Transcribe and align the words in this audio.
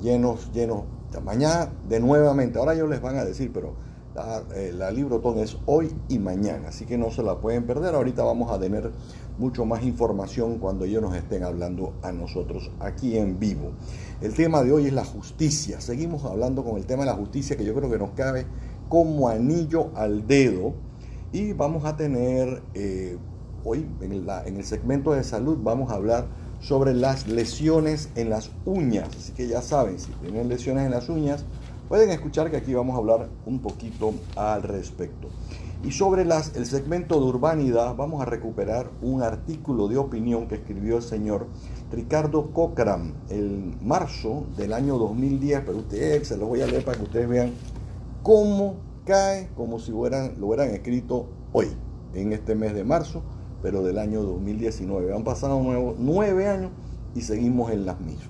llenos, 0.00 0.50
llenos. 0.52 0.84
Mañana 1.22 1.70
de 1.86 2.00
nuevamente, 2.00 2.58
ahora 2.58 2.72
ellos 2.72 2.88
les 2.88 3.02
van 3.02 3.18
a 3.18 3.24
decir, 3.24 3.50
pero 3.52 3.74
la, 4.14 4.42
eh, 4.54 4.72
la 4.74 4.90
Librotón 4.90 5.38
es 5.38 5.58
hoy 5.66 5.94
y 6.08 6.18
mañana, 6.18 6.68
así 6.68 6.86
que 6.86 6.96
no 6.96 7.10
se 7.10 7.22
la 7.22 7.40
pueden 7.40 7.66
perder. 7.66 7.94
Ahorita 7.94 8.24
vamos 8.24 8.50
a 8.50 8.58
tener 8.58 8.90
mucho 9.40 9.64
más 9.64 9.82
información 9.82 10.58
cuando 10.58 10.84
ellos 10.84 11.00
nos 11.00 11.16
estén 11.16 11.42
hablando 11.42 11.94
a 12.02 12.12
nosotros 12.12 12.70
aquí 12.78 13.16
en 13.16 13.40
vivo. 13.40 13.72
El 14.20 14.34
tema 14.34 14.62
de 14.62 14.70
hoy 14.70 14.86
es 14.86 14.92
la 14.92 15.04
justicia. 15.04 15.80
Seguimos 15.80 16.26
hablando 16.26 16.62
con 16.62 16.76
el 16.76 16.84
tema 16.84 17.04
de 17.04 17.10
la 17.10 17.16
justicia 17.16 17.56
que 17.56 17.64
yo 17.64 17.74
creo 17.74 17.90
que 17.90 17.98
nos 17.98 18.10
cabe 18.10 18.46
como 18.90 19.28
anillo 19.28 19.90
al 19.94 20.26
dedo. 20.26 20.74
Y 21.32 21.54
vamos 21.54 21.86
a 21.86 21.96
tener 21.96 22.62
eh, 22.74 23.16
hoy 23.64 23.86
en, 24.02 24.12
en 24.12 24.56
el 24.56 24.64
segmento 24.64 25.12
de 25.12 25.24
salud, 25.24 25.58
vamos 25.62 25.90
a 25.90 25.94
hablar 25.94 26.26
sobre 26.60 26.92
las 26.92 27.26
lesiones 27.26 28.10
en 28.16 28.28
las 28.28 28.50
uñas. 28.66 29.08
Así 29.16 29.32
que 29.32 29.48
ya 29.48 29.62
saben, 29.62 29.98
si 29.98 30.10
tienen 30.20 30.48
lesiones 30.48 30.84
en 30.84 30.90
las 30.90 31.08
uñas, 31.08 31.46
pueden 31.88 32.10
escuchar 32.10 32.50
que 32.50 32.58
aquí 32.58 32.74
vamos 32.74 32.94
a 32.94 32.98
hablar 32.98 33.30
un 33.46 33.60
poquito 33.60 34.12
al 34.36 34.62
respecto. 34.62 35.28
Y 35.82 35.92
sobre 35.92 36.22
el 36.22 36.66
segmento 36.66 37.18
de 37.18 37.26
urbanidad 37.26 37.96
vamos 37.96 38.20
a 38.20 38.26
recuperar 38.26 38.90
un 39.00 39.22
artículo 39.22 39.88
de 39.88 39.96
opinión 39.96 40.46
que 40.46 40.56
escribió 40.56 40.98
el 40.98 41.02
señor 41.02 41.46
Ricardo 41.90 42.50
Cochran 42.52 43.14
en 43.30 43.78
marzo 43.80 44.44
del 44.58 44.74
año 44.74 44.98
2010, 44.98 45.62
pero 45.64 45.78
ustedes 45.78 46.28
se 46.28 46.36
lo 46.36 46.48
voy 46.48 46.60
a 46.60 46.66
leer 46.66 46.84
para 46.84 46.98
que 46.98 47.04
ustedes 47.04 47.28
vean 47.28 47.52
cómo 48.22 48.74
cae 49.06 49.48
como 49.56 49.78
si 49.78 49.90
lo 49.90 49.98
hubieran 50.00 50.70
escrito 50.70 51.28
hoy, 51.52 51.68
en 52.12 52.34
este 52.34 52.54
mes 52.54 52.74
de 52.74 52.84
marzo, 52.84 53.22
pero 53.62 53.82
del 53.82 53.98
año 53.98 54.22
2019. 54.22 55.14
Han 55.14 55.24
pasado 55.24 55.62
nueve 55.98 56.46
años 56.46 56.72
y 57.14 57.22
seguimos 57.22 57.70
en 57.70 57.86
las 57.86 57.98
mismas. 58.00 58.29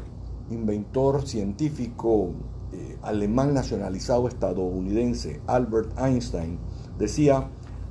inventor 0.53 1.27
científico 1.27 2.31
eh, 2.73 2.97
alemán 3.03 3.55
nacionalizado 3.55 4.29
estadounidense 4.29 5.41
Albert 5.47 5.99
Einstein, 5.99 6.59
decía, 6.99 7.49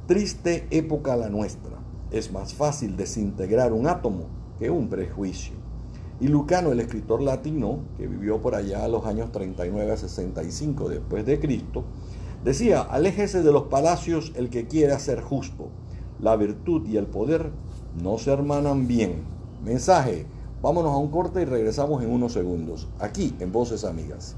triste 0.07 0.67
época 0.71 1.15
la 1.15 1.29
nuestra, 1.29 1.77
es 2.11 2.31
más 2.31 2.53
fácil 2.53 2.97
desintegrar 2.97 3.73
un 3.73 3.87
átomo 3.87 4.25
que 4.59 4.69
un 4.69 4.89
prejuicio. 4.89 5.53
Y 6.19 6.27
Lucano, 6.27 6.71
el 6.71 6.79
escritor 6.79 7.21
latino, 7.21 7.79
que 7.97 8.07
vivió 8.07 8.41
por 8.41 8.53
allá 8.53 8.83
a 8.83 8.87
los 8.87 9.05
años 9.05 9.31
39 9.31 9.91
a 9.91 9.97
65 9.97 10.89
después 10.89 11.25
de 11.25 11.39
Cristo, 11.39 11.83
decía, 12.43 12.81
aléjese 12.81 13.41
de 13.41 13.51
los 13.51 13.63
palacios 13.63 14.31
el 14.35 14.49
que 14.51 14.67
quiera 14.67 14.99
ser 14.99 15.21
justo. 15.21 15.69
La 16.19 16.35
virtud 16.35 16.87
y 16.87 16.97
el 16.97 17.07
poder 17.07 17.51
no 18.03 18.19
se 18.19 18.31
hermanan 18.31 18.87
bien. 18.87 19.23
Mensaje, 19.63 20.27
Vámonos 20.61 20.93
a 20.93 20.97
un 20.97 21.09
corte 21.09 21.41
y 21.41 21.45
regresamos 21.45 22.03
en 22.03 22.11
unos 22.11 22.33
segundos, 22.33 22.87
aquí 22.99 23.33
en 23.39 23.51
Voces 23.51 23.83
Amigas. 23.83 24.35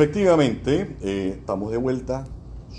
Efectivamente, 0.00 0.96
eh, 1.02 1.34
estamos 1.40 1.70
de 1.70 1.76
vuelta, 1.76 2.24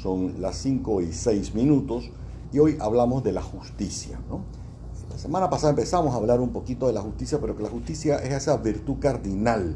son 0.02 0.42
las 0.42 0.56
5 0.56 1.02
y 1.02 1.14
6 1.14 1.54
minutos 1.54 2.10
y 2.52 2.58
hoy 2.58 2.78
hablamos 2.80 3.24
de 3.24 3.32
la 3.32 3.44
justicia. 3.44 4.20
La 5.08 5.20
semana 5.20 5.48
pasada 5.48 5.70
empezamos 5.70 6.16
a 6.16 6.18
hablar 6.18 6.40
un 6.40 6.50
poquito 6.50 6.88
de 6.88 6.94
la 6.94 7.02
justicia, 7.02 7.38
pero 7.40 7.56
que 7.56 7.62
la 7.62 7.70
justicia 7.70 8.16
es 8.16 8.34
esa 8.34 8.58
virtud 8.58 8.96
cardinal 9.00 9.76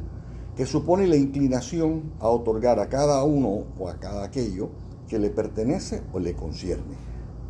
que 0.58 0.66
supone 0.66 1.06
la 1.06 1.18
inclinación 1.18 2.14
a 2.20 2.30
otorgar 2.30 2.80
a 2.80 2.90
cada 2.90 3.24
uno 3.24 3.66
o 3.78 3.90
a 3.90 4.00
cada 4.00 4.24
aquello 4.24 4.70
que 5.08 5.20
le 5.20 5.30
pertenece 5.30 6.02
o 6.14 6.20
le 6.20 6.34
concierne. 6.34 6.96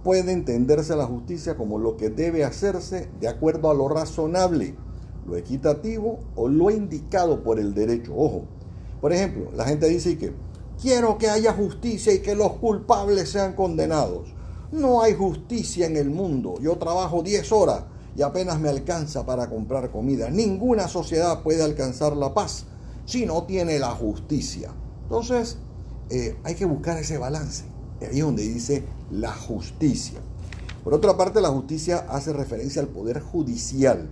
Puede 0.04 0.34
entenderse 0.34 0.98
la 0.98 1.06
justicia 1.06 1.56
como 1.56 1.80
lo 1.80 1.96
que 1.96 2.10
debe 2.10 2.44
hacerse 2.44 3.08
de 3.22 3.30
acuerdo 3.30 3.72
a 3.72 3.74
lo 3.74 3.88
razonable, 3.88 4.76
lo 5.26 5.38
equitativo 5.38 6.20
o 6.36 6.50
lo 6.50 6.70
indicado 6.70 7.44
por 7.44 7.62
el 7.62 7.74
derecho. 7.74 8.14
Ojo, 8.14 8.44
por 9.02 9.14
ejemplo, 9.14 9.52
la 9.54 9.66
gente 9.66 9.88
dice 9.88 10.18
que 10.18 10.34
quiero 10.82 11.18
que 11.18 11.30
haya 11.30 11.54
justicia 11.54 12.14
y 12.14 12.20
que 12.20 12.36
los 12.36 12.54
culpables 12.54 13.30
sean 13.30 13.54
condenados. 13.54 14.34
No 14.72 15.02
hay 15.02 15.14
justicia 15.14 15.86
en 15.86 15.98
el 15.98 16.10
mundo. 16.10 16.56
Yo 16.62 16.78
trabajo 16.78 17.22
10 17.22 17.52
horas 17.52 17.84
y 18.16 18.22
apenas 18.22 18.60
me 18.60 18.70
alcanza 18.70 19.26
para 19.26 19.50
comprar 19.50 19.92
comida. 19.92 20.30
Ninguna 20.30 20.88
sociedad 20.88 21.44
puede 21.44 21.64
alcanzar 21.64 22.16
la 22.16 22.34
paz 22.34 22.66
si 23.06 23.26
no 23.26 23.44
tiene 23.44 23.80
la 23.80 23.92
justicia. 23.92 24.72
Entonces, 25.04 25.58
eh, 26.10 26.38
hay 26.44 26.56
que 26.56 26.66
buscar 26.66 26.98
ese 26.98 27.18
balance. 27.18 27.64
Ahí 28.02 28.20
es 28.20 28.26
donde 28.26 28.44
dice 28.44 28.84
la 29.12 29.34
justicia. 29.34 30.20
Por 30.84 30.94
otra 30.94 31.18
parte, 31.18 31.42
la 31.42 31.50
justicia 31.50 32.06
hace 32.10 32.34
referencia 32.34 32.82
al 32.82 32.88
poder 32.88 33.20
judicial 33.22 34.10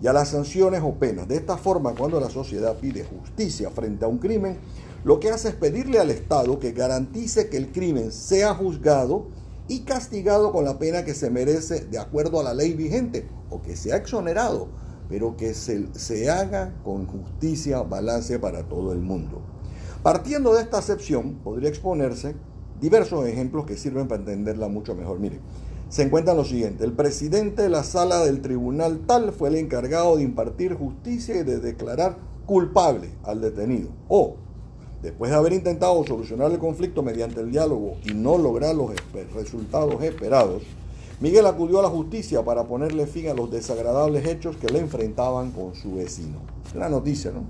y 0.00 0.06
a 0.06 0.12
las 0.12 0.28
sanciones 0.28 0.82
o 0.84 0.94
penas. 0.94 1.28
De 1.28 1.36
esta 1.36 1.56
forma, 1.56 1.94
cuando 1.94 2.20
la 2.20 2.30
sociedad 2.30 2.76
pide 2.76 3.04
justicia 3.04 3.70
frente 3.70 4.04
a 4.04 4.08
un 4.08 4.18
crimen, 4.18 4.58
lo 5.04 5.20
que 5.20 5.30
hace 5.30 5.48
es 5.48 5.54
pedirle 5.54 5.98
al 5.98 6.10
Estado 6.10 6.58
que 6.58 6.72
garantice 6.72 7.48
que 7.48 7.56
el 7.56 7.72
crimen 7.72 8.12
sea 8.12 8.54
juzgado 8.54 9.28
y 9.68 9.80
castigado 9.80 10.52
con 10.52 10.64
la 10.64 10.78
pena 10.78 11.04
que 11.04 11.14
se 11.14 11.30
merece 11.30 11.84
de 11.86 11.98
acuerdo 11.98 12.40
a 12.40 12.44
la 12.44 12.54
ley 12.54 12.74
vigente 12.74 13.28
o 13.50 13.62
que 13.62 13.76
sea 13.76 13.96
exonerado, 13.96 14.68
pero 15.08 15.36
que 15.36 15.54
se, 15.54 15.86
se 15.94 16.30
haga 16.30 16.74
con 16.84 17.06
justicia, 17.06 17.82
balance 17.82 18.38
para 18.38 18.68
todo 18.68 18.92
el 18.92 19.00
mundo. 19.00 19.42
Partiendo 20.02 20.54
de 20.54 20.62
esta 20.62 20.78
acepción, 20.78 21.36
podría 21.42 21.68
exponerse 21.68 22.36
diversos 22.80 23.26
ejemplos 23.26 23.66
que 23.66 23.76
sirven 23.76 24.06
para 24.06 24.20
entenderla 24.20 24.68
mucho 24.68 24.94
mejor. 24.94 25.18
Mire, 25.18 25.40
se 25.88 26.02
encuentra 26.02 26.34
lo 26.34 26.44
siguiente. 26.44 26.84
El 26.84 26.92
presidente 26.92 27.62
de 27.62 27.68
la 27.68 27.84
sala 27.84 28.24
del 28.24 28.42
tribunal 28.42 29.00
tal 29.06 29.32
fue 29.32 29.50
el 29.50 29.56
encargado 29.56 30.16
de 30.16 30.24
impartir 30.24 30.74
justicia 30.74 31.36
y 31.36 31.44
de 31.44 31.58
declarar 31.58 32.18
culpable 32.44 33.10
al 33.22 33.40
detenido. 33.40 33.90
O, 34.08 34.36
después 35.02 35.30
de 35.30 35.36
haber 35.36 35.52
intentado 35.52 36.04
solucionar 36.04 36.50
el 36.50 36.58
conflicto 36.58 37.02
mediante 37.02 37.40
el 37.40 37.52
diálogo 37.52 37.96
y 38.04 38.14
no 38.14 38.36
lograr 38.36 38.74
los 38.74 38.90
resultados 39.34 40.02
esperados, 40.02 40.62
Miguel 41.20 41.46
acudió 41.46 41.78
a 41.78 41.82
la 41.82 41.88
justicia 41.88 42.44
para 42.44 42.64
ponerle 42.64 43.06
fin 43.06 43.28
a 43.28 43.34
los 43.34 43.50
desagradables 43.50 44.26
hechos 44.26 44.56
que 44.56 44.68
le 44.68 44.80
enfrentaban 44.80 45.50
con 45.52 45.74
su 45.74 45.94
vecino. 45.94 46.38
Una 46.74 46.88
noticia, 46.88 47.30
¿no? 47.30 47.44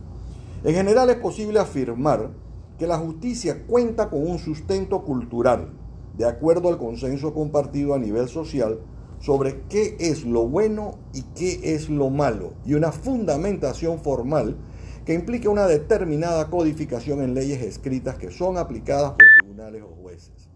En 0.63 0.75
general 0.75 1.11
es 1.11 1.17
posible 1.17 1.59
afirmar 1.59 2.31
que 2.79 2.87
la 2.87 2.99
justicia 2.99 3.65
cuenta 3.67 4.09
con 4.09 4.29
un 4.29 4.39
sustento 4.39 5.03
cultural 5.03 5.71
de 6.17 6.25
acuerdo 6.25 6.69
al 6.69 6.79
consenso 6.79 7.35
compartido 7.35 7.95
a 7.95 7.99
nivel 7.99 8.29
social 8.29 8.81
sobre 9.21 9.63
qué 9.69 9.97
es 9.99 10.25
lo 10.25 10.47
bueno 10.47 10.99
y 11.13 11.23
qué 11.35 11.75
es 11.75 11.89
lo 11.89 12.11
malo, 12.11 12.55
y 12.65 12.75
una 12.75 12.93
fundamentación 12.93 13.99
formal 14.01 14.57
que 15.05 15.15
implica 15.15 15.49
una 15.49 15.67
determinada 15.67 16.51
codificación 16.51 17.23
en 17.23 17.35
leyes 17.35 17.63
escritas 17.63 18.17
que 18.17 18.31
son 18.31 18.59
aplicadas 18.59 19.13
por 19.13 19.27
tribunales 19.41 19.83
o 19.83 20.03
jueces. 20.03 20.49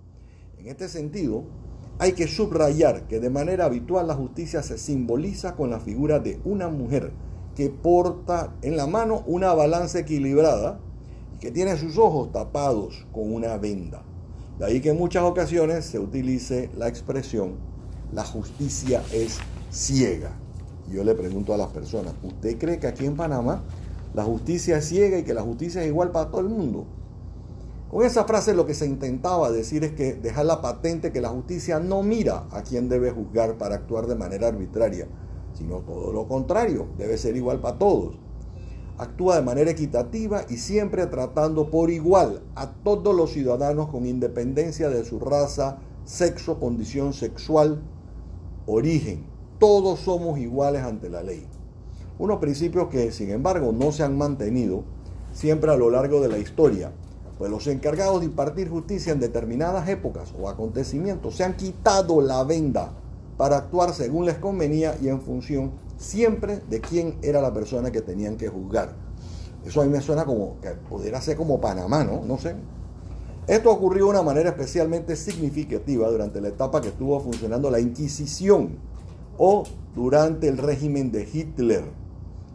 En 0.59 0.67
este 0.67 0.89
sentido, 0.89 1.45
hay 1.99 2.13
que 2.13 2.27
subrayar 2.27 3.07
que 3.07 3.21
de 3.21 3.31
manera 3.31 3.67
habitual 3.67 4.09
la 4.09 4.15
justicia 4.15 4.63
se 4.63 4.79
simboliza 4.79 5.55
con 5.55 5.71
la 5.71 5.81
figura 5.81 6.19
de 6.19 6.41
una 6.45 6.69
mujer 6.69 7.13
que 7.55 7.71
porta 7.71 8.57
en 8.63 8.77
la 8.77 8.87
mano 8.87 9.23
una 9.27 9.55
balanza 9.55 10.01
equilibrada 10.01 10.81
y 11.35 11.39
que 11.39 11.51
tiene 11.51 11.77
sus 11.77 11.99
ojos 11.99 12.33
tapados 12.33 13.07
con 13.13 13.33
una 13.33 13.57
venda. 13.59 14.03
De 14.61 14.67
ahí 14.67 14.83
que 14.83 14.91
en 14.91 14.99
muchas 14.99 15.23
ocasiones 15.23 15.87
se 15.87 15.99
utilice 15.99 16.69
la 16.77 16.87
expresión, 16.87 17.55
la 18.13 18.27
justicia 18.27 19.03
es 19.11 19.39
ciega. 19.71 20.33
Yo 20.93 21.03
le 21.03 21.15
pregunto 21.15 21.55
a 21.55 21.57
las 21.57 21.69
personas, 21.69 22.13
¿usted 22.23 22.59
cree 22.59 22.79
que 22.79 22.87
aquí 22.87 23.07
en 23.07 23.17
Panamá 23.17 23.63
la 24.13 24.23
justicia 24.23 24.77
es 24.77 24.87
ciega 24.87 25.17
y 25.17 25.23
que 25.23 25.33
la 25.33 25.41
justicia 25.41 25.81
es 25.81 25.89
igual 25.89 26.11
para 26.11 26.31
todo 26.31 26.43
el 26.43 26.51
mundo? 26.51 26.85
Con 27.91 28.05
esa 28.05 28.25
frase 28.25 28.53
lo 28.53 28.67
que 28.67 28.75
se 28.75 28.85
intentaba 28.85 29.51
decir 29.51 29.83
es 29.83 29.93
que 29.93 30.13
dejar 30.13 30.45
la 30.45 30.61
patente 30.61 31.11
que 31.11 31.23
la 31.23 31.31
justicia 31.31 31.81
no 31.81 32.03
mira 32.03 32.45
a 32.51 32.63
quién 32.63 32.91
debe 32.91 33.13
juzgar 33.13 33.57
para 33.57 33.77
actuar 33.77 34.09
de 34.09 34.17
manera 34.17 34.49
arbitraria, 34.49 35.09
sino 35.55 35.79
todo 35.79 36.13
lo 36.13 36.29
contrario, 36.29 36.87
debe 36.99 37.17
ser 37.17 37.35
igual 37.35 37.61
para 37.61 37.79
todos 37.79 38.19
actúa 39.01 39.37
de 39.37 39.43
manera 39.43 39.71
equitativa 39.71 40.45
y 40.51 40.59
siempre 40.59 41.07
tratando 41.07 41.71
por 41.71 41.91
igual 41.91 42.43
a 42.55 42.71
todos 42.71 43.17
los 43.17 43.33
ciudadanos 43.33 43.89
con 43.89 44.05
independencia 44.05 44.91
de 44.91 45.05
su 45.07 45.19
raza, 45.19 45.79
sexo, 46.05 46.61
condición 46.61 47.15
sexual, 47.15 47.81
origen. 48.67 49.25
Todos 49.59 50.01
somos 50.01 50.39
iguales 50.39 50.83
ante 50.83 51.09
la 51.09 51.23
ley. 51.23 51.47
Unos 52.19 52.41
principios 52.41 52.89
que, 52.89 53.11
sin 53.11 53.31
embargo, 53.31 53.73
no 53.73 53.91
se 53.91 54.03
han 54.03 54.19
mantenido 54.19 54.85
siempre 55.33 55.71
a 55.71 55.77
lo 55.77 55.89
largo 55.89 56.21
de 56.21 56.29
la 56.29 56.39
historia, 56.39 56.93
pues 57.39 57.51
los 57.51 57.67
encargados 57.69 58.21
de 58.21 58.27
impartir 58.27 58.69
justicia 58.69 59.15
en 59.15 59.21
determinadas 59.21 59.89
épocas 59.89 60.35
o 60.39 60.51
acontecimientos 60.51 61.37
se 61.37 61.45
han 61.45 61.57
quitado 61.57 62.21
la 62.21 62.45
venda 62.45 62.93
para 63.39 63.57
actuar 63.57 63.95
según 63.95 64.27
les 64.27 64.37
convenía 64.37 64.99
y 65.01 65.09
en 65.09 65.23
función 65.23 65.71
siempre 66.01 66.63
de 66.69 66.81
quién 66.81 67.19
era 67.23 67.43
la 67.43 67.53
persona 67.53 67.93
que 67.93 68.01
tenían 68.01 68.37
que 68.37 68.49
juzgar. 68.49 68.95
Eso 69.65 69.83
a 69.83 69.85
mí 69.85 69.91
me 69.91 70.01
suena 70.01 70.25
como 70.25 70.59
que 70.61 70.71
pudiera 70.71 71.21
ser 71.21 71.37
como 71.37 71.61
Panamá, 71.61 72.03
¿no? 72.03 72.25
No 72.25 72.39
sé. 72.39 72.57
Esto 73.47 73.71
ocurrió 73.71 74.07
de 74.07 74.11
una 74.11 74.23
manera 74.23 74.51
especialmente 74.51 75.15
significativa 75.15 76.09
durante 76.11 76.41
la 76.41 76.49
etapa 76.49 76.81
que 76.81 76.89
estuvo 76.89 77.21
funcionando 77.21 77.71
la 77.71 77.81
Inquisición 77.81 78.79
o 79.37 79.65
durante 79.95 80.49
el 80.49 80.57
régimen 80.57 81.13
de 81.13 81.29
Hitler. 81.31 81.85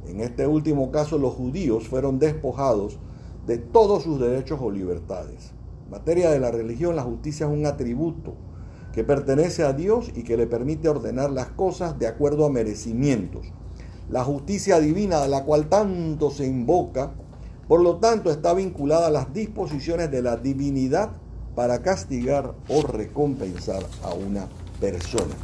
En 0.07 0.21
este 0.21 0.47
último 0.47 0.91
caso, 0.91 1.19
los 1.19 1.33
judíos 1.35 1.87
fueron 1.87 2.17
despojados 2.17 2.97
de 3.45 3.59
todos 3.59 4.03
sus 4.03 4.19
derechos 4.19 4.59
o 4.61 4.71
libertades. 4.71 5.51
En 5.85 5.91
materia 5.91 6.31
de 6.31 6.39
la 6.39 6.49
religión, 6.49 6.95
la 6.95 7.03
justicia 7.03 7.45
es 7.45 7.51
un 7.51 7.67
atributo 7.67 8.33
que 8.95 9.03
pertenece 9.03 9.63
a 9.63 9.73
Dios 9.73 10.09
y 10.15 10.23
que 10.23 10.37
le 10.37 10.47
permite 10.47 10.87
ordenar 10.87 11.29
las 11.29 11.47
cosas 11.47 11.99
de 11.99 12.07
acuerdo 12.07 12.45
a 12.45 12.49
merecimientos. 12.49 13.45
La 14.09 14.23
justicia 14.23 14.79
divina 14.79 15.19
de 15.19 15.27
la 15.27 15.43
cual 15.43 15.67
tanto 15.67 16.31
se 16.31 16.47
invoca, 16.47 17.11
por 17.67 17.81
lo 17.81 17.97
tanto 17.97 18.31
está 18.31 18.53
vinculada 18.53 19.07
a 19.07 19.11
las 19.11 19.33
disposiciones 19.33 20.11
de 20.11 20.21
la 20.21 20.37
divinidad 20.37 21.11
para 21.55 21.81
castigar 21.81 22.55
o 22.69 22.83
recompensar 22.83 23.83
a 24.01 24.13
una 24.13 24.47
persona. 24.79 25.35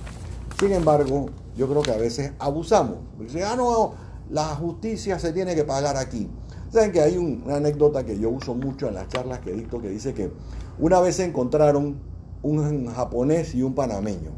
Sin 0.58 0.72
embargo, 0.72 1.25
yo 1.58 1.67
creo 1.67 1.81
que 1.81 1.91
a 1.91 1.98
veces 1.98 2.31
abusamos. 2.39 3.00
Dicen, 3.20 3.43
ah, 3.43 3.58
no, 3.58 3.96
la 4.29 4.46
justicia 4.55 5.20
se 5.20 5.34
tiene 5.34 5.55
que 5.55 5.65
pagar 5.65 5.98
aquí. 5.98 6.29
Saben 6.70 6.93
que 6.93 7.01
hay 7.01 7.17
una 7.17 7.58
anécdota 7.58 8.05
que 8.05 8.17
yo 8.17 8.29
uso 8.29 8.55
mucho 8.55 8.88
en 8.88 8.93
las 8.93 9.10
charlas 9.10 9.39
que 9.39 9.51
dicto 9.51 9.81
que 9.81 9.89
dice 9.89 10.13
que 10.13 10.31
una 10.79 11.01
vez 11.01 11.17
se 11.17 11.25
encontraron 11.25 12.11
un 12.44 12.88
japonés 12.88 13.56
y 13.56 13.64
un 13.64 13.74
panameño. 13.74 14.32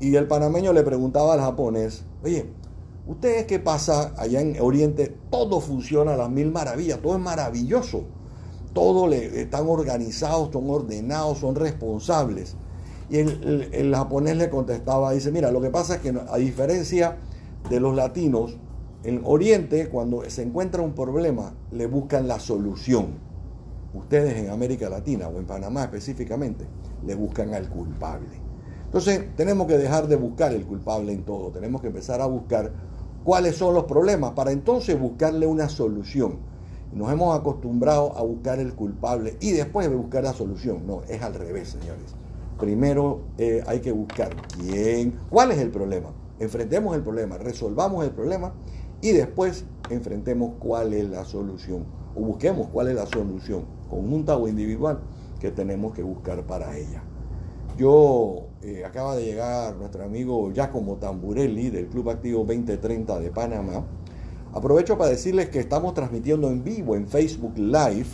Y 0.00 0.16
el 0.16 0.26
panameño 0.26 0.72
le 0.72 0.82
preguntaba 0.82 1.34
al 1.34 1.40
japonés, 1.40 2.04
oye, 2.24 2.46
¿ustedes 3.06 3.46
qué 3.46 3.58
pasa 3.58 4.12
allá 4.16 4.40
en 4.40 4.60
Oriente? 4.60 5.16
Todo 5.30 5.60
funciona 5.60 6.14
a 6.14 6.16
las 6.16 6.30
mil 6.30 6.50
maravillas, 6.50 7.00
todo 7.00 7.14
es 7.14 7.20
maravilloso. 7.20 8.04
Todo 8.72 9.12
están 9.12 9.68
organizados, 9.68 10.50
son 10.52 10.70
ordenados, 10.70 11.38
son 11.38 11.54
responsables. 11.54 12.56
Y 13.10 13.18
el, 13.18 13.68
el 13.72 13.94
japonés 13.94 14.36
le 14.36 14.48
contestaba, 14.48 15.12
dice, 15.12 15.30
mira, 15.30 15.52
lo 15.52 15.60
que 15.60 15.70
pasa 15.70 15.96
es 15.96 16.00
que 16.00 16.14
a 16.28 16.36
diferencia 16.38 17.18
de 17.68 17.78
los 17.78 17.94
latinos, 17.94 18.56
en 19.04 19.20
Oriente, 19.24 19.88
cuando 19.88 20.28
se 20.30 20.42
encuentra 20.42 20.82
un 20.82 20.94
problema, 20.94 21.54
le 21.70 21.86
buscan 21.86 22.28
la 22.28 22.38
solución. 22.38 23.31
Ustedes 23.94 24.36
en 24.38 24.50
América 24.50 24.88
Latina 24.88 25.28
o 25.28 25.38
en 25.38 25.44
Panamá 25.44 25.84
específicamente, 25.84 26.64
le 27.04 27.14
buscan 27.14 27.52
al 27.52 27.68
culpable. 27.68 28.40
Entonces 28.86 29.34
tenemos 29.36 29.66
que 29.66 29.76
dejar 29.76 30.06
de 30.06 30.16
buscar 30.16 30.52
el 30.52 30.64
culpable 30.64 31.12
en 31.12 31.24
todo, 31.24 31.50
tenemos 31.50 31.80
que 31.80 31.88
empezar 31.88 32.20
a 32.20 32.26
buscar 32.26 32.72
cuáles 33.24 33.56
son 33.56 33.74
los 33.74 33.84
problemas 33.84 34.32
para 34.32 34.52
entonces 34.52 34.98
buscarle 34.98 35.46
una 35.46 35.68
solución. 35.68 36.38
Nos 36.92 37.10
hemos 37.10 37.38
acostumbrado 37.38 38.16
a 38.16 38.22
buscar 38.22 38.58
el 38.58 38.74
culpable 38.74 39.36
y 39.40 39.52
después 39.52 39.88
de 39.88 39.96
buscar 39.96 40.24
la 40.24 40.32
solución. 40.34 40.86
No, 40.86 41.02
es 41.08 41.22
al 41.22 41.34
revés, 41.34 41.70
señores. 41.70 42.14
Primero 42.58 43.20
eh, 43.38 43.62
hay 43.66 43.80
que 43.80 43.92
buscar 43.92 44.36
quién, 44.58 45.18
cuál 45.30 45.52
es 45.52 45.58
el 45.58 45.70
problema. 45.70 46.10
Enfrentemos 46.38 46.94
el 46.94 47.02
problema, 47.02 47.38
resolvamos 47.38 48.04
el 48.04 48.10
problema 48.10 48.52
y 49.00 49.12
después 49.12 49.64
enfrentemos 49.90 50.52
cuál 50.58 50.92
es 50.92 51.08
la 51.08 51.24
solución 51.24 52.01
o 52.14 52.20
busquemos 52.20 52.68
cuál 52.68 52.88
es 52.88 52.94
la 52.94 53.06
solución, 53.06 53.64
conjunta 53.88 54.36
o 54.36 54.48
individual, 54.48 55.00
que 55.40 55.50
tenemos 55.50 55.92
que 55.92 56.02
buscar 56.02 56.42
para 56.46 56.76
ella. 56.76 57.02
Yo 57.76 58.48
eh, 58.62 58.84
acaba 58.84 59.16
de 59.16 59.24
llegar 59.24 59.74
nuestro 59.76 60.04
amigo 60.04 60.52
Giacomo 60.52 60.96
Tamburelli 60.96 61.70
del 61.70 61.86
Club 61.86 62.10
Activo 62.10 62.44
2030 62.44 63.18
de 63.18 63.30
Panamá. 63.30 63.84
Aprovecho 64.52 64.98
para 64.98 65.10
decirles 65.10 65.48
que 65.48 65.58
estamos 65.58 65.94
transmitiendo 65.94 66.48
en 66.48 66.62
vivo 66.62 66.94
en 66.94 67.08
Facebook 67.08 67.56
Live 67.56 68.06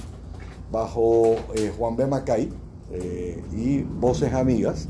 bajo 0.71 1.35
eh, 1.55 1.73
Juan 1.77 1.97
B. 1.97 2.07
Macay 2.07 2.53
eh, 2.93 3.43
y 3.53 3.83
Voces 3.83 4.33
Amigas. 4.33 4.89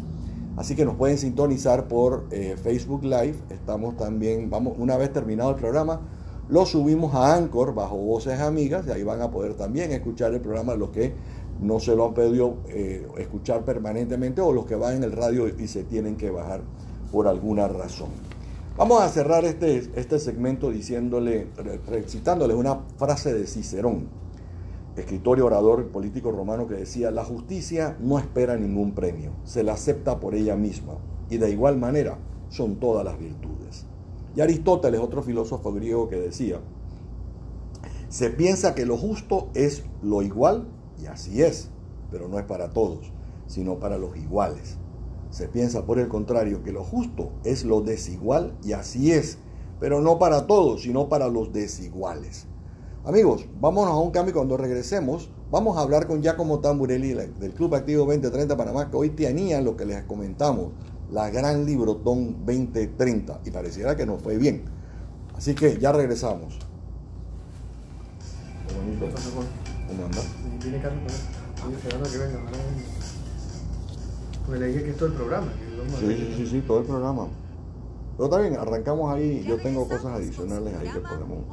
Así 0.57 0.77
que 0.77 0.85
nos 0.85 0.97
pueden 0.97 1.17
sintonizar 1.19 1.87
por 1.87 2.29
Facebook 2.31 3.05
Live. 3.05 3.37
Estamos 3.49 3.97
también, 3.97 4.51
vamos, 4.51 4.75
una 4.77 4.97
vez 4.97 5.13
terminado 5.13 5.51
el 5.51 5.57
programa, 5.57 6.01
lo 6.49 6.65
subimos 6.65 7.15
a 7.15 7.35
Anchor 7.35 7.75
bajo 7.75 7.97
Voces 7.97 8.41
Amigas 8.41 8.87
y 8.87 8.91
ahí 8.91 9.03
van 9.03 9.21
a 9.21 9.31
poder 9.31 9.55
también 9.55 9.93
escuchar 9.93 10.33
el 10.33 10.41
programa 10.41 10.75
los 10.75 10.91
que 10.91 11.13
no 11.61 11.81
se 11.81 11.95
lo 11.95 12.07
han 12.07 12.15
pedido 12.15 12.59
eh, 12.69 13.07
escuchar 13.19 13.65
permanentemente 13.65 14.41
o 14.41 14.53
los 14.53 14.65
que 14.65 14.75
van 14.77 14.97
en 14.97 15.05
el 15.05 15.13
radio 15.13 15.49
y 15.49 15.67
se 15.67 15.85
tienen 15.85 16.17
que 16.17 16.31
bajar 16.31 16.63
por 17.13 17.29
alguna 17.29 17.69
razón. 17.69 18.09
Vamos 18.77 19.03
a 19.03 19.09
cerrar 19.09 19.45
este, 19.45 19.91
este 19.97 20.19
segmento 20.21 20.71
diciéndole, 20.71 21.49
recitándoles 21.89 22.57
una 22.57 22.79
frase 22.97 23.35
de 23.35 23.47
Cicerón, 23.47 24.07
escritor 24.97 25.39
y 25.39 25.41
orador 25.41 25.89
político 25.89 26.31
romano 26.31 26.69
que 26.69 26.75
decía, 26.75 27.11
la 27.11 27.25
justicia 27.25 27.97
no 28.01 28.19
espera 28.19 28.57
ningún 28.57 28.93
premio, 28.93 29.33
se 29.45 29.65
la 29.65 29.73
acepta 29.73 30.21
por 30.21 30.35
ella 30.35 30.55
misma 30.55 30.95
y 31.29 31.39
de 31.39 31.51
igual 31.51 31.77
manera 31.77 32.19
son 32.51 32.77
todas 32.77 33.05
las 33.05 33.19
virtudes. 33.19 33.58
Y 34.39 34.41
Aristóteles, 34.41 35.01
otro 35.01 35.21
filósofo 35.25 35.73
griego 35.73 36.09
que 36.09 36.15
decía, 36.15 36.61
se 38.09 38.31
piensa 38.31 38.77
que 38.77 38.87
lo 38.87 38.97
justo 38.97 39.49
es 39.55 39.83
lo 40.01 40.23
igual 40.23 40.69
y 40.97 41.07
así 41.07 41.43
es, 41.43 41.71
pero 42.13 42.29
no 42.29 42.39
es 42.39 42.45
para 42.45 42.71
todos, 42.71 43.13
sino 43.49 43.81
para 43.81 43.99
los 43.99 44.17
iguales. 44.17 44.77
Se 45.31 45.49
piensa, 45.49 45.87
por 45.87 45.99
el 45.99 46.07
contrario, 46.07 46.63
que 46.63 46.71
lo 46.71 46.85
justo 46.85 47.33
es 47.43 47.65
lo 47.65 47.81
desigual 47.81 48.57
y 48.63 48.75
así 48.75 49.11
es, 49.11 49.39
pero 49.81 50.01
no 50.01 50.21
para 50.21 50.47
todos, 50.47 50.83
sino 50.83 51.09
para 51.09 51.27
los 51.27 51.53
desiguales. 51.53 52.47
Amigos, 53.05 53.45
vámonos 53.61 53.95
a 53.95 53.99
un 53.99 54.13
cambio 54.13 54.35
cuando 54.35 54.57
regresemos. 54.57 55.31
Vamos 55.51 55.77
a 55.77 55.81
hablar 55.81 56.07
con 56.07 56.23
Giacomo 56.23 56.61
Tamburelli 56.61 57.13
del 57.13 57.55
Club 57.55 57.75
Activo 57.75 58.05
2030 58.05 58.57
Panamá, 58.57 58.89
que 58.89 58.97
hoy 58.99 59.11
tenía 59.11 59.61
lo 59.61 59.77
que 59.77 59.85
les 59.85 60.05
comentamos, 60.05 60.75
la 61.11 61.31
gran 61.31 61.65
Librotón 61.65 62.45
2030, 62.45 63.41
y 63.45 63.51
pareciera 63.51 63.97
que 63.97 64.07
nos 64.07 64.23
fue 64.23 64.37
bien. 64.37 64.65
Así 65.37 65.55
que 65.55 65.79
ya 65.79 65.93
regresamos. 65.93 66.59
¿Cómo 69.89 70.05
anda? 70.05 70.21
Tiene 70.61 70.81
carro 70.81 70.97
Estoy 71.55 71.75
esperando 71.75 72.11
que 72.11 72.19
venga. 72.19 72.39
Porque 74.47 74.61
le 74.61 74.67
dije 74.69 74.85
que 74.85 74.91
es 74.91 74.97
todo 74.97 75.09
el 75.09 75.15
programa. 75.15 75.53
sí, 75.99 76.07
sí, 76.07 76.35
sí, 76.37 76.47
sí, 76.47 76.65
todo 76.67 76.81
el 76.81 76.87
programa. 76.87 77.29
Pero 78.17 78.29
también 78.29 78.57
arrancamos 78.57 79.13
ahí. 79.15 79.45
Yo 79.47 79.59
tengo 79.59 79.87
cosas 79.89 80.07
adicionales 80.07 80.75
ahí 80.77 80.91
que 80.91 81.01
podemos. 81.01 81.45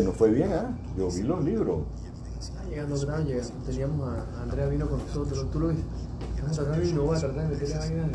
nos 0.00 0.16
fue 0.16 0.21
bien, 0.34 0.52
¿ah? 0.52 0.76
Yo 0.96 1.10
vi 1.10 1.22
los 1.22 1.44
libros. 1.44 1.82
Está 2.40 2.64
llegando 2.64 2.98
gran, 3.00 3.24
llegando. 3.24 3.52
Teníamos 3.66 4.08
a 4.08 4.42
Andrea 4.42 4.66
vino 4.66 4.88
con 4.88 4.98
nosotros, 4.98 5.50
tú 5.50 5.60
lo 5.60 5.68
viste. 5.68 5.84
Vamos 6.40 6.58
a 6.58 6.62
tratar 6.62 6.80
de 6.80 6.88
innovar, 6.88 7.20
tratar 7.20 7.42
de 7.42 7.54
meterle 7.54 7.78
vaina. 7.78 8.06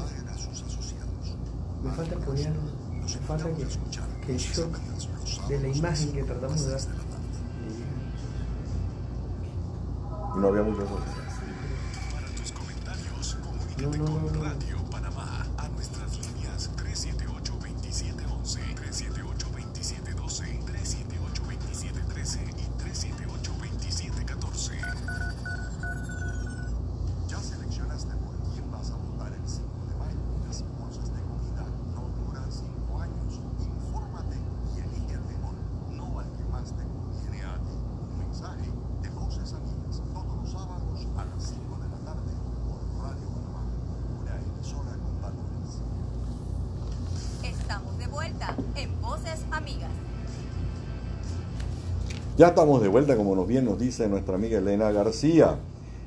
Me 1.83 1.91
falta 1.91 2.15
poner, 2.17 2.53
me 3.01 3.07
falta 3.07 3.49
que, 3.51 3.65
que 4.25 4.31
el 4.33 4.37
shock 4.37 4.77
de 5.47 5.59
la 5.59 5.67
imagen 5.69 6.11
que 6.11 6.23
tratamos 6.23 6.65
de 6.65 6.71
dar. 6.71 6.81
No 10.37 10.47
había 10.47 10.63
mucho 10.63 10.83
eso. 10.83 10.99
No, 13.81 13.89
no, 13.91 13.97
no, 13.97 14.31
no. 14.31 14.86
Ya 52.37 52.49
estamos 52.49 52.81
de 52.83 52.87
vuelta, 52.87 53.17
como 53.17 53.35
nos 53.35 53.47
bien 53.47 53.65
nos 53.65 53.79
dice 53.79 54.07
nuestra 54.07 54.35
amiga 54.35 54.59
Elena 54.59 54.91
García. 54.91 55.57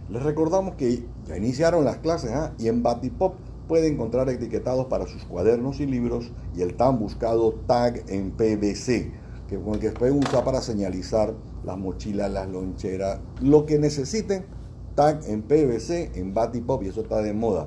Les 0.09 0.23
recordamos 0.23 0.77
que 0.77 1.03
ya 1.27 1.37
iniciaron 1.37 1.85
las 1.85 1.97
clases 1.97 2.31
¿ah? 2.31 2.53
y 2.57 2.69
en 2.69 2.85
Batipop 2.85 3.35
puede 3.67 3.89
encontrar 3.89 4.29
etiquetados 4.29 4.87
para 4.87 5.09
sus 5.09 5.25
cuadernos 5.25 5.81
y 5.81 5.87
libros 5.87 6.31
y 6.57 6.63
el 6.63 6.77
tan 6.77 7.01
buscado 7.01 7.55
tag 7.67 8.05
en 8.07 8.31
PVC, 8.31 9.11
que 9.49 9.59
con 9.59 9.75
el 9.75 9.81
que 9.81 9.91
pueden 9.91 10.21
para 10.45 10.61
señalizar 10.61 11.35
las 11.65 11.77
mochilas, 11.77 12.31
las 12.31 12.49
loncheras, 12.49 13.19
lo 13.41 13.67
que 13.67 13.81
necesiten, 13.81 14.45
tag 14.95 15.23
en 15.27 15.43
PVC 15.43 16.13
en 16.15 16.33
Batipop 16.33 16.85
y 16.85 16.91
eso 16.91 17.01
está 17.01 17.23
de 17.23 17.33
moda. 17.33 17.67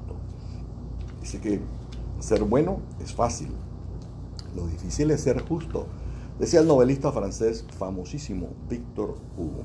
Dice 1.21 1.39
que 1.39 1.61
ser 2.19 2.43
bueno 2.43 2.79
es 3.03 3.13
fácil, 3.13 3.49
lo 4.55 4.67
difícil 4.67 5.11
es 5.11 5.21
ser 5.21 5.41
justo, 5.41 5.87
decía 6.39 6.59
el 6.59 6.67
novelista 6.67 7.11
francés 7.11 7.65
famosísimo 7.77 8.47
Víctor 8.69 9.15
Hugo. 9.37 9.63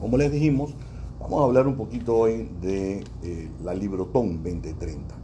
Como 0.00 0.16
les 0.16 0.30
dijimos, 0.30 0.74
vamos 1.20 1.40
a 1.40 1.44
hablar 1.44 1.66
un 1.66 1.76
poquito 1.76 2.16
hoy 2.16 2.48
de 2.60 3.04
eh, 3.22 3.50
la 3.62 3.74
Librotón 3.74 4.42
2030. 4.42 5.14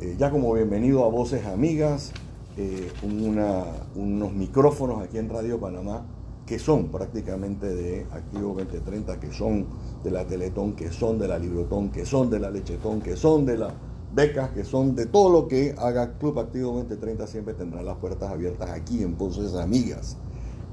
Eh, 0.00 0.16
ya 0.18 0.30
como 0.30 0.52
bienvenido 0.52 1.04
a 1.04 1.08
Voces 1.08 1.46
Amigas, 1.46 2.12
eh, 2.56 2.90
unos 3.02 4.32
micrófonos 4.32 5.02
aquí 5.02 5.18
en 5.18 5.28
Radio 5.28 5.58
Panamá 5.58 6.04
que 6.52 6.58
son 6.58 6.88
prácticamente 6.88 7.66
de 7.66 8.06
Activo 8.12 8.52
2030, 8.52 9.18
que 9.18 9.32
son 9.32 9.64
de 10.04 10.10
la 10.10 10.26
Teletón, 10.26 10.74
que 10.74 10.92
son 10.92 11.18
de 11.18 11.26
la 11.26 11.38
Librotón, 11.38 11.88
que 11.88 12.04
son 12.04 12.28
de 12.28 12.38
la 12.38 12.50
Lechetón, 12.50 13.00
que 13.00 13.16
son 13.16 13.46
de 13.46 13.56
la 13.56 13.72
becas, 14.14 14.50
que 14.50 14.62
son 14.62 14.94
de 14.94 15.06
todo 15.06 15.30
lo 15.30 15.48
que 15.48 15.74
haga 15.78 16.18
Club 16.18 16.38
Activo 16.38 16.74
2030, 16.74 17.26
siempre 17.26 17.54
tendrá 17.54 17.80
las 17.80 17.96
puertas 17.96 18.30
abiertas 18.30 18.68
aquí 18.68 19.02
en 19.02 19.16
Voces 19.16 19.54
Amigas. 19.54 20.18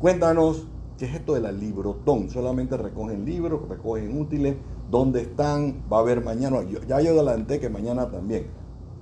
Cuéntanos, 0.02 0.68
¿qué 0.98 1.06
es 1.06 1.16
esto 1.16 1.36
de 1.36 1.40
la 1.40 1.54
Librotón? 1.54 2.30
Solamente 2.30 2.76
recogen 2.76 3.24
libros, 3.24 3.62
recogen 3.70 4.20
útiles, 4.20 4.58
¿dónde 4.92 5.22
están? 5.22 5.86
Va 5.90 6.00
a 6.00 6.02
haber 6.02 6.22
mañana, 6.22 6.58
ya 6.90 7.00
yo 7.00 7.12
adelanté 7.12 7.62
que 7.62 7.70
mañana 7.70 8.12
también. 8.12 8.48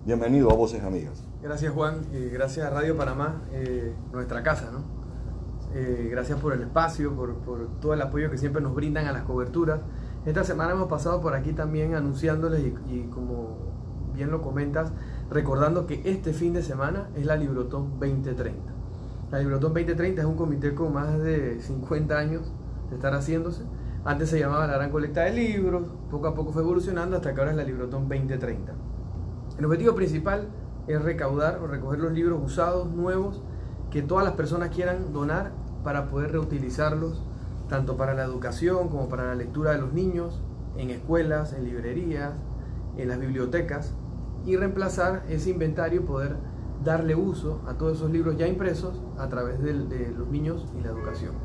Bienvenido 0.06 0.52
a 0.52 0.54
Voces 0.54 0.84
Amigas. 0.84 1.24
Gracias 1.42 1.74
Juan, 1.74 2.02
y 2.14 2.30
gracias 2.30 2.68
a 2.68 2.70
Radio 2.70 2.96
Panamá, 2.96 3.42
eh, 3.52 3.96
nuestra 4.14 4.44
casa, 4.44 4.70
¿no? 4.72 4.97
Eh, 5.80 6.08
gracias 6.10 6.40
por 6.40 6.54
el 6.54 6.62
espacio, 6.64 7.14
por, 7.14 7.36
todo 7.80 7.94
el 7.94 8.02
apoyo 8.02 8.32
que 8.32 8.40
siempre 8.40 8.64
nos 8.64 8.74
brindan 8.74 9.06
a 9.06 9.12
las 9.12 9.22
coberturas. 9.26 9.80
Esta 10.26 10.44
semana 10.44 10.72
hemos 10.72 10.88
pasado 10.88 11.22
por 11.22 11.36
aquí 11.36 11.54
también 11.54 11.94
anunciándoles 11.94 12.74
y, 12.88 13.04
como 13.14 13.60
bien 14.16 14.32
lo 14.32 14.42
comentas, 14.42 14.92
recordando 15.30 15.86
que 15.86 16.02
este 16.04 16.34
fin 16.34 16.54
de 16.54 16.64
semana 16.64 17.10
es 17.16 17.28
la 17.28 17.36
Librotón 17.36 18.00
2030. 18.00 18.58
La 19.30 19.38
Librotón 19.38 19.76
2030 19.76 20.20
es 20.20 20.28
un 20.28 20.36
comité 20.36 20.74
con 20.74 20.96
más 20.96 21.20
de 21.20 21.62
50 21.62 22.18
años 22.18 22.52
de 22.90 22.96
estar 22.96 23.14
haciéndose. 23.14 23.62
Antes 24.04 24.32
se 24.32 24.40
llamaba 24.40 24.66
la 24.66 24.78
Gran 24.78 24.90
Colecta 24.90 25.26
de 25.26 25.34
Libros, 25.34 25.90
poco 26.10 26.26
a 26.26 26.34
poco 26.34 26.54
fue 26.54 26.64
evolucionando 26.64 27.18
hasta 27.18 27.36
que 27.36 27.40
ahora 27.40 27.52
es 27.52 27.58
la 27.58 27.64
Librotón 27.64 28.10
2030. 28.10 28.74
El 29.60 29.66
objetivo 29.66 29.94
principal 29.94 30.48
es 30.88 31.00
recaudar 31.04 31.60
o 31.60 31.68
recoger 31.68 32.00
los 32.00 32.14
libros 32.14 32.42
usados, 32.44 32.90
nuevos, 32.90 33.44
que 33.92 34.02
todas 34.02 34.26
las 34.26 34.34
personas 34.34 34.70
quieran 34.70 35.14
donar 35.14 35.52
para 35.88 36.10
poder 36.10 36.34
reutilizarlos, 36.34 37.24
tanto 37.70 37.96
para 37.96 38.14
la 38.14 38.26
educación 38.26 38.90
como 38.90 39.08
para 39.08 39.28
la 39.28 39.36
lectura 39.36 39.72
de 39.72 39.78
los 39.78 39.94
niños, 39.94 40.38
en 40.76 40.90
escuelas, 40.90 41.54
en 41.54 41.64
librerías, 41.64 42.34
en 42.98 43.08
las 43.08 43.18
bibliotecas, 43.18 43.94
y 44.46 44.58
reemplazar 44.58 45.24
ese 45.30 45.50
inventario 45.50 46.02
y 46.02 46.04
poder 46.04 46.36
darle 46.84 47.16
uso 47.16 47.62
a 47.68 47.76
todos 47.76 48.00
esos 48.00 48.12
libros 48.12 48.36
ya 48.36 48.50
impresos 48.50 49.02
a 49.18 49.30
través 49.30 49.64
de, 49.64 49.74
los 50.12 50.28
niños 50.28 50.66
y 50.78 50.84
la 50.84 50.90
educación. 50.90 51.36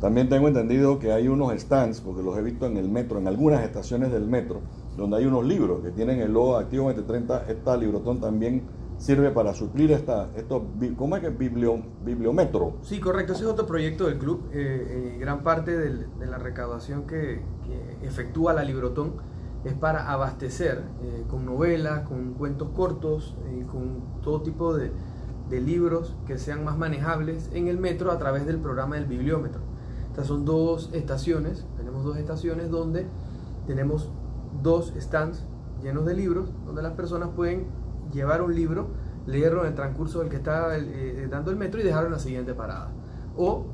También 0.00 0.30
tengo 0.30 0.48
entendido 0.48 0.98
que 0.98 1.12
hay 1.12 1.28
unos 1.28 1.52
stands, 1.60 2.00
porque 2.00 2.22
los 2.22 2.38
he 2.38 2.40
visto 2.40 2.64
en 2.64 2.78
el 2.78 2.88
metro, 2.88 3.18
en 3.18 3.28
algunas 3.28 3.62
estaciones 3.62 4.10
del 4.10 4.26
metro, 4.26 4.62
donde 4.96 5.18
hay 5.18 5.26
unos 5.26 5.44
libros 5.44 5.82
que 5.82 5.90
tienen 5.90 6.20
el 6.20 6.32
logo 6.32 6.56
activo 6.56 6.84
2030. 6.86 7.44
Esta 7.50 7.76
librotón 7.76 8.22
también 8.22 8.62
sirve 9.02 9.32
para 9.32 9.52
suplir 9.52 9.90
esta, 9.90 10.28
esto, 10.36 10.64
¿cómo 10.96 11.16
es 11.16 11.22
que 11.22 11.30
biblio, 11.30 11.82
bibliometro? 12.04 12.74
Sí, 12.82 13.00
correcto, 13.00 13.32
ese 13.32 13.42
es 13.42 13.50
otro 13.50 13.66
proyecto 13.66 14.06
del 14.06 14.16
club. 14.16 14.48
Eh, 14.52 15.14
eh, 15.14 15.18
gran 15.18 15.42
parte 15.42 15.76
de 15.76 16.06
la 16.24 16.38
recaudación 16.38 17.04
que, 17.04 17.42
que, 17.64 18.06
efectúa 18.06 18.52
la 18.52 18.62
librotón 18.62 19.14
es 19.64 19.74
para 19.74 20.12
abastecer 20.12 20.84
eh, 21.02 21.24
con 21.28 21.44
novelas, 21.44 22.06
con 22.06 22.34
cuentos 22.34 22.68
cortos, 22.76 23.36
con 23.70 24.02
todo 24.22 24.42
tipo 24.42 24.72
de, 24.74 24.92
de, 25.50 25.60
libros 25.60 26.14
que 26.26 26.38
sean 26.38 26.64
más 26.64 26.78
manejables 26.78 27.50
en 27.54 27.66
el 27.66 27.78
metro 27.78 28.12
a 28.12 28.18
través 28.18 28.46
del 28.46 28.58
programa 28.58 28.94
del 28.96 29.06
bibliómetro. 29.06 29.62
Estas 30.10 30.28
son 30.28 30.44
dos 30.44 30.90
estaciones, 30.92 31.66
tenemos 31.76 32.04
dos 32.04 32.18
estaciones 32.18 32.70
donde 32.70 33.06
tenemos 33.66 34.10
dos 34.62 34.92
stands 34.96 35.44
llenos 35.82 36.06
de 36.06 36.14
libros, 36.14 36.50
donde 36.66 36.82
las 36.82 36.92
personas 36.92 37.30
pueden 37.34 37.81
llevar 38.12 38.42
un 38.42 38.54
libro, 38.54 38.88
leerlo 39.26 39.62
en 39.62 39.68
el 39.68 39.74
transcurso 39.74 40.20
del 40.20 40.28
que 40.28 40.36
está 40.36 40.76
eh, 40.76 41.28
dando 41.30 41.50
el 41.50 41.56
metro 41.56 41.80
y 41.80 41.84
dejarlo 41.84 42.08
en 42.08 42.12
la 42.12 42.18
siguiente 42.18 42.54
parada. 42.54 42.90
O 43.36 43.66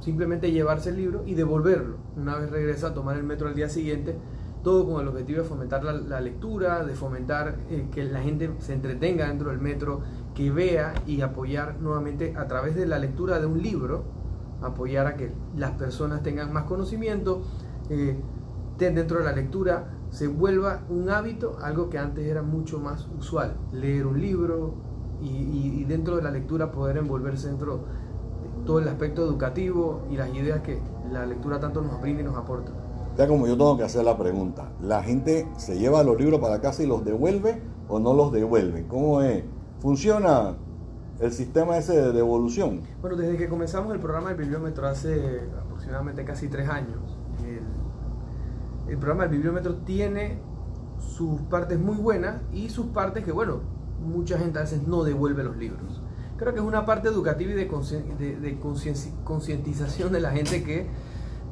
simplemente 0.00 0.52
llevarse 0.52 0.90
el 0.90 0.96
libro 0.96 1.22
y 1.26 1.34
devolverlo 1.34 1.96
una 2.16 2.36
vez 2.36 2.50
regresa 2.50 2.88
a 2.88 2.94
tomar 2.94 3.16
el 3.16 3.24
metro 3.24 3.48
al 3.48 3.54
día 3.54 3.68
siguiente, 3.68 4.16
todo 4.62 4.86
con 4.88 5.00
el 5.00 5.08
objetivo 5.08 5.42
de 5.42 5.48
fomentar 5.48 5.84
la, 5.84 6.20
lectura, 6.20 6.84
de 6.84 6.94
fomentar 6.94 7.56
eh, 7.70 7.86
que 7.92 8.04
la 8.04 8.20
gente 8.20 8.50
se 8.58 8.72
entretenga 8.72 9.28
dentro 9.28 9.50
del 9.50 9.60
metro, 9.60 10.00
que 10.34 10.50
vea 10.50 10.94
y 11.06 11.20
apoyar 11.20 11.76
nuevamente 11.80 12.34
a 12.36 12.46
través 12.46 12.74
de 12.74 12.86
la 12.86 12.98
lectura 12.98 13.38
de 13.38 13.46
un 13.46 13.62
libro, 13.62 14.04
apoyar 14.62 15.06
a 15.06 15.16
que 15.16 15.30
las 15.56 15.72
personas 15.72 16.22
tengan 16.22 16.52
más 16.52 16.64
conocimiento, 16.64 17.42
eh, 17.90 18.18
dentro 18.78 19.18
de 19.18 19.24
la 19.24 19.32
lectura, 19.32 19.95
se 20.10 20.28
vuelva 20.28 20.82
un 20.88 21.10
hábito, 21.10 21.56
algo 21.62 21.90
que 21.90 21.98
antes 21.98 22.26
era 22.26 22.42
mucho 22.42 22.78
más 22.78 23.08
usual, 23.18 23.56
leer 23.72 24.06
un 24.06 24.20
libro 24.20 24.74
y, 25.20 25.84
dentro 25.84 26.16
de 26.16 26.22
la 26.22 26.30
lectura 26.30 26.72
poder 26.72 26.98
envolverse 26.98 27.48
dentro 27.48 27.76
de 27.76 28.64
todo 28.64 28.80
el 28.80 28.88
aspecto 28.88 29.22
educativo 29.22 30.02
y 30.10 30.16
las 30.16 30.34
ideas 30.34 30.60
que 30.60 30.80
la 31.10 31.24
lectura 31.26 31.60
tanto 31.60 31.80
nos 31.80 32.00
brinda 32.00 32.22
y 32.22 32.24
nos 32.24 32.36
aporta. 32.36 32.72
Ya 33.16 33.26
como 33.26 33.46
yo 33.46 33.56
tengo 33.56 33.76
que 33.78 33.84
hacer 33.84 34.04
la 34.04 34.18
pregunta, 34.18 34.72
¿la 34.80 35.02
gente 35.02 35.48
se 35.56 35.78
lleva 35.78 36.02
los 36.02 36.18
libros 36.18 36.40
para 36.40 36.60
casa 36.60 36.82
y 36.82 36.86
los 36.86 37.04
devuelve 37.04 37.62
o 37.88 37.98
no 37.98 38.12
los 38.12 38.32
devuelve? 38.32 38.86
¿Cómo 38.88 39.22
es? 39.22 39.44
¿Funciona 39.80 40.56
el 41.20 41.32
sistema 41.32 41.78
ese 41.78 41.96
de 41.96 42.12
devolución? 42.12 42.82
Bueno, 43.00 43.16
desde 43.16 43.38
que 43.38 43.48
comenzamos 43.48 43.94
el 43.94 44.00
programa 44.00 44.28
del 44.28 44.38
bibliómetro 44.38 44.86
hace 44.86 45.48
aproximadamente 45.58 46.24
casi 46.24 46.48
tres 46.48 46.68
años, 46.68 47.15
el 48.88 48.98
programa 48.98 49.24
del 49.24 49.32
bibliómetro 49.32 49.76
tiene 49.76 50.38
sus 50.98 51.40
partes 51.42 51.78
muy 51.78 51.96
buenas 51.96 52.40
y 52.52 52.68
sus 52.68 52.86
partes 52.86 53.24
que, 53.24 53.32
bueno, 53.32 53.60
mucha 54.00 54.38
gente 54.38 54.58
a 54.58 54.62
veces 54.62 54.86
no 54.86 55.04
devuelve 55.04 55.42
los 55.44 55.56
libros. 55.56 56.02
Creo 56.36 56.52
que 56.52 56.60
es 56.60 56.66
una 56.66 56.84
parte 56.84 57.08
educativa 57.08 57.52
y 57.52 57.54
de 57.54 58.58
concientización 59.24 60.12
de 60.12 60.20
la 60.20 60.32
gente 60.32 60.62
que 60.62 60.86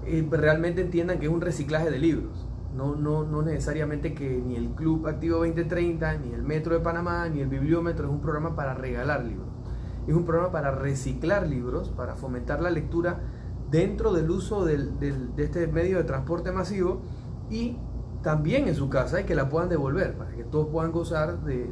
eh, 0.06 0.28
realmente 0.30 0.82
entiendan 0.82 1.18
que 1.18 1.26
es 1.26 1.32
un 1.32 1.40
reciclaje 1.40 1.90
de 1.90 1.98
libros. 1.98 2.46
No, 2.74 2.94
no, 2.96 3.24
no 3.24 3.42
necesariamente 3.42 4.14
que 4.14 4.42
ni 4.44 4.56
el 4.56 4.70
Club 4.70 5.06
Activo 5.06 5.38
2030, 5.38 6.18
ni 6.18 6.32
el 6.32 6.42
Metro 6.42 6.74
de 6.74 6.80
Panamá, 6.80 7.28
ni 7.28 7.40
el 7.40 7.48
Bibliómetro 7.48 8.06
es 8.06 8.12
un 8.12 8.20
programa 8.20 8.56
para 8.56 8.74
regalar 8.74 9.24
libros. 9.24 9.48
Es 10.06 10.14
un 10.14 10.24
programa 10.24 10.52
para 10.52 10.72
reciclar 10.72 11.46
libros, 11.46 11.88
para 11.88 12.16
fomentar 12.16 12.60
la 12.60 12.70
lectura 12.70 13.20
dentro 13.70 14.12
del 14.12 14.30
uso 14.30 14.64
de 14.64 14.90
este 15.38 15.66
medio 15.66 15.96
de 15.96 16.04
transporte 16.04 16.52
masivo 16.52 17.02
y 17.50 17.76
también 18.22 18.66
en 18.68 18.74
su 18.74 18.88
casa 18.88 19.20
y 19.20 19.24
que 19.24 19.34
la 19.34 19.48
puedan 19.48 19.68
devolver 19.68 20.14
para 20.14 20.30
que 20.30 20.44
todos 20.44 20.68
puedan 20.68 20.92
gozar 20.92 21.44
de, 21.44 21.70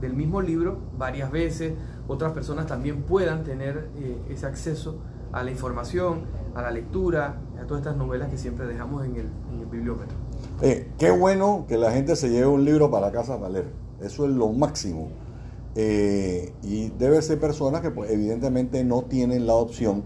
del 0.00 0.14
mismo 0.14 0.40
libro 0.40 0.78
varias 0.96 1.30
veces, 1.30 1.74
otras 2.08 2.32
personas 2.32 2.66
también 2.66 3.02
puedan 3.02 3.44
tener 3.44 3.90
eh, 3.96 4.16
ese 4.30 4.46
acceso 4.46 4.96
a 5.32 5.42
la 5.42 5.50
información, 5.50 6.22
a 6.54 6.62
la 6.62 6.70
lectura, 6.70 7.40
a 7.60 7.66
todas 7.66 7.82
estas 7.82 7.96
novelas 7.96 8.30
que 8.30 8.38
siempre 8.38 8.66
dejamos 8.66 9.04
en 9.04 9.16
el, 9.16 9.28
en 9.52 9.60
el 9.60 9.66
bibliómetro. 9.66 10.16
Eh, 10.62 10.88
qué 10.98 11.10
bueno 11.10 11.66
que 11.68 11.76
la 11.76 11.92
gente 11.92 12.16
se 12.16 12.30
lleve 12.30 12.46
un 12.46 12.64
libro 12.64 12.90
para 12.90 13.12
casa 13.12 13.38
para 13.38 13.50
leer, 13.50 13.66
eso 14.00 14.24
es 14.24 14.30
lo 14.32 14.48
máximo. 14.48 15.10
Eh, 15.78 16.54
y 16.62 16.88
debe 16.98 17.20
ser 17.20 17.38
personas 17.38 17.82
que 17.82 17.90
pues, 17.90 18.10
evidentemente 18.10 18.82
no 18.82 19.02
tienen 19.02 19.46
la 19.46 19.54
opción 19.54 20.04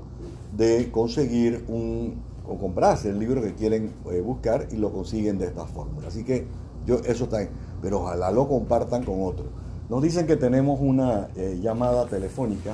de 0.57 0.91
conseguir 0.91 1.65
un 1.69 2.23
o 2.51 2.59
comprarse 2.59 3.11
el 3.11 3.19
libro 3.21 3.41
que 3.41 3.55
quieren 3.55 3.93
eh, 4.11 4.21
buscar 4.21 4.67
y 4.73 4.77
lo 4.77 4.93
consiguen 4.93 5.39
de 5.39 5.47
esta 5.47 5.67
fórmula. 5.67 6.09
Así 6.09 6.25
que 6.25 6.49
yo 6.85 6.97
eso 7.07 7.25
está 7.25 7.39
pero 7.81 8.01
ojalá 8.01 8.31
lo 8.33 8.49
compartan 8.49 9.05
con 9.05 9.23
otros. 9.23 9.47
Nos 9.89 10.03
dicen 10.03 10.27
que 10.27 10.37
tenemos 10.37 10.81
una 10.81 11.29
eh, 11.37 11.59
llamada 11.63 12.07
telefónica. 12.07 12.73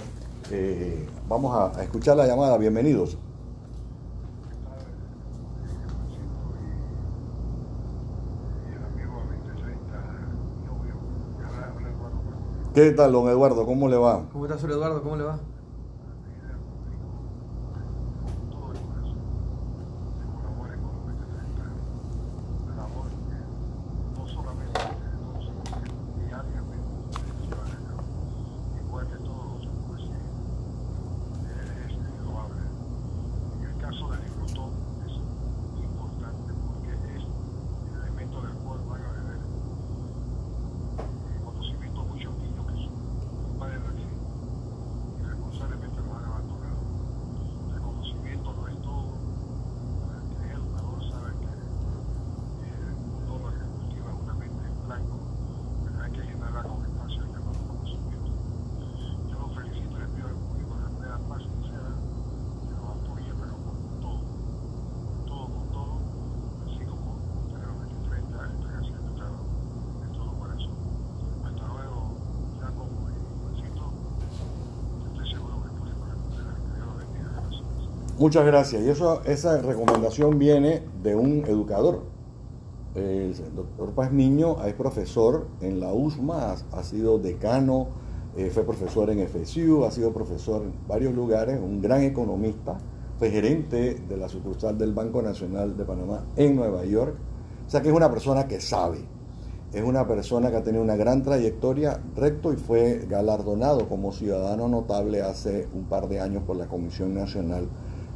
Eh, 0.51 1.07
vamos 1.29 1.55
a, 1.55 1.83
escuchar 1.83 2.17
la 2.17 2.27
llamada. 2.27 2.57
Bienvenidos. 2.57 3.19
¿Qué 12.75 12.91
tal, 12.93 13.13
don 13.13 13.29
Eduardo? 13.29 13.65
¿Cómo 13.65 13.89
le 13.89 13.97
va? 13.97 14.27
¿Cómo 14.33 14.47
está, 14.47 14.59
señor 14.59 14.77
Eduardo? 14.77 15.03
¿Cómo 15.03 15.17
le 15.17 15.25
va? 15.25 15.39
Muchas 78.27 78.45
gracias. 78.45 78.83
Y 78.83 79.31
esa 79.31 79.63
recomendación 79.63 80.37
viene 80.37 80.83
de 81.01 81.15
un 81.15 81.45
educador. 81.47 82.03
El 82.97 83.37
doctor 83.55 83.93
Paz 83.93 84.11
Niño 84.11 84.65
es 84.65 84.75
profesor 84.75 85.47
en 85.61 85.79
la 85.79 85.93
USMA, 85.93 86.57
ha, 86.73 86.83
sido 86.83 87.21
decano, 87.21 87.87
eh, 88.37 88.51
fue 88.53 88.65
profesor 88.65 89.11
en 89.11 89.21
FSU, 89.29 89.85
ha 89.85 89.93
sido 89.93 90.13
profesor 90.13 90.63
en 90.63 90.73
varios 90.89 91.15
lugares, 91.15 91.61
un 91.63 91.81
gran 91.81 92.03
economista, 92.03 92.77
fue 93.17 93.31
gerente 93.31 93.95
de 94.09 94.17
la 94.17 94.29
sucursal 94.29 94.77
del 94.77 94.93
Banco 94.93 95.23
Nacional 95.23 95.77
de 95.77 95.85
Panamá 95.85 96.25
en 96.35 96.57
Nueva 96.57 96.85
York. 96.85 97.15
O 97.65 97.71
sea 97.71 97.81
que 97.81 97.91
es 97.91 97.95
una 97.95 98.11
persona 98.11 98.49
que 98.49 98.61
sabe, 98.61 99.05
es 99.73 99.85
una 99.85 100.05
persona 100.09 100.51
que 100.51 100.57
ha 100.57 100.65
tenido 100.65 100.83
una 100.83 100.97
gran 100.97 101.23
trayectoria 101.23 102.01
recto 102.17 102.53
y 102.53 102.57
fue 102.57 103.07
galardonado 103.09 103.89
como 103.89 104.11
ciudadano 104.11 104.67
notable 104.67 105.23
hace 105.23 105.69
un 105.73 105.85
par 105.85 106.09
de 106.09 106.19
años 106.19 106.43
por 106.43 106.57
la 106.57 106.67
Comisión 106.67 107.15
Nacional 107.15 107.69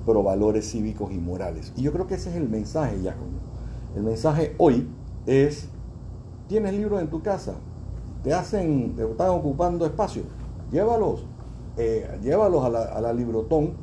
pero 0.06 0.22
valores 0.22 0.70
cívicos 0.70 1.12
y 1.12 1.18
morales. 1.18 1.72
Y 1.76 1.82
yo 1.82 1.92
creo 1.92 2.06
que 2.06 2.14
ese 2.14 2.30
es 2.30 2.36
el 2.36 2.48
mensaje, 2.48 2.98
Giacomo. 3.00 3.40
El 3.96 4.02
mensaje 4.04 4.54
hoy 4.58 4.88
es, 5.26 5.68
tienes 6.48 6.74
libros 6.74 7.00
en 7.00 7.08
tu 7.10 7.22
casa, 7.22 7.54
te 8.22 8.34
hacen, 8.34 8.94
te 8.96 9.04
están 9.04 9.30
ocupando 9.30 9.86
espacio, 9.86 10.22
llévalos. 10.70 11.26
eh, 11.76 12.18
llévalos 12.22 12.64
a 12.64 12.68
la, 12.70 12.82
a 12.84 13.00
la 13.00 13.12
Librotón 13.12 13.74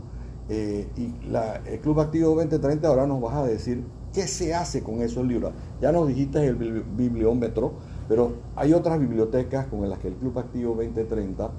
eh, 0.50 0.92
y 0.96 1.14
la, 1.30 1.58
el 1.66 1.80
Club 1.82 2.00
Activo 2.00 2.36
2030 2.36 2.88
ahora 2.88 3.08
nos 3.08 3.22
vas 3.22 3.36
a 3.36 3.44
decir 3.46 3.84
qué 4.14 4.28
se 4.28 4.54
hace 4.54 4.84
con 4.84 5.02
esos 5.02 5.26
libros. 5.26 5.54
Ya 5.82 5.92
nos 5.92 6.08
dijiste 6.08 6.46
el 6.46 6.56
bibliómetro, 6.56 7.74
pero 8.08 8.34
hay 8.56 8.74
otras 8.74 9.00
bibliotecas 9.00 9.68
con 9.68 9.88
las 9.90 10.00
que 10.00 10.10
el 10.10 10.16
Club 10.16 10.38
Activo 10.40 10.76
2030 10.76 11.52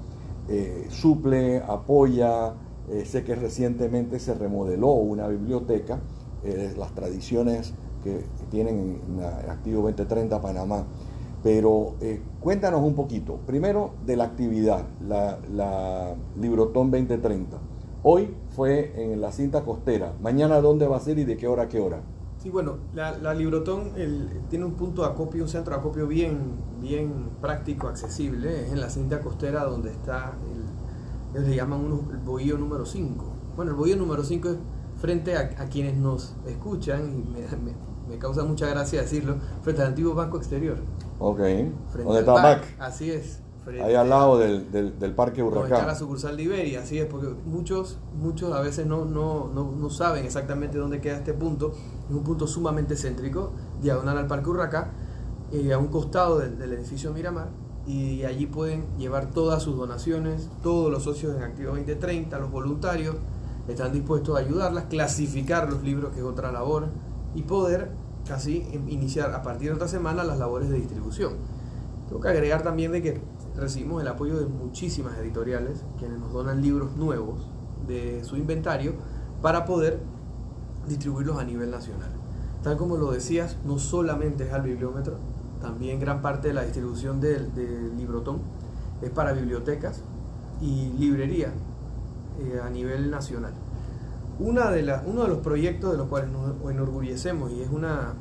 eh, 0.48 0.86
suple, 0.90 1.58
apoya. 1.62 2.54
Eh, 2.90 3.04
sé 3.04 3.24
que 3.24 3.34
recientemente 3.34 4.18
se 4.18 4.34
remodeló 4.34 4.92
una 4.92 5.28
biblioteca, 5.28 6.00
eh, 6.44 6.74
las 6.78 6.94
tradiciones 6.94 7.74
que, 8.02 8.24
tienen 8.50 9.00
en 9.08 9.50
Activo 9.50 9.82
2030 9.82 10.40
Panamá. 10.40 10.84
Pero 11.42 11.94
cuéntanos 12.40 12.82
un 12.82 12.94
poquito, 12.94 13.36
primero 13.46 13.92
de 14.04 14.16
la 14.16 14.24
actividad, 14.24 14.86
la, 15.06 15.38
la 15.52 16.16
Librotón 16.36 16.90
2030. 16.90 17.58
Hoy 18.02 18.34
fue 18.56 18.92
en 18.96 19.20
la 19.20 19.30
cinta 19.30 19.62
costera, 19.62 20.14
mañana 20.20 20.60
dónde 20.60 20.88
va 20.88 20.96
a 20.96 21.00
ser 21.00 21.18
y 21.18 21.24
de 21.24 21.36
qué 21.36 21.46
hora 21.46 21.64
a 21.64 21.68
qué 21.68 21.78
hora. 21.78 22.00
Sí, 22.38 22.50
bueno, 22.50 22.76
la, 22.94 23.34
Librotón 23.34 23.90
tiene 24.48 24.64
un 24.64 24.74
punto 24.74 25.02
de 25.02 25.08
acopio, 25.08 25.42
un 25.42 25.48
centro 25.48 25.74
de 25.74 25.80
acopio 25.80 26.06
bien, 26.06 26.52
bien 26.80 27.30
práctico, 27.40 27.88
accesible. 27.88 28.66
Es 28.66 28.72
en 28.72 28.80
la 28.80 28.90
cinta 28.90 29.20
costera 29.20 29.64
donde 29.64 29.90
está, 29.90 30.36
el, 30.54 30.77
ellos 31.34 31.48
le 31.48 31.56
llaman 31.56 31.84
el 32.10 32.18
bohío 32.18 32.58
número 32.58 32.86
5. 32.86 33.24
Bueno, 33.56 33.72
el 33.72 33.76
bohío 33.76 33.96
número 33.96 34.22
5 34.22 34.48
es 34.48 34.56
frente 35.00 35.36
a, 35.36 35.48
quienes 35.68 35.96
nos 35.96 36.36
escuchan, 36.46 37.08
y 37.08 38.08
me, 38.08 38.18
causa 38.18 38.44
mucha 38.44 38.66
gracia 38.66 39.02
decirlo, 39.02 39.36
frente 39.62 39.82
al 39.82 39.88
antiguo 39.88 40.14
Banco 40.14 40.38
Exterior. 40.38 40.78
Ok, 41.18 41.38
¿dónde 41.38 42.20
está 42.20 42.32
BAC? 42.32 42.76
Así 42.78 43.10
es. 43.10 43.42
Ahí 43.82 43.94
al 43.94 44.08
lado 44.08 44.38
del, 44.38 44.70
del, 44.70 45.14
Parque 45.14 45.42
Huracán. 45.42 45.72
está 45.72 45.86
la 45.86 45.94
sucursal 45.94 46.36
de 46.36 46.44
Iberia, 46.44 46.80
así 46.80 46.98
es, 46.98 47.06
porque 47.06 47.28
muchos, 47.44 47.98
muchos 48.14 48.52
a 48.54 48.62
veces 48.62 48.86
no, 48.86 49.04
no, 49.04 49.50
no, 49.52 49.72
no, 49.72 49.90
saben 49.90 50.24
exactamente 50.24 50.78
dónde 50.78 51.02
queda 51.02 51.18
este 51.18 51.34
punto. 51.34 51.72
Es 52.08 52.14
un 52.14 52.24
punto 52.24 52.46
sumamente 52.46 52.96
céntrico, 52.96 53.52
diagonal 53.82 54.16
al 54.16 54.26
Parque 54.26 54.48
Huracán, 54.48 54.92
eh, 55.52 55.72
a 55.72 55.78
un 55.78 55.88
costado 55.88 56.38
del, 56.38 56.72
edificio 56.72 57.12
Miramar, 57.12 57.48
y 57.88 58.24
allí 58.24 58.44
pueden 58.44 58.84
llevar 58.98 59.30
todas 59.30 59.62
sus 59.62 59.74
donaciones, 59.74 60.50
todos 60.62 60.92
los 60.92 61.04
socios 61.04 61.34
en 61.34 61.42
Activo 61.42 61.70
2030, 61.70 62.38
los 62.38 62.50
voluntarios, 62.50 63.16
están 63.66 63.92
dispuestos 63.92 64.36
a 64.36 64.40
ayudarlas, 64.40 64.84
clasificar 64.84 65.70
los 65.72 65.82
libros, 65.82 66.12
que 66.12 66.20
es 66.20 66.24
otra 66.24 66.52
labor, 66.52 66.88
y 67.34 67.42
poder 67.42 67.90
así 68.30 68.68
iniciar 68.88 69.32
a 69.32 69.42
partir 69.42 69.70
de 69.70 69.76
otra 69.76 69.88
semana 69.88 70.22
las 70.22 70.38
labores 70.38 70.68
de 70.68 70.76
distribución. 70.76 71.32
Tengo 72.08 72.20
que 72.20 72.28
agregar 72.28 72.62
también 72.62 72.92
de 72.92 73.00
que 73.00 73.20
recibimos 73.56 74.02
el 74.02 74.08
apoyo 74.08 74.38
de 74.38 74.46
muchísimas 74.46 75.16
editoriales 75.18 75.82
quienes 75.98 76.18
nos 76.18 76.32
donan 76.32 76.60
libros 76.60 76.94
nuevos 76.96 77.40
de 77.86 78.22
su 78.22 78.36
inventario 78.36 78.92
para 79.40 79.64
poder 79.64 79.98
distribuirlos 80.86 81.38
a 81.38 81.44
nivel 81.44 81.70
nacional. 81.70 82.10
Tal 82.62 82.76
como 82.76 82.98
lo 82.98 83.12
decías, 83.12 83.56
no 83.64 83.78
solamente 83.78 84.46
es 84.46 84.52
al 84.52 84.62
bibliómetro, 84.62 85.16
también 85.60 86.00
gran 86.00 86.22
parte 86.22 86.48
de 86.48 86.54
la 86.54 86.62
distribución 86.62 87.20
del, 87.20 87.50
Librotón 87.96 88.40
es 89.02 89.10
para 89.10 89.32
bibliotecas 89.32 90.02
y 90.60 90.90
librerías 90.98 91.52
eh, 92.40 92.60
a 92.62 92.70
nivel 92.70 93.10
nacional. 93.10 93.52
Una 94.38 94.70
de 94.70 95.00
uno 95.06 95.22
de 95.22 95.28
los 95.28 95.38
proyectos 95.38 95.92
de 95.92 95.98
los 95.98 96.08
cuales 96.08 96.30
nos 96.30 96.70
enorgullecemos 96.70 97.50
y 97.52 97.62
es 97.62 97.70
una 97.70 98.14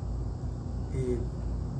eh, 0.94 1.18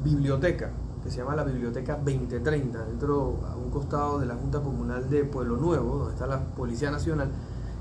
biblioteca 0.04 0.72
se 1.10 1.18
llama 1.18 1.36
la 1.36 1.44
Biblioteca 1.44 1.96
2030, 1.96 2.86
dentro 2.86 3.40
a 3.50 3.56
un 3.56 3.70
costado 3.70 4.20
de 4.20 4.26
la 4.26 4.36
Junta 4.36 4.60
Comunal 4.60 5.10
de 5.10 5.24
Pueblo 5.24 5.58
Nuevo, 5.58 5.98
donde 5.98 6.14
está 6.14 6.28
la 6.28 6.40
Policía 6.40 6.92
Nacional. 6.92 7.30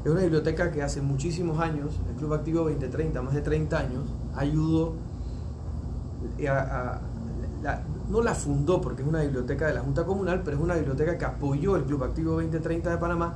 Es 0.04 0.10
una 0.10 0.20
biblioteca 0.20 0.70
que 0.70 0.82
hace 0.82 1.00
muchísimos 1.00 1.58
años, 1.58 1.98
el 2.08 2.14
Club 2.16 2.34
Activo 2.34 2.60
2030, 2.60 3.22
más 3.22 3.34
de 3.34 3.42
30 3.42 3.78
años, 3.78 4.04
ayudó 4.36 4.94
a, 6.48 7.00
no 8.08 8.22
la 8.22 8.34
fundó 8.34 8.80
porque 8.80 9.02
es 9.02 9.08
una 9.08 9.22
biblioteca 9.22 9.66
de 9.66 9.74
la 9.74 9.80
Junta 9.80 10.04
Comunal, 10.04 10.42
pero 10.44 10.56
es 10.56 10.62
una 10.62 10.74
biblioteca 10.74 11.18
que 11.18 11.24
apoyó 11.24 11.76
el 11.76 11.84
Club 11.84 12.04
Activo 12.04 12.32
2030 12.32 12.90
de 12.90 12.98
Panamá, 12.98 13.34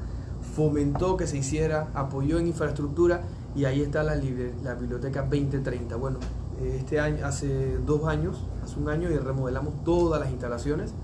fomentó 0.54 1.16
que 1.16 1.26
se 1.26 1.36
hiciera, 1.36 1.88
apoyó 1.94 2.38
en 2.38 2.46
infraestructura 2.46 3.22
y 3.54 3.64
ahí 3.64 3.82
está 3.82 4.02
la, 4.02 4.14
Biblioteca 4.14 5.22
2030. 5.22 5.96
Bueno, 5.96 6.18
este 6.62 7.00
año, 7.00 7.26
hace 7.26 7.78
dos 7.78 8.06
años, 8.06 8.46
hace 8.62 8.78
un 8.78 8.88
año, 8.88 9.10
y 9.10 9.16
remodelamos 9.16 9.82
todas 9.84 10.20
las 10.20 10.30
instalaciones. 10.30 10.94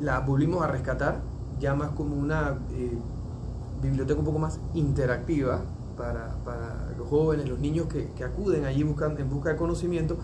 La 0.00 0.20
volvimos 0.20 0.62
a 0.62 0.66
rescatar, 0.66 1.20
ya 1.58 1.74
más 1.74 1.90
como 1.90 2.14
una 2.16 2.58
eh, 2.72 2.98
biblioteca 3.82 4.18
un 4.18 4.26
poco 4.26 4.38
más 4.38 4.60
interactiva 4.74 5.62
para, 5.96 6.36
los 6.96 7.08
jóvenes, 7.08 7.48
los 7.48 7.58
niños 7.58 7.86
que, 7.86 8.24
acuden 8.24 8.64
allí 8.64 8.82
buscan, 8.82 9.18
en 9.18 9.28
busca 9.28 9.50
de 9.50 9.56
conocimiento. 9.56 10.16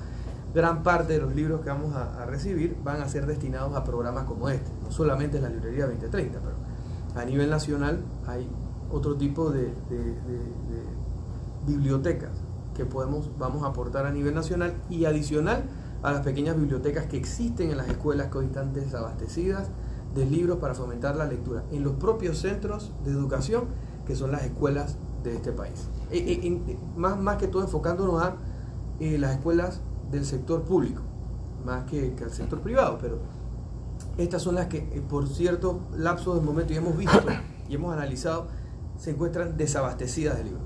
Gran 0.55 0.83
parte 0.83 1.15
de 1.15 1.19
los 1.21 1.35
libros 1.35 1.63
que 1.63 1.69
vamos 1.69 1.95
a, 1.97 2.25
recibir 2.27 2.77
van 2.85 3.03
a 3.03 3.09
ser 3.09 3.27
destinados 3.27 3.75
a 3.75 3.83
programas 3.83 4.25
como 4.25 4.49
este, 4.49 4.71
no 4.83 4.91
solamente 4.91 5.41
la 5.41 5.49
librería 5.49 5.87
2030, 5.87 6.39
pero 6.39 6.55
a 7.21 7.25
nivel 7.25 7.51
nacional 7.51 8.01
hay 8.27 8.49
otro 8.91 9.17
tipo 9.17 9.51
de 9.51 9.73
bibliotecas 11.67 12.31
que 12.75 12.85
podemos, 12.85 13.31
vamos 13.39 13.63
a 13.63 13.69
aportar 13.69 14.07
a 14.07 14.11
nivel 14.11 14.35
nacional 14.35 14.75
y 14.91 15.05
adicional 15.05 15.65
a 16.03 16.13
las 16.13 16.21
pequeñas 16.21 16.57
bibliotecas 16.57 17.07
que 17.07 17.17
existen 17.17 17.71
en 17.71 17.79
las 17.79 17.89
escuelas 17.89 18.31
que 18.31 18.39
hoy 18.39 18.47
están 18.47 18.75
desabastecidas 18.75 19.71
de 20.15 20.27
libros 20.27 20.59
para 20.59 20.75
fomentar 20.75 21.17
la 21.17 21.27
lectura 21.27 21.65
en 21.73 21.83
los 21.83 21.95
propios 21.95 22.39
centros 22.39 22.93
de 23.05 23.13
educación 23.13 23.65
que 24.07 24.15
son 24.15 24.33
las 24.33 24.45
escuelas 24.45 24.99
de 25.23 25.35
este 25.35 25.53
país. 25.53 25.89
Eh, 26.11 26.41
eh, 26.43 26.79
más, 26.97 27.19
más 27.19 27.39
que 27.39 27.49
todo 27.49 27.63
enfocándonos 27.63 28.23
a 28.23 28.37
eh, 29.01 29.17
las 29.19 29.33
escuelas 29.33 29.81
del 30.11 30.25
sector 30.25 30.63
público, 30.63 31.03
más 31.65 31.85
que, 31.85 32.15
que 32.15 32.25
al 32.25 32.31
sector 32.31 32.61
privado, 32.61 32.99
pero 33.01 33.19
estas 34.19 34.43
son 34.43 34.55
las 34.55 34.67
que 34.67 34.81
por 35.09 35.29
cierto 35.29 35.81
lapso 35.97 36.35
de 36.35 36.41
momento 36.41 36.73
y 36.73 36.77
hemos 36.77 36.97
visto 36.97 37.19
y 37.69 37.75
hemos 37.75 37.93
analizado 37.93 38.47
se 38.99 39.11
encuentran 39.11 39.57
desabastecidas 39.57 40.39
de 40.39 40.45
libros. 40.45 40.63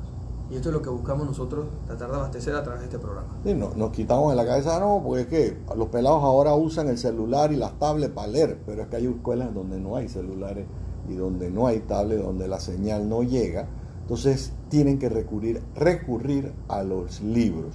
Y 0.51 0.57
esto 0.57 0.71
es 0.71 0.75
lo 0.75 0.81
que 0.81 0.89
buscamos 0.89 1.27
nosotros, 1.27 1.67
tratar 1.87 2.11
de 2.11 2.17
abastecer 2.17 2.55
a 2.55 2.63
través 2.63 2.81
de 2.81 2.87
este 2.87 2.99
programa. 2.99 3.29
Sí, 3.45 3.53
no, 3.53 3.71
nos 3.75 3.91
quitamos 3.91 4.31
de 4.31 4.37
la 4.37 4.47
cabeza, 4.47 4.81
no, 4.81 5.03
porque 5.05 5.23
es 5.23 5.27
que 5.27 5.59
los 5.77 5.89
pelados 5.89 6.23
ahora 6.23 6.55
usan 6.55 6.89
el 6.89 6.97
celular 6.97 7.53
y 7.53 7.57
las 7.57 7.79
tablets 7.79 8.15
para 8.15 8.29
leer, 8.29 8.59
pero 8.65 8.83
es 8.83 8.89
que 8.89 8.97
hay 8.97 9.07
escuelas 9.07 9.53
donde 9.53 9.79
no 9.79 9.97
hay 9.97 10.09
celulares 10.09 10.67
y 11.07 11.15
donde 11.15 11.51
no 11.51 11.67
hay 11.67 11.81
tablets, 11.81 12.23
donde 12.23 12.49
la 12.49 12.61
señal 12.61 13.09
no 13.11 13.23
llega. 13.23 13.69
Entonces 14.01 14.53
tienen 14.71 14.99
que 14.99 15.11
recurrir, 15.11 15.63
recurrir 15.75 16.55
a 16.69 16.83
los 16.83 17.21
libros. 17.21 17.75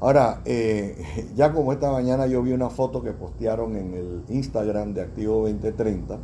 Ahora, 0.00 0.42
eh, 0.44 1.32
ya 1.34 1.52
como 1.52 1.72
esta 1.72 1.90
mañana 1.90 2.26
yo 2.26 2.42
vi 2.42 2.52
una 2.52 2.68
foto 2.68 3.02
que 3.02 3.12
postearon 3.12 3.76
en 3.76 3.94
el 3.94 4.24
Instagram 4.28 4.92
de 4.92 5.02
Activo 5.02 5.42
2030, 5.42 6.18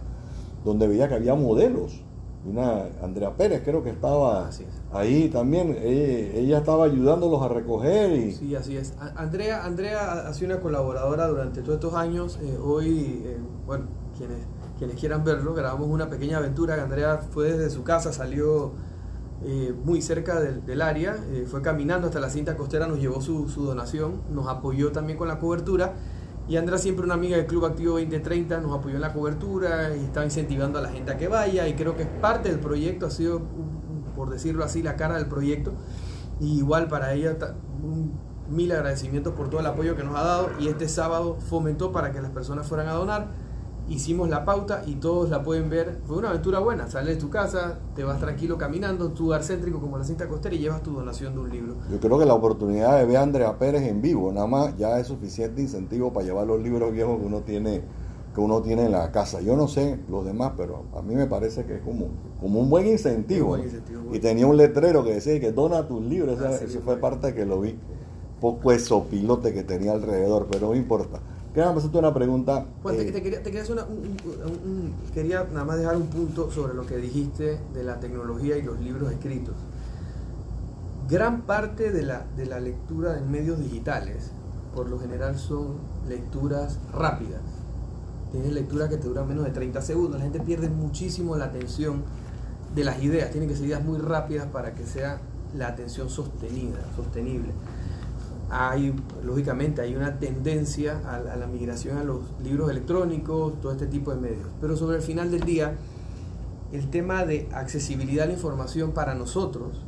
donde 0.65 0.89
veía 0.89 1.09
que 1.09 1.15
había 1.15 1.35
modelos. 1.35 2.03
Una 2.45 2.87
Andrea 3.01 3.37
Pérez 3.37 3.63
creo 3.65 3.85
que 3.85 3.91
estaba 3.91 4.51
ahí 4.93 5.29
también, 5.29 5.79
ella, 5.81 6.59
estaba 6.59 6.87
ayudándolos 6.87 7.41
a 7.41 7.47
recoger 7.47 8.11
y... 8.13 8.33
Sí, 8.33 8.57
así 8.57 8.77
es. 8.77 8.95
Andrea, 9.15 9.65
Andrea 9.65 10.27
ha 10.27 10.35
sido 10.35 10.53
una 10.53 10.61
colaboradora 10.61 11.29
durante 11.29 11.63
todos 11.63 11.77
estos 11.77 11.95
años, 11.95 12.41
eh, 12.43 12.59
hoy, 12.61 13.23
eh, 13.25 13.39
bueno, 13.65 13.85
quienes, 14.19 14.39
quienes 14.77 14.97
quieran 14.97 15.23
verlo, 15.23 15.55
grabamos 15.55 15.87
una 15.87 16.11
pequeña 16.11 16.39
aventura. 16.39 16.75
Que 16.75 16.81
Andrea 16.81 17.19
fue 17.31 17.53
desde 17.53 17.71
su 17.71 17.85
casa, 17.85 18.13
salió 18.13 18.73
eh, 19.45 19.75
muy 19.85 20.03
cerca 20.03 20.41
del, 20.41 20.83
área, 20.83 21.17
fue 21.47 21.63
caminando 21.63 22.07
hasta 22.07 22.21
la 22.21 22.31
cinta 22.31 22.57
costera, 22.57 22.87
nos 22.87 22.99
llevó 22.99 23.21
su, 23.21 23.49
su 23.49 23.65
donación, 23.65 24.23
nos 24.31 24.49
apoyó 24.49 24.93
también 24.93 25.19
con 25.19 25.29
la 25.29 25.39
cobertura 25.39 25.95
y 26.49 26.57
Andrea, 26.57 26.79
siempre 26.79 27.05
una 27.05 27.15
amiga 27.15 27.37
del 27.37 27.47
Club 27.47 27.65
Activo 27.67 27.93
2030, 27.93 28.61
nos 28.61 28.77
apoyó 28.77 28.97
en 28.97 29.01
la 29.01 29.13
cobertura 29.13 29.95
y 29.97 30.05
estaba 30.05 30.27
incentivando 30.27 30.79
a 30.79 30.83
la 30.83 30.91
gente 30.91 31.13
a 31.13 31.17
que 31.17 31.29
vaya. 31.29 31.69
Y 31.69 31.75
creo 31.75 31.97
que 31.97 32.03
es 32.03 32.09
parte 32.09 32.49
del 32.51 32.59
proyecto, 32.59 33.07
ha 33.07 33.11
sido, 33.11 33.43
por 34.17 34.31
decirlo 34.31 34.65
así, 34.65 34.83
la 34.83 34.97
cara 34.97 35.17
del 35.17 35.27
proyecto. 35.27 35.73
Y 36.41 36.59
igual 36.59 36.89
para 36.89 37.13
ella, 37.15 37.37
un 37.83 38.19
mil 38.51 38.73
agradecimientos 38.73 39.35
por 39.35 39.49
todo 39.49 39.61
el 39.61 39.67
apoyo 39.67 39.97
que 39.97 40.03
nos 40.03 40.17
ha 40.17 40.25
dado. 40.25 40.51
Y 40.59 40.69
este 40.69 40.89
sábado 40.89 41.37
fomentó 41.37 41.93
para 41.93 42.13
que 42.13 42.21
las 42.21 42.33
personas 42.33 42.67
fueran 42.67 42.89
a 42.89 42.93
donar 42.93 43.29
hicimos 43.89 44.29
la 44.29 44.45
pauta 44.45 44.83
y 44.87 44.95
todos 44.97 45.31
la 45.31 45.43
pueden 45.43 45.69
ver. 45.71 46.01
Fue 46.07 46.19
una 46.19 46.31
aventura 46.31 46.59
buena. 46.59 46.89
Sales 46.89 47.17
de 47.17 47.21
tu 47.21 47.31
casa, 47.31 47.79
te 47.95 48.05
vas 48.05 48.19
tranquilo 48.19 48.59
caminando, 48.59 49.11
tu 49.11 49.25
lugar 49.25 49.43
céntrico 49.43 49.81
como 49.81 49.99
la 49.99 50.05
cinta 50.05 50.29
costera 50.29 50.55
y 50.55 50.59
llevas 50.59 50.83
tu 50.83 50.93
donación 50.93 51.35
de 51.35 51.41
un 51.41 51.51
libro. 51.51 51.75
Yo 51.91 52.01
creo 52.01 52.19
que 52.19 52.27
la 52.27 52.35
oportunidad 52.35 52.99
de 52.99 53.07
ver 53.07 53.17
a 53.19 53.23
Andrea 53.23 53.59
Pérez 53.59 53.83
en 53.83 54.01
vivo, 54.03 54.33
nada 54.33 54.47
más 54.47 54.77
ya 54.77 54.99
es 54.99 55.07
suficiente 55.07 55.63
incentivo 55.63 56.13
para 56.13 56.27
llevar 56.27 56.47
los 56.47 56.63
libros 56.63 56.93
viejos 56.93 57.19
que 57.21 57.27
uno 57.27 57.41
tiene 57.41 57.83
que 58.35 58.41
uno 58.41 58.63
tiene 58.63 58.87
en 58.87 58.93
la 58.93 59.11
casa. 59.13 59.41
Yo 59.41 59.57
no 59.57 59.69
sé 59.69 59.99
los 60.09 60.25
demás, 60.25 60.53
pero 60.57 60.85
a 60.97 61.03
mí 61.03 61.15
me 61.15 61.27
parece 61.27 61.65
que 61.65 61.77
es 61.77 61.83
como, 61.83 62.07
como 62.41 62.61
un 62.61 62.71
buen 62.71 62.87
incentivo. 62.87 63.59
y 64.13 64.19
tenía 64.21 64.47
un 64.47 64.57
letrero 64.57 65.05
que 65.05 65.15
decía 65.15 65.39
que 65.39 65.53
dona 65.53 65.87
tus 65.87 66.03
libros. 66.03 66.41
eso 66.41 66.81
fue 66.81 66.97
parte 66.97 67.35
que 67.35 67.45
lo 67.45 67.61
vi. 67.61 67.79
Poco 68.41 68.73
eso 68.73 69.05
pilote 69.05 69.53
que 69.53 69.63
tenía 69.63 69.93
alrededor, 69.93 70.49
pero 70.51 70.69
no 70.69 70.75
importa. 70.75 71.21
Quería 71.55 71.71
hacerte 71.71 71.99
una 71.99 72.15
pregunta. 72.15 72.65
Bueno, 72.83 72.99
te, 72.99 73.09
eh, 73.09 73.23
quería, 73.43 73.63
hacer 73.63 73.73
una, 73.73 73.87
quería 75.13 75.45
nada 75.53 75.67
más 75.67 75.77
dejar 75.77 75.97
un 75.99 76.07
punto 76.07 76.51
sobre 76.51 76.73
lo 76.73 76.87
que 76.87 76.97
dijiste 76.97 77.61
de 77.75 77.85
la 77.85 78.01
tecnología 78.01 78.57
y 78.57 78.63
los 78.63 78.81
libros 78.81 79.13
escritos. 79.13 79.55
Gran 81.11 81.43
parte 81.43 81.93
de 81.93 82.03
la, 82.05 82.25
de 82.37 82.47
la 82.47 82.59
lectura 82.59 83.19
en 83.19 83.31
medios 83.31 83.59
digitales, 83.59 84.31
por 84.75 84.89
lo 84.89 84.99
general, 84.99 85.39
son 85.39 85.77
lecturas 86.09 86.79
rápidas. 86.91 87.43
Tienes 88.31 88.53
lecturas 88.53 88.89
que 88.89 88.97
te 88.97 89.07
duran 89.07 89.29
menos 89.29 89.45
de 89.45 89.51
30 89.51 89.83
segundos. 89.83 90.17
La 90.17 90.25
gente 90.25 90.41
pierde 90.41 90.71
muchísimo 90.71 91.37
la 91.37 91.47
atención 91.47 92.03
de 92.75 92.83
las 92.83 93.03
ideas. 93.03 93.31
Tienen 93.31 93.51
que 93.51 93.57
ser 93.57 93.67
ideas 93.67 93.85
muy 93.85 93.99
rápidas 93.99 94.47
para 94.47 94.73
que 94.73 94.87
sea 94.87 95.21
la 95.55 95.69
atención 95.69 96.09
sostenida, 96.09 96.79
sostenible 96.97 97.53
hay, 98.53 98.95
lógicamente, 99.25 99.81
hay 99.81 99.97
una 99.97 100.19
tendencia 100.19 101.01
a, 101.07 101.37
la 101.37 101.47
migración 101.47 101.97
a 101.97 102.05
los 102.05 102.21
libros 102.43 102.71
electrónicos, 102.71 103.59
todo 103.63 103.73
este 103.73 103.87
tipo 103.87 104.15
de 104.15 104.21
medios. 104.21 104.47
Pero 104.61 104.77
sobre 104.77 104.99
el 104.99 105.03
final 105.03 105.31
del 105.31 105.41
día, 105.45 105.75
el 106.71 106.91
tema 106.91 107.25
de 107.25 107.49
accesibilidad 107.55 108.25
a 108.25 108.27
la 108.27 108.35
información 108.35 108.93
para 108.93 109.15
nosotros 109.15 109.81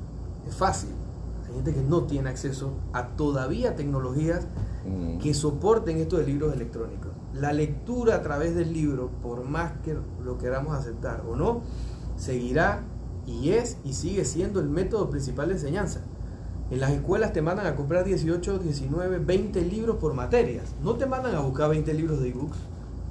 es 0.48 0.57
fácil. 0.57 0.90
Hay 1.46 1.57
gente 1.57 1.74
que 1.74 1.83
no 1.83 2.05
tiene 2.05 2.31
acceso 2.31 2.72
a 2.94 3.09
todavía 3.09 3.77
tecnologías 3.77 4.46
mm. 4.87 5.18
que 5.18 5.35
soporten 5.35 5.98
esto 5.98 6.16
de 6.16 6.24
libros 6.24 6.55
electrónicos. 6.55 7.12
La 7.35 7.53
lectura 7.53 8.14
a 8.14 8.22
través 8.22 8.55
del 8.55 8.72
libro, 8.72 9.11
por 9.22 9.44
más 9.44 9.72
que 9.85 9.94
lo 10.24 10.38
queramos 10.38 10.74
aceptar 10.74 11.22
o 11.29 11.37
no, 11.37 11.61
seguirá 12.16 12.83
y 13.27 13.50
es 13.50 13.77
y 13.85 13.92
sigue 13.92 14.24
siendo 14.24 14.61
el 14.61 14.70
método 14.70 15.11
principal 15.11 15.48
de 15.48 15.55
enseñanza. 15.55 16.00
En 16.70 16.81
las 16.81 16.90
escuelas 16.92 17.35
te 17.35 17.42
mandan 17.42 17.66
a 17.66 17.77
comprar 17.77 18.05
18, 18.05 18.59
19, 18.59 19.18
20 19.18 19.62
libros 19.62 19.96
por 19.96 20.14
materias. 20.14 20.74
No 20.83 20.94
te 20.94 21.05
mandan 21.05 21.35
a 21.35 21.40
buscar 21.40 21.68
20 21.68 21.92
libros 21.92 22.20
de 22.20 22.31
ebooks. 22.31 22.57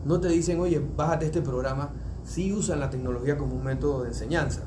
No 0.06 0.20
te 0.20 0.28
dicen, 0.28 0.60
oye, 0.60 0.82
bájate 0.98 1.28
este 1.28 1.42
programa. 1.42 1.92
Sí 2.24 2.52
usan 2.52 2.80
la 2.80 2.90
tecnología 2.90 3.38
como 3.38 3.56
un 3.56 3.64
método 3.64 4.02
de 4.02 4.10
enseñanza. 4.10 4.64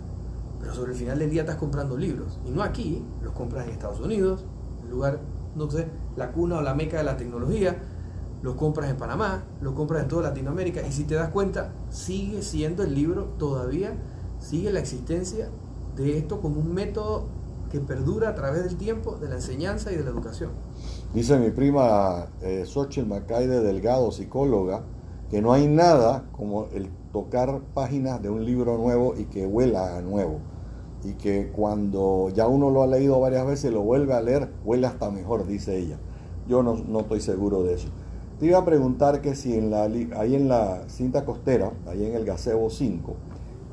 Pero 0.61 0.73
sobre 0.73 0.93
el 0.93 0.99
final 0.99 1.19
del 1.19 1.31
día 1.31 1.43
estás 1.43 1.57
comprando 1.57 1.97
libros. 1.97 2.39
Y 2.47 2.51
no 2.51 2.63
aquí, 2.63 3.05
los 3.23 3.33
compras 3.33 3.67
en 3.67 3.73
Estados 3.73 3.99
Unidos, 3.99 4.45
el 4.85 4.91
lugar, 4.91 5.19
no 5.57 5.69
sé, 5.69 5.89
la 6.15 6.31
cuna 6.31 6.59
o 6.59 6.63
la 6.63 6.75
meca 6.75 6.99
de 6.99 7.05
la 7.05 7.17
tecnología. 7.17 7.77
Los 8.43 8.55
compras 8.55 8.89
en 8.89 8.97
Panamá, 8.99 9.43
los 9.61 9.75
compras 9.75 10.05
en 10.05 10.09
toda 10.09 10.23
Latinoamérica. 10.29 10.87
Y 10.87 10.93
si 10.93 11.05
te 11.05 11.17
das 11.17 11.31
cuenta, 11.31 11.73
sigue 11.91 12.41
siendo 12.41 12.85
el 12.85 12.95
libro 12.95 13.35
todavía, 13.37 13.97
sigue 14.39 14.71
la 14.71 14.79
existencia 14.79 15.49
de 15.97 16.19
esto 16.19 16.41
como 16.41 16.61
un 16.61 16.73
método 16.73 17.36
que 17.71 17.81
perdura 17.81 18.31
a 18.31 18.35
través 18.35 18.65
del 18.65 18.77
tiempo 18.77 19.17
de 19.17 19.29
la 19.29 19.37
enseñanza 19.37 19.93
y 19.93 19.97
de 19.97 20.05
la 20.05 20.11
educación. 20.11 20.51
Dice 21.15 21.39
mi 21.39 21.51
prima 21.51 22.27
eh, 22.43 22.65
Xochitl 22.67 23.09
Macaide 23.09 23.61
Delgado, 23.61 24.11
psicóloga, 24.13 24.83
que 25.31 25.43
no 25.43 25.53
hay 25.53 25.67
nada 25.67 26.25
como 26.33 26.67
el 26.73 26.89
tocar 27.13 27.61
páginas 27.75 28.23
de 28.23 28.31
un 28.31 28.45
libro 28.45 28.77
nuevo 28.79 29.15
y 29.17 29.25
que 29.25 29.47
huela 29.47 29.97
a 29.97 30.03
nuevo. 30.03 30.41
Y 31.05 31.15
que 31.15 31.51
cuando 31.51 32.31
ya 32.35 32.47
uno 32.47 32.71
lo 32.71 32.83
ha 32.83 32.87
leído 32.87 33.21
varias 33.21 33.47
veces, 33.47 33.73
lo 33.73 33.83
vuelve 33.83 34.15
a 34.15 34.21
leer, 34.21 34.51
huele 34.65 34.87
hasta 34.87 35.11
mejor, 35.11 35.47
dice 35.47 35.79
ella. 35.79 35.99
Yo 36.49 36.63
no, 36.63 36.75
no 36.75 37.01
estoy 37.01 37.21
seguro 37.21 37.63
de 37.63 37.75
eso. 37.75 37.89
Te 38.39 38.47
iba 38.47 38.59
a 38.59 38.65
preguntar 38.65 39.23
que 39.23 39.35
si 39.35 39.55
en 39.55 39.71
la, 39.71 39.85
ahí 39.85 40.35
en 40.35 40.49
la 40.49 40.89
cinta 40.89 41.25
costera, 41.25 41.73
ahí 41.87 42.05
en 42.05 42.15
el 42.15 42.25
Gazebo 42.25 42.69
5, 42.69 43.17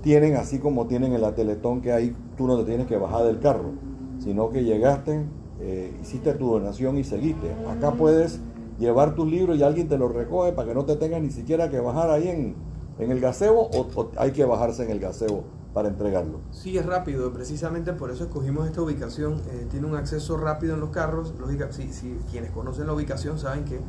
tienen 0.03 0.35
así 0.35 0.59
como 0.59 0.85
tienen 0.85 1.13
en 1.13 1.21
la 1.21 1.33
Teletón 1.33 1.81
que 1.81 1.93
ahí 1.93 2.15
tú 2.37 2.45
no 2.45 2.57
te 2.57 2.65
tienes 2.65 2.87
que 2.87 2.97
bajar 2.97 3.23
del 3.23 3.39
carro, 3.39 3.71
sino 4.19 4.49
que 4.49 4.63
llegaste, 4.63 5.25
eh, 5.59 5.97
hiciste 6.01 6.33
tu 6.33 6.51
donación 6.51 6.97
y 6.97 7.05
seguiste. 7.05 7.55
Acá 7.69 7.93
puedes 7.93 8.39
llevar 8.77 9.15
tus 9.15 9.31
libros 9.31 9.57
y 9.57 9.63
alguien 9.63 9.87
te 9.87 9.97
los 9.97 10.13
recoge 10.13 10.51
para 10.51 10.67
que 10.67 10.75
no 10.75 10.83
te 10.83 10.97
tengas 10.97 11.21
ni 11.21 11.31
siquiera 11.31 11.69
que 11.69 11.79
bajar 11.79 12.11
ahí 12.11 12.27
en, 12.27 12.55
en 12.99 13.11
el 13.11 13.21
gazebo 13.21 13.69
o, 13.73 14.09
hay 14.17 14.31
que 14.31 14.43
bajarse 14.43 14.83
en 14.83 14.91
el 14.91 14.99
gazebo 14.99 15.45
para 15.73 15.87
entregarlo. 15.87 16.41
Sí, 16.51 16.77
es 16.77 16.85
rápido, 16.85 17.31
precisamente 17.31 17.93
por 17.93 18.11
eso 18.11 18.25
escogimos 18.25 18.67
esta 18.67 18.81
ubicación. 18.81 19.41
Eh, 19.51 19.67
tiene 19.71 19.87
un 19.87 19.95
acceso 19.95 20.35
rápido 20.35 20.73
en 20.73 20.81
los 20.81 20.89
carros. 20.89 21.33
Lógica, 21.39 21.71
si, 21.71 21.93
si, 21.93 22.17
quienes 22.29 22.51
conocen 22.51 22.87
la 22.87 22.93
ubicación 22.93 23.39
saben 23.39 23.63
que 23.63 23.79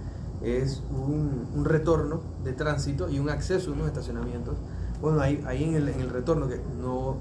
es 0.42 0.82
un, 0.90 1.48
un 1.54 1.64
retorno 1.64 2.20
de 2.44 2.52
tránsito 2.52 3.10
y 3.10 3.18
un 3.18 3.30
acceso 3.30 3.72
a 3.72 3.74
unos 3.74 3.88
estacionamientos 3.88 4.54
bueno, 5.00 5.20
ahí, 5.20 5.42
ahí 5.46 5.64
en, 5.64 5.74
el, 5.74 5.88
en 5.88 6.00
el 6.00 6.10
retorno, 6.10 6.48
que 6.48 6.60
no, 6.80 7.18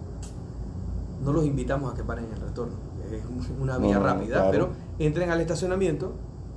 no 1.23 1.33
los 1.33 1.45
invitamos 1.45 1.91
a 1.91 1.95
que 1.95 2.03
paren 2.03 2.25
en 2.25 2.33
el 2.33 2.41
retorno, 2.41 2.73
es 3.11 3.23
una 3.59 3.77
vía 3.77 3.99
rápida, 3.99 4.49
pero 4.51 4.69
entren 4.99 5.29
al 5.29 5.41
estacionamiento 5.41 6.13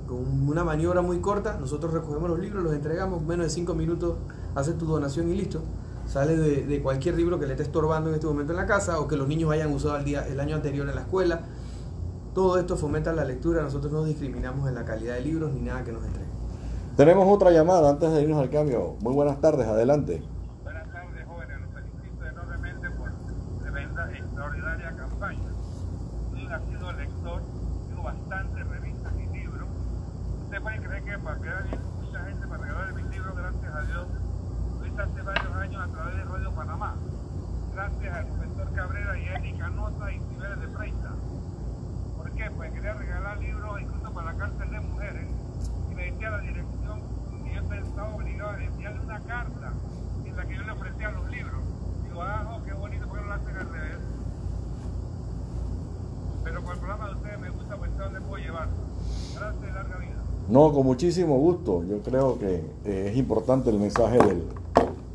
con 0.07 0.49
una 0.49 0.63
maniobra 0.63 1.01
muy 1.01 1.19
corta, 1.19 1.57
nosotros 1.59 1.93
recogemos 1.93 2.29
los 2.29 2.39
libros, 2.39 2.63
los 2.63 2.73
entregamos, 2.73 3.21
menos 3.21 3.45
de 3.45 3.49
cinco 3.49 3.75
minutos, 3.75 4.15
haces 4.55 4.77
tu 4.77 4.85
donación 4.85 5.29
y 5.29 5.35
listo. 5.35 5.61
Sale 6.05 6.37
de, 6.37 6.65
de, 6.65 6.81
cualquier 6.81 7.17
libro 7.17 7.37
que 7.37 7.45
le 7.45 7.51
esté 7.51 7.63
estorbando 7.63 8.09
en 8.09 8.15
este 8.15 8.27
momento 8.27 8.53
en 8.53 8.57
la 8.57 8.65
casa 8.65 9.01
o 9.01 9.09
que 9.09 9.17
los 9.17 9.27
niños 9.27 9.51
hayan 9.51 9.73
usado 9.73 9.97
el, 9.97 10.05
día, 10.05 10.25
el 10.25 10.39
año 10.39 10.55
anterior 10.55 10.87
en 10.87 10.95
la 10.95 11.01
escuela. 11.01 11.41
Todo 12.33 12.57
esto 12.57 12.77
fomenta 12.77 13.11
la 13.11 13.25
lectura, 13.25 13.61
nosotros 13.61 13.91
no 13.91 14.05
discriminamos 14.05 14.69
en 14.69 14.75
la 14.75 14.85
calidad 14.85 15.15
de 15.15 15.21
libros 15.21 15.51
ni 15.51 15.59
nada 15.59 15.83
que 15.83 15.91
nos 15.91 16.05
entreguen. 16.05 16.31
Tenemos 16.95 17.27
otra 17.27 17.51
llamada 17.51 17.89
antes 17.89 18.09
de 18.09 18.21
irnos 18.21 18.39
al 18.39 18.49
cambio. 18.49 18.95
Muy 19.01 19.13
buenas 19.13 19.41
tardes, 19.41 19.67
adelante. 19.67 20.23
para 31.27 31.39
quedar 31.39 31.63
bien 31.67 31.81
mucha 32.01 32.23
gente 32.23 32.47
para 32.47 32.63
regalar 32.63 32.93
mis 32.93 33.05
libros, 33.07 33.35
gracias 33.35 33.75
a 33.75 33.81
Dios. 33.81 34.07
Lo 34.79 34.85
hice 34.85 35.01
hace 35.01 35.21
varios 35.21 35.55
años 35.55 35.83
a 35.83 35.87
través 35.91 36.15
de 36.15 36.23
Radio 36.23 36.51
Panamá. 36.51 36.95
Gracias 37.73 38.15
al 38.15 38.27
profesor 38.27 38.73
Cabrera 38.73 39.19
y 39.19 39.25
a 39.25 39.35
Eli 39.35 39.57
Canosa 39.57 40.11
y 40.13 40.19
Cibeles 40.19 40.61
de 40.61 40.67
Freita. 40.69 41.11
¿Por 42.15 42.31
qué? 42.31 42.51
Pues 42.51 42.71
quería 42.71 42.93
regalar 42.93 43.37
libros 43.39 43.81
incluso 43.81 44.13
para 44.13 44.31
la 44.31 44.37
cárcel 44.37 44.71
de 44.71 44.79
mujeres. 44.79 45.27
Y 45.91 45.95
me 45.95 46.11
decía 46.11 46.29
la 46.29 46.39
dirección 46.39 47.01
y 47.45 47.53
yo 47.53 47.73
estaba 47.73 48.15
obligado 48.15 48.51
a 48.51 48.63
enviarle 48.63 48.99
una 49.01 49.19
carta 49.19 49.73
en 50.23 50.37
la 50.37 50.45
que 50.45 50.55
yo 50.55 50.63
le 50.63 50.71
ofrecía 50.71 51.11
los 51.11 51.29
libros. 51.29 51.61
Digo, 52.03 52.21
ah, 52.21 52.55
oh, 52.55 52.63
qué 52.63 52.73
bonito, 52.73 53.05
porque 53.07 53.23
no 53.23 53.27
lo 53.27 53.33
hacen 53.33 53.57
al 53.57 53.69
revés? 53.69 53.99
Pero 56.43 56.63
con 56.63 56.71
el 56.71 56.79
programa 56.79 57.07
de 57.07 57.15
ustedes 57.15 57.39
me 57.39 57.49
gusta, 57.49 57.75
pues 57.75 57.97
dónde 57.97 58.21
puedo 58.21 58.43
llevar. 58.43 58.69
Gracias, 59.35 59.73
larga 59.73 59.97
vida. 59.97 60.17
No, 60.57 60.73
con 60.73 60.87
muchísimo 60.87 61.37
gusto. 61.37 61.83
Yo 61.87 61.99
creo 61.99 62.39
que 62.39 62.63
eh, 62.83 63.09
es 63.11 63.17
importante 63.17 63.69
el 63.69 63.77
mensaje 63.77 64.17
del, 64.17 64.41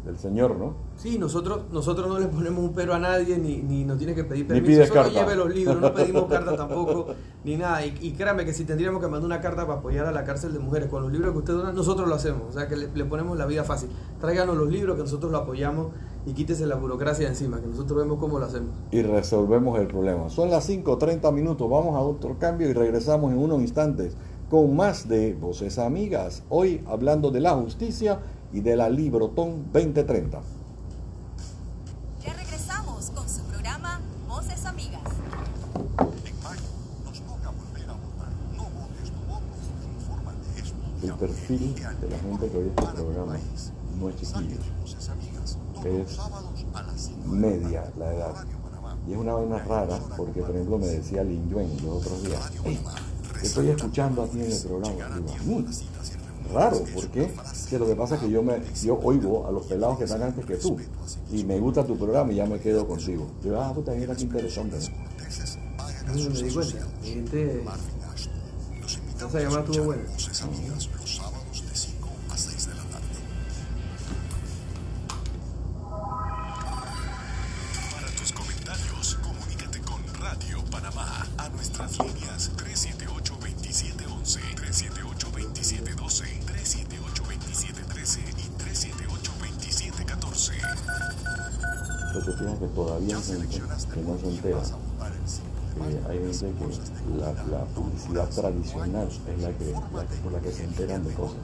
del, 0.04 0.16
Señor, 0.16 0.54
¿no? 0.54 0.74
Sí, 0.96 1.18
nosotros, 1.18 1.62
nosotros 1.72 2.06
no 2.06 2.20
le 2.20 2.28
ponemos 2.28 2.62
un 2.62 2.72
pero 2.72 2.94
a 2.94 3.00
nadie, 3.00 3.36
ni, 3.38 3.56
ni 3.56 3.84
nos 3.84 3.98
tiene 3.98 4.14
que 4.14 4.22
pedir 4.22 4.46
permiso. 4.46 4.86
Solo 4.86 5.10
lleve 5.10 5.34
los 5.34 5.52
libros, 5.52 5.80
no 5.80 5.92
pedimos 5.92 6.26
carta 6.30 6.56
tampoco, 6.56 7.08
ni 7.42 7.56
nada. 7.56 7.84
Y, 7.84 7.92
y, 8.02 8.12
créame 8.12 8.44
que 8.44 8.52
si 8.52 8.64
tendríamos 8.64 9.02
que 9.02 9.08
mandar 9.08 9.26
una 9.26 9.40
carta 9.40 9.66
para 9.66 9.80
apoyar 9.80 10.06
a 10.06 10.12
la 10.12 10.22
cárcel 10.22 10.52
de 10.52 10.60
mujeres 10.60 10.88
con 10.88 11.02
los 11.02 11.10
libros 11.10 11.32
que 11.32 11.38
usted 11.38 11.54
dona, 11.54 11.72
nosotros 11.72 12.08
lo 12.08 12.14
hacemos. 12.14 12.42
O 12.48 12.52
sea, 12.52 12.68
que 12.68 12.76
le, 12.76 12.86
le 12.94 13.04
ponemos 13.04 13.36
la 13.36 13.46
vida 13.46 13.64
fácil. 13.64 13.88
Tráiganos 14.20 14.56
los 14.56 14.70
libros 14.70 14.94
que 14.94 15.02
nosotros 15.02 15.32
lo 15.32 15.38
apoyamos 15.38 15.88
y 16.24 16.34
quítese 16.34 16.66
la 16.66 16.76
burocracia 16.76 17.26
encima, 17.26 17.60
que 17.60 17.66
nosotros 17.66 17.98
vemos 17.98 18.20
cómo 18.20 18.38
lo 18.38 18.46
hacemos. 18.46 18.70
Y 18.92 19.02
resolvemos 19.02 19.80
el 19.80 19.88
problema. 19.88 20.28
Son 20.28 20.50
las 20.50 20.70
5.30 20.70 21.32
minutos, 21.32 21.68
vamos 21.68 21.96
a 21.96 21.98
otro 21.98 22.36
cambio 22.38 22.70
y 22.70 22.74
regresamos 22.74 23.32
en 23.32 23.38
unos 23.38 23.60
instantes 23.60 24.16
con 24.52 24.76
más 24.76 25.08
de 25.08 25.32
Voces 25.32 25.78
Amigas, 25.78 26.42
hoy 26.50 26.84
hablando 26.86 27.30
de 27.30 27.40
la 27.40 27.54
justicia 27.54 28.20
y 28.52 28.60
de 28.60 28.76
la 28.76 28.90
Librotón 28.90 29.64
2030. 29.72 30.42
Ya 32.22 32.34
regresamos 32.34 33.10
con 33.12 33.26
su 33.30 33.40
programa 33.44 34.02
Voces 34.28 34.66
Amigas. 34.66 35.00
El 41.02 41.14
perfil 41.14 41.74
de 41.74 42.10
la 42.10 42.18
gente 42.18 42.48
que 42.50 42.58
oye 42.58 42.68
este 42.76 42.92
programa 42.92 43.38
no 43.98 44.10
es 44.10 44.16
chiquillo, 44.16 44.58
es 45.82 46.20
media 47.24 47.90
la 47.98 48.14
edad. 48.14 48.34
Y 49.08 49.12
es 49.12 49.18
una 49.18 49.32
vaina 49.32 49.58
rara 49.60 49.98
porque, 50.14 50.42
por 50.42 50.50
ejemplo, 50.50 50.76
me 50.76 50.88
decía 50.88 51.24
Lin 51.24 51.48
Yuen 51.48 51.70
los 51.82 52.04
otros 52.04 52.22
días, 52.22 52.52
estoy 53.42 53.68
escuchando 53.68 54.22
a 54.22 54.26
ti 54.26 54.40
en 54.40 54.52
el 54.52 54.58
programa. 54.62 55.20
Digo, 55.44 55.64
raro, 56.52 56.84
¿por 56.94 57.08
qué? 57.08 57.32
Que 57.68 57.78
lo 57.78 57.86
que 57.86 57.94
pasa 57.94 58.16
es 58.16 58.20
que 58.22 58.30
yo 58.30 58.42
me 58.42 58.60
yo 58.82 58.98
oigo 59.02 59.46
a 59.46 59.50
los 59.50 59.66
pelados 59.66 59.98
que 59.98 60.04
están 60.04 60.22
antes 60.22 60.44
que 60.44 60.56
tú 60.56 60.76
y 61.30 61.44
me 61.44 61.58
gusta 61.58 61.84
tu 61.84 61.96
programa 61.96 62.32
y 62.32 62.36
ya 62.36 62.46
me 62.46 62.58
quedo 62.58 62.86
contigo. 62.86 63.26
Yo, 63.44 63.60
ah, 63.60 63.72
puta, 63.72 63.92
mira 63.92 64.14
qué 64.14 64.22
interesante. 64.22 64.76
No 66.06 66.14
me 66.14 66.42
di 66.42 66.52
cuenta. 66.52 66.78
Este, 67.04 67.64
esa 69.16 69.40
llamada 69.40 69.60
estuvo 69.60 69.84
buena. 69.84 70.02
Tradicional 98.34 99.08
es 99.08 99.42
la 99.42 99.50
que, 99.52 99.72
la, 99.72 100.04
por 100.22 100.32
la 100.32 100.40
que 100.40 100.52
se 100.52 100.64
enteran 100.64 101.04
de 101.04 101.12
cosas. 101.14 101.36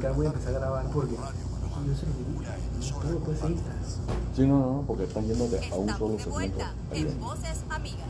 Te 0.00 0.10
voy 0.10 0.26
a 0.26 0.28
empezar 0.28 0.54
a 0.54 0.58
grabar 0.58 0.86
porque. 0.92 1.16
Sí, 4.36 4.46
no, 4.46 4.58
no, 4.58 4.84
porque 4.86 5.04
están 5.04 5.24
yendo 5.26 5.48
de, 5.48 5.58
a 5.70 5.76
un 5.76 5.88
solo 5.88 6.18
segmento. 6.18 6.30
vuelta 6.30 6.74
Ahí 6.90 7.00
en 7.02 7.20
Voces 7.20 7.64
Amigas. 7.68 8.08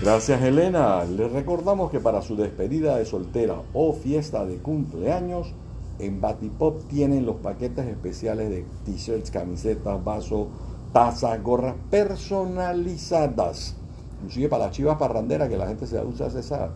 Gracias 0.00 0.42
Elena. 0.42 1.04
Les 1.04 1.32
recordamos 1.32 1.90
que 1.90 1.98
para 1.98 2.22
su 2.22 2.36
despedida 2.36 2.96
de 2.96 3.04
soltera 3.04 3.62
o 3.74 3.92
fiesta 3.92 4.44
de 4.46 4.58
cumpleaños, 4.58 5.52
en 5.98 6.20
Batipop 6.20 6.86
tienen 6.88 7.26
los 7.26 7.36
paquetes 7.36 7.86
especiales 7.86 8.50
de 8.50 8.64
t-shirts, 8.84 9.30
camisetas, 9.30 10.02
vasos, 10.04 10.48
tazas, 10.92 11.42
gorras 11.42 11.74
personalizadas. 11.90 13.76
Inclusive 14.20 14.48
para 14.48 14.66
las 14.66 14.74
chivas 14.74 14.98
parranderas 14.98 15.48
que 15.48 15.56
la 15.56 15.66
gente 15.66 15.86
se 15.86 16.02
usa 16.04 16.26
esa, 16.26 16.70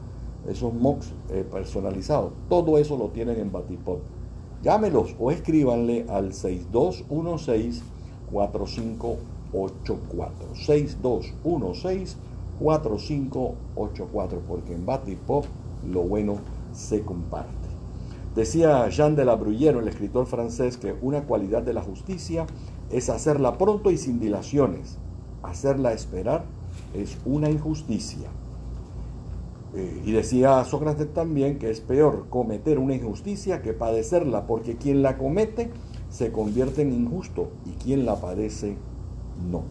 esos 0.49 0.73
mocks 0.73 1.13
eh, 1.31 1.45
personalizados. 1.51 2.33
Todo 2.49 2.79
eso 2.79 2.97
lo 2.97 3.09
tienen 3.09 3.39
en 3.39 3.53
Batipop. 3.53 4.01
Llámelos 4.63 5.17
o 5.19 5.31
escríbanle 5.31 6.07
al 6.09 6.33
6216 6.33 7.83
4584. 8.31 10.55
6216 10.55 12.17
4584 12.61 14.43
porque 14.47 14.75
en 14.75 14.87
Batipop 14.87 15.47
lo 15.91 16.03
bueno 16.03 16.37
se 16.73 17.03
comparte. 17.03 17.72
Decía 18.35 18.89
Jean 18.89 19.15
de 19.15 19.27
la 19.27 19.37
Bruyère, 19.37 19.79
el 19.79 19.89
escritor 19.89 20.27
francés, 20.27 20.79
que 20.79 20.95
una 21.03 21.25
cualidad 21.25 21.63
de 21.63 21.75
la 21.75 21.83
justicia 21.83 22.47
es 22.91 23.11
hacerla 23.11 23.59
pronto 23.59 23.91
y 23.91 23.99
sin 23.99 24.21
dilaciones. 24.21 24.99
Hacerla 25.43 25.93
esperar 25.93 26.45
es 26.95 27.19
una 27.27 27.51
injusticia. 27.51 28.29
Eh, 29.75 30.03
y 30.05 30.13
decía 30.13 30.65
Sócrates 30.65 31.13
también 31.13 31.59
que 31.59 31.71
es 31.71 31.81
peor 31.81 32.27
cometer 32.29 32.79
una 32.79 32.95
injusticia 32.95 33.61
que 33.61 33.73
padecerla, 33.75 34.47
porque 34.47 34.77
quien 34.77 35.03
la 35.03 35.19
comete 35.19 35.71
se 36.09 36.33
convierte 36.33 36.83
en 36.83 36.93
injusto 36.93 37.51
y 37.67 37.71
quien 37.83 38.07
la 38.07 38.17
padece 38.17 38.77
no. 39.51 39.63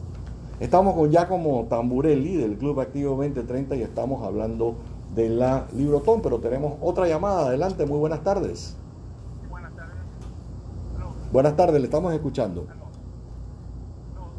Estamos 0.59 0.93
con 0.95 1.09
Giacomo 1.09 1.65
Tamburelli 1.69 2.35
del 2.35 2.57
Club 2.57 2.79
Activo 2.79 3.15
2030 3.15 3.75
y 3.77 3.81
estamos 3.81 4.23
hablando 4.23 4.75
de 5.13 5.29
la 5.29 5.67
Librotón, 5.73 6.21
pero 6.21 6.39
tenemos 6.39 6.75
otra 6.81 7.07
llamada. 7.07 7.47
Adelante, 7.47 7.85
muy 7.85 7.99
buenas 7.99 8.23
tardes. 8.23 8.75
Buenas 9.49 9.73
tardes. 9.75 9.95
Buenas 11.31 11.55
tardes, 11.55 11.79
le 11.79 11.85
estamos 11.85 12.13
escuchando. 12.13 12.67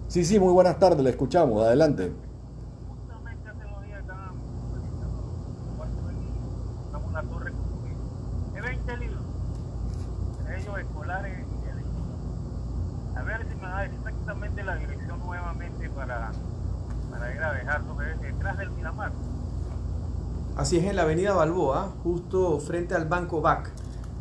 Sí, 0.08 0.24
sí, 0.24 0.38
muy 0.38 0.52
buenas 0.52 0.78
tardes, 0.78 1.00
le 1.00 1.10
escuchamos. 1.10 1.64
Adelante. 1.64 2.12
justamente 2.88 3.48
hace 3.48 3.64
dos 3.64 3.82
días 3.82 4.00
estaban 4.00 4.34
publicando 4.36 5.06
cuarto 5.76 6.02
de 6.06 6.12
libros, 6.12 6.84
estamos 6.86 7.04
en 7.04 7.10
una 7.10 7.22
torre 7.22 7.52
con 7.52 8.54
de 8.54 8.60
20 8.60 8.96
libros, 8.98 9.22
entre 10.40 10.60
ellos 10.60 10.78
escolares 10.78 11.38
y 11.38 11.68
electivos. 11.68 13.16
A 13.16 13.22
ver 13.22 13.46
si 13.48 13.54
me 13.54 13.62
da 13.62 13.84
exactamente 13.86 14.62
la 14.62 14.76
dirección 14.76 15.18
nuevamente 15.20 15.88
para, 15.90 16.32
para 17.10 17.34
ir 17.34 17.42
a 17.42 17.52
dejarlo, 17.54 17.96
que 17.96 18.10
es 18.10 18.20
detrás 18.20 18.58
del 18.58 18.70
Miramar. 18.70 19.12
Así 20.72 20.78
es, 20.78 20.86
en 20.86 20.96
la 20.96 21.02
avenida 21.02 21.34
Balboa, 21.34 21.92
justo 22.02 22.58
frente 22.58 22.94
al 22.94 23.04
Banco 23.04 23.42
BAC, 23.42 23.70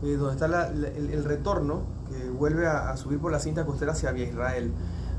eh, 0.03 0.17
donde 0.17 0.33
está 0.33 0.49
la- 0.49 0.69
la- 0.69 0.89
el, 0.89 1.09
el 1.11 1.23
retorno 1.23 1.83
que 2.09 2.29
vuelve 2.29 2.67
a, 2.67 2.89
a 2.89 2.97
subir 2.97 3.19
por 3.19 3.31
la 3.31 3.39
cinta 3.39 3.65
costera 3.65 3.93
hacia 3.93 4.11
Vía 4.11 4.25
Israel. 4.27 4.73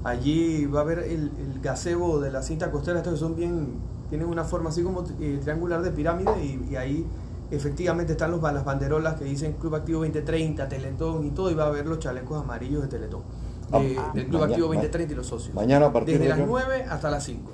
Allí 0.04 0.66
va 0.66 0.80
a 0.80 0.82
haber 0.82 0.98
el, 0.98 1.32
el 1.38 1.58
gazebo 1.62 2.20
de 2.20 2.30
la 2.30 2.42
cinta 2.42 2.70
costera, 2.70 2.98
estos 2.98 3.14
que 3.14 3.18
son 3.18 3.34
bien, 3.34 3.78
tienen 4.10 4.28
una 4.28 4.44
forma 4.44 4.68
así 4.68 4.82
como 4.82 5.04
eh, 5.20 5.38
triangular 5.40 5.80
de 5.80 5.90
pirámide 5.92 6.32
y, 6.44 6.66
y 6.70 6.76
ahí 6.76 7.06
efectivamente 7.50 8.12
están 8.12 8.30
los, 8.30 8.42
las 8.42 8.62
banderolas 8.66 9.14
que 9.14 9.24
dicen 9.24 9.54
Club 9.54 9.74
Activo 9.76 10.00
2030, 10.00 10.68
Teletón 10.68 11.24
y 11.24 11.30
todo, 11.30 11.50
y 11.50 11.54
va 11.54 11.64
a 11.64 11.68
haber 11.68 11.86
los 11.86 11.98
chalecos 11.98 12.42
amarillos 12.42 12.82
de 12.82 12.88
Teletón, 12.88 13.22
de- 13.70 13.96
Ah, 13.98 14.10
del 14.12 14.26
Club 14.26 14.38
maña- 14.42 14.50
Activo 14.52 14.68
ma- 14.68 14.74
2030 14.74 15.12
y 15.14 15.16
los 15.16 15.26
socios. 15.28 15.54
Mañana 15.54 15.86
a 15.86 15.92
partir 15.94 16.18
Desde 16.18 16.24
de 16.24 16.28
las 16.28 16.38
qué? 16.40 16.44
9 16.46 16.84
hasta 16.90 17.10
las 17.10 17.24
5. 17.24 17.52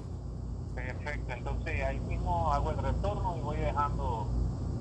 Perfecto, 0.75 1.33
entonces 1.37 1.85
ahí 1.85 2.01
mismo 2.01 2.51
hago 2.53 2.71
el 2.71 2.79
retorno 2.79 3.37
y 3.37 3.41
voy 3.43 3.57
dejando 3.59 4.27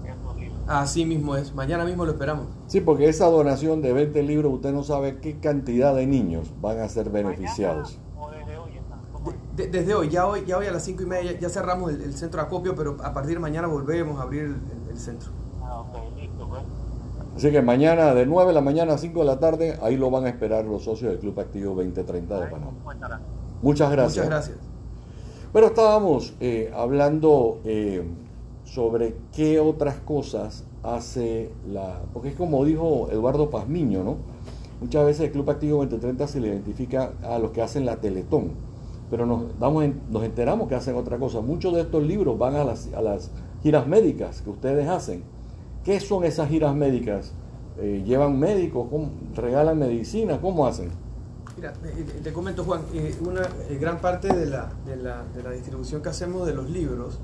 esos 0.06 0.36
libros. 0.38 0.57
Así 0.68 1.06
mismo 1.06 1.36
es, 1.38 1.54
mañana 1.56 1.86
mismo 1.86 2.06
lo 2.06 2.12
esperamos. 2.12 2.48
Sí, 2.68 2.82
porque 2.82 3.08
esa 3.08 3.28
donación 3.28 3.82
de 3.82 3.94
20 3.94 4.22
libros, 4.24 4.54
usted 4.54 4.74
no 4.74 4.84
sabe 4.84 5.18
qué 5.20 5.40
cantidad 5.40 5.96
de 5.96 6.06
niños 6.08 6.52
van 6.62 6.80
a 6.80 6.90
ser 6.90 7.10
beneficiados. 7.10 8.00
O 8.20 8.30
desde 8.32 8.58
hoy 8.58 8.72
desde 9.56 9.96
hoy, 9.96 10.10
ya 10.10 10.28
hoy, 10.28 10.44
ya 10.46 10.58
hoy 10.58 10.68
a 10.68 10.72
las 10.72 10.84
5 10.84 11.04
y 11.04 11.06
media 11.06 11.32
ya, 11.34 11.40
ya 11.40 11.50
cerramos 11.50 11.92
el, 11.92 12.02
el 12.02 12.14
centro 12.14 12.40
de 12.42 12.48
acopio, 12.48 12.76
pero 12.76 12.98
a 13.04 13.14
partir 13.14 13.34
de 13.34 13.40
mañana 13.40 13.68
volvemos 13.68 14.20
a 14.20 14.24
abrir 14.24 14.42
el, 14.44 14.52
el- 14.52 14.92
el 14.92 14.98
centro. 14.98 15.30
Ah, 15.64 15.80
ok, 15.82 16.16
listo, 16.18 16.48
pues. 16.48 16.62
Así 17.36 17.52
que 17.52 17.62
mañana 17.62 18.14
de 18.14 18.26
9 18.26 18.50
de 18.50 18.54
la 18.54 18.62
mañana 18.62 18.94
a 18.94 18.98
5 18.98 19.20
de 19.20 19.26
la 19.26 19.40
tarde, 19.40 19.78
ahí 19.82 19.96
lo 19.98 20.10
van 20.12 20.26
a 20.26 20.30
esperar 20.30 20.66
los 20.66 20.84
socios 20.84 21.12
del 21.12 21.20
Club 21.20 21.40
Activo 21.40 21.76
2030 21.76 22.40
de 22.40 22.48
Panamá. 22.48 22.72
Muchas 23.62 23.92
gracias. 23.92 24.26
Muchas 24.26 24.26
gracias. 24.30 24.58
Pero 25.54 25.68
estábamos 25.68 26.34
eh, 26.40 26.72
hablando 26.76 27.60
eh, 27.64 28.04
sobre 28.74 29.16
qué 29.36 29.60
otras 29.60 29.96
cosas 29.96 30.66
hace 30.84 31.52
la... 31.72 32.02
Porque 32.14 32.30
es 32.30 32.36
como 32.36 32.64
dijo 32.66 33.08
Eduardo 33.12 33.50
Pazmiño, 33.50 34.04
¿no? 34.04 34.18
Muchas 34.82 35.06
veces 35.06 35.26
el 35.28 35.32
Club 35.32 35.50
Activo 35.50 35.78
2030 35.80 36.28
se 36.28 36.40
le 36.40 36.50
identifica 36.50 37.14
a 37.24 37.40
los 37.40 37.52
que 37.52 37.62
hacen 37.62 37.86
la 37.86 37.96
Teletón, 37.98 38.52
pero 39.10 39.26
nos, 39.26 39.58
damos 39.60 39.84
en- 39.86 40.02
nos 40.12 40.24
enteramos 40.24 40.68
que 40.68 40.76
hacen 40.76 40.96
otra 40.96 41.18
cosa. 41.18 41.42
Muchos 41.42 41.74
de 41.74 41.82
estos 41.82 42.04
libros 42.04 42.38
van 42.38 42.56
a 42.56 42.64
las, 42.64 42.94
a 42.94 43.02
las 43.02 43.32
giras 43.64 43.88
médicas 43.88 44.42
que 44.42 44.50
ustedes 44.50 44.88
hacen. 44.88 45.24
¿Qué 45.84 46.00
son 46.00 46.26
esas 46.26 46.50
giras 46.50 46.76
médicas? 46.76 47.32
Eh, 47.80 48.04
¿Llevan 48.06 48.38
médicos? 48.38 48.88
¿Cómo- 48.92 49.10
¿Regalan 49.36 49.80
medicina? 49.80 50.40
¿Cómo 50.42 50.68
hacen? 50.68 50.90
Mira, 51.56 51.74
eh, 51.86 51.94
eh, 51.98 52.20
te 52.24 52.34
comento 52.34 52.64
Juan, 52.64 52.82
una 53.26 53.42
gran 53.80 54.00
parte 54.00 54.28
de 54.32 54.46
la, 54.46 54.72
de, 54.86 54.96
la, 54.98 55.24
de 55.36 55.42
la 55.42 55.52
distribución 55.52 56.04
que 56.04 56.10
hacemos 56.10 56.46
de 56.46 56.54
los 56.54 56.70
libros, 56.70 57.20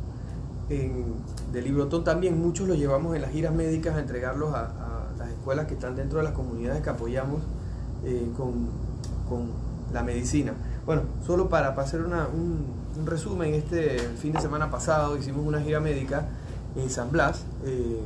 en, 0.82 1.06
de 1.52 1.62
Librotón 1.62 2.04
también, 2.04 2.40
muchos 2.42 2.68
los 2.68 2.78
llevamos 2.78 3.16
en 3.16 3.22
las 3.22 3.32
giras 3.32 3.54
médicas 3.54 3.96
a 3.96 4.00
entregarlos 4.00 4.54
a, 4.54 4.72
las 5.18 5.30
escuelas 5.30 5.68
que 5.68 5.76
están 5.76 5.96
dentro 5.96 6.18
de 6.18 6.24
las 6.26 6.34
comunidades 6.34 6.82
que 6.82 6.90
apoyamos 6.90 7.42
eh, 8.04 8.28
con, 8.36 8.68
con 9.30 9.48
la 9.94 10.04
medicina. 10.04 10.54
Bueno, 10.86 11.04
solo 11.26 11.48
para, 11.50 11.70
hacer 11.70 12.02
una- 12.02 12.28
un, 12.28 12.66
un 13.00 13.06
resumen, 13.06 13.54
este 13.54 14.00
fin 14.00 14.34
de 14.34 14.42
semana 14.42 14.70
pasado 14.72 15.16
hicimos 15.18 15.46
una 15.46 15.62
gira 15.62 15.80
médica 15.80 16.28
en 16.76 16.90
San 16.90 17.12
Blas. 17.12 17.44
eh, 17.64 18.02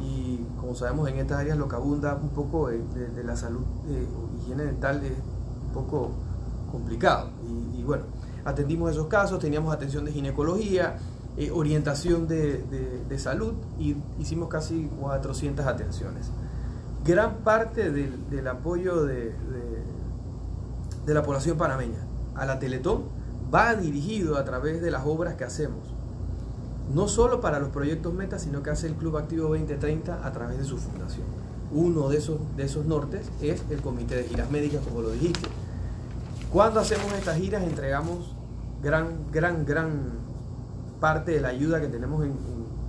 Y 0.00 0.40
como 0.60 0.74
sabemos, 0.74 1.08
en 1.08 1.16
estas 1.18 1.38
áreas 1.40 1.56
lo 1.58 1.68
que 1.68 1.76
abunda 1.76 2.14
un 2.14 2.28
poco 2.30 2.68
de, 2.68 2.80
la 3.24 3.36
salud 3.36 3.62
eh, 3.88 4.06
higiene 4.40 4.64
dental 4.64 5.02
es 5.04 5.12
un 5.68 5.72
poco 5.72 6.10
complicado. 6.70 7.30
Y, 7.74 7.82
bueno, 7.82 8.04
atendimos 8.44 8.90
esos 8.92 9.06
casos, 9.06 9.38
teníamos 9.38 9.72
atención 9.74 10.04
de 10.04 10.12
ginecología, 10.12 10.96
eh, 11.36 11.50
orientación 11.50 12.26
de, 12.28 12.62
de- 13.08 13.18
salud 13.18 13.54
y 13.78 13.96
hicimos 14.18 14.48
casi 14.50 14.90
400 15.00 15.64
atenciones. 15.66 16.30
Gran 17.04 17.36
parte 17.38 17.90
del, 17.90 18.28
del 18.28 18.46
apoyo 18.48 19.04
de- 19.04 19.34
de 21.06 21.14
la 21.14 21.22
población 21.22 21.56
panameña 21.56 22.04
a 22.34 22.44
la 22.46 22.58
Teletón 22.58 23.04
va 23.54 23.74
dirigido 23.74 24.36
a 24.36 24.44
través 24.44 24.82
de 24.82 24.90
las 24.90 25.06
obras 25.06 25.34
que 25.36 25.44
hacemos. 25.44 25.94
No 26.94 27.08
solo 27.08 27.40
para 27.40 27.58
los 27.58 27.70
proyectos 27.70 28.14
Meta, 28.14 28.38
sino 28.38 28.62
que 28.62 28.70
hace 28.70 28.86
el 28.86 28.94
Club 28.94 29.16
Activo 29.16 29.48
2030 29.48 30.26
a 30.26 30.32
través 30.32 30.58
de 30.58 30.64
su 30.64 30.78
fundación. 30.78 31.26
uno 31.72 32.08
de 32.08 32.18
esos, 32.18 32.38
de 32.56 32.64
esos 32.64 32.86
nortes 32.86 33.28
es 33.42 33.62
el 33.70 33.80
Comité 33.80 34.16
de 34.16 34.24
Giras 34.24 34.50
Médicas, 34.50 34.82
como 34.84 35.02
lo 35.02 35.10
dijiste. 35.10 35.48
Cuando 36.52 36.80
hacemos 36.80 37.12
estas 37.12 37.38
giras 37.38 37.64
entregamos 37.64 38.34
gran, 38.82 39.30
gran, 39.32 39.66
gran 39.66 39.90
parte 41.00 41.32
de 41.32 41.40
la 41.40 41.48
ayuda 41.48 41.80
que 41.80 41.88
tenemos 41.88 42.24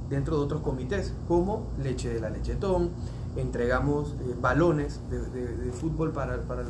dentro 0.10 0.38
de 0.38 0.44
otros 0.44 0.62
comités, 0.62 1.14
como 1.28 1.68
leche 1.82 2.14
de 2.14 2.20
la 2.20 2.30
lechetón, 2.30 2.92
entregamos 3.36 4.16
eh, 4.22 4.36
balones 4.40 5.02
de, 5.10 5.72
fútbol 5.72 6.12
para, 6.12 6.42
para, 6.42 6.64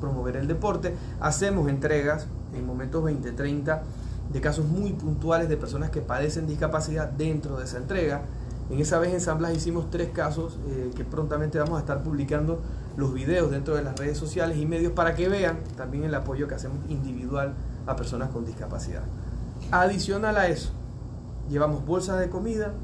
promover 0.00 0.36
el 0.36 0.48
deporte, 0.48 0.94
hacemos 1.20 1.68
entregas 1.68 2.26
en 2.54 2.66
momentos 2.66 3.04
20-30 3.04 3.82
de 4.32 4.40
casos 4.40 4.66
muy 4.66 4.92
puntuales 4.92 5.48
de 5.48 5.56
personas 5.56 5.90
que 5.90 6.00
padecen 6.00 6.46
discapacidad 6.46 7.08
dentro 7.10 7.56
de 7.56 7.64
esa 7.64 7.78
entrega. 7.78 8.22
En 8.70 8.78
esa 8.78 8.98
vez 8.98 9.14
en 9.14 9.20
San 9.20 9.38
Blas 9.38 9.56
hicimos 9.56 9.90
tres 9.90 10.10
casos 10.10 10.58
eh, 10.68 10.90
que 10.94 11.04
prontamente 11.04 11.58
vamos 11.58 11.78
a 11.78 11.80
estar 11.80 12.02
publicando 12.02 12.60
los 12.96 13.14
videos 13.14 13.50
dentro 13.50 13.74
de 13.74 13.82
las 13.82 13.96
redes 13.96 14.18
sociales 14.18 14.58
y 14.58 14.66
medios 14.66 14.92
para 14.92 15.14
que 15.14 15.28
vean 15.28 15.60
también 15.76 16.04
el 16.04 16.14
apoyo 16.14 16.48
que 16.48 16.54
hacemos 16.54 16.78
individual 16.90 17.54
a 17.86 17.96
personas 17.96 18.28
con 18.30 18.44
discapacidad. 18.44 19.02
Adicional 19.70 20.36
a 20.36 20.48
eso, 20.48 20.70
llevamos 21.48 21.86
bolsas 21.86 22.20
de 22.20 22.28
comida, 22.28 22.74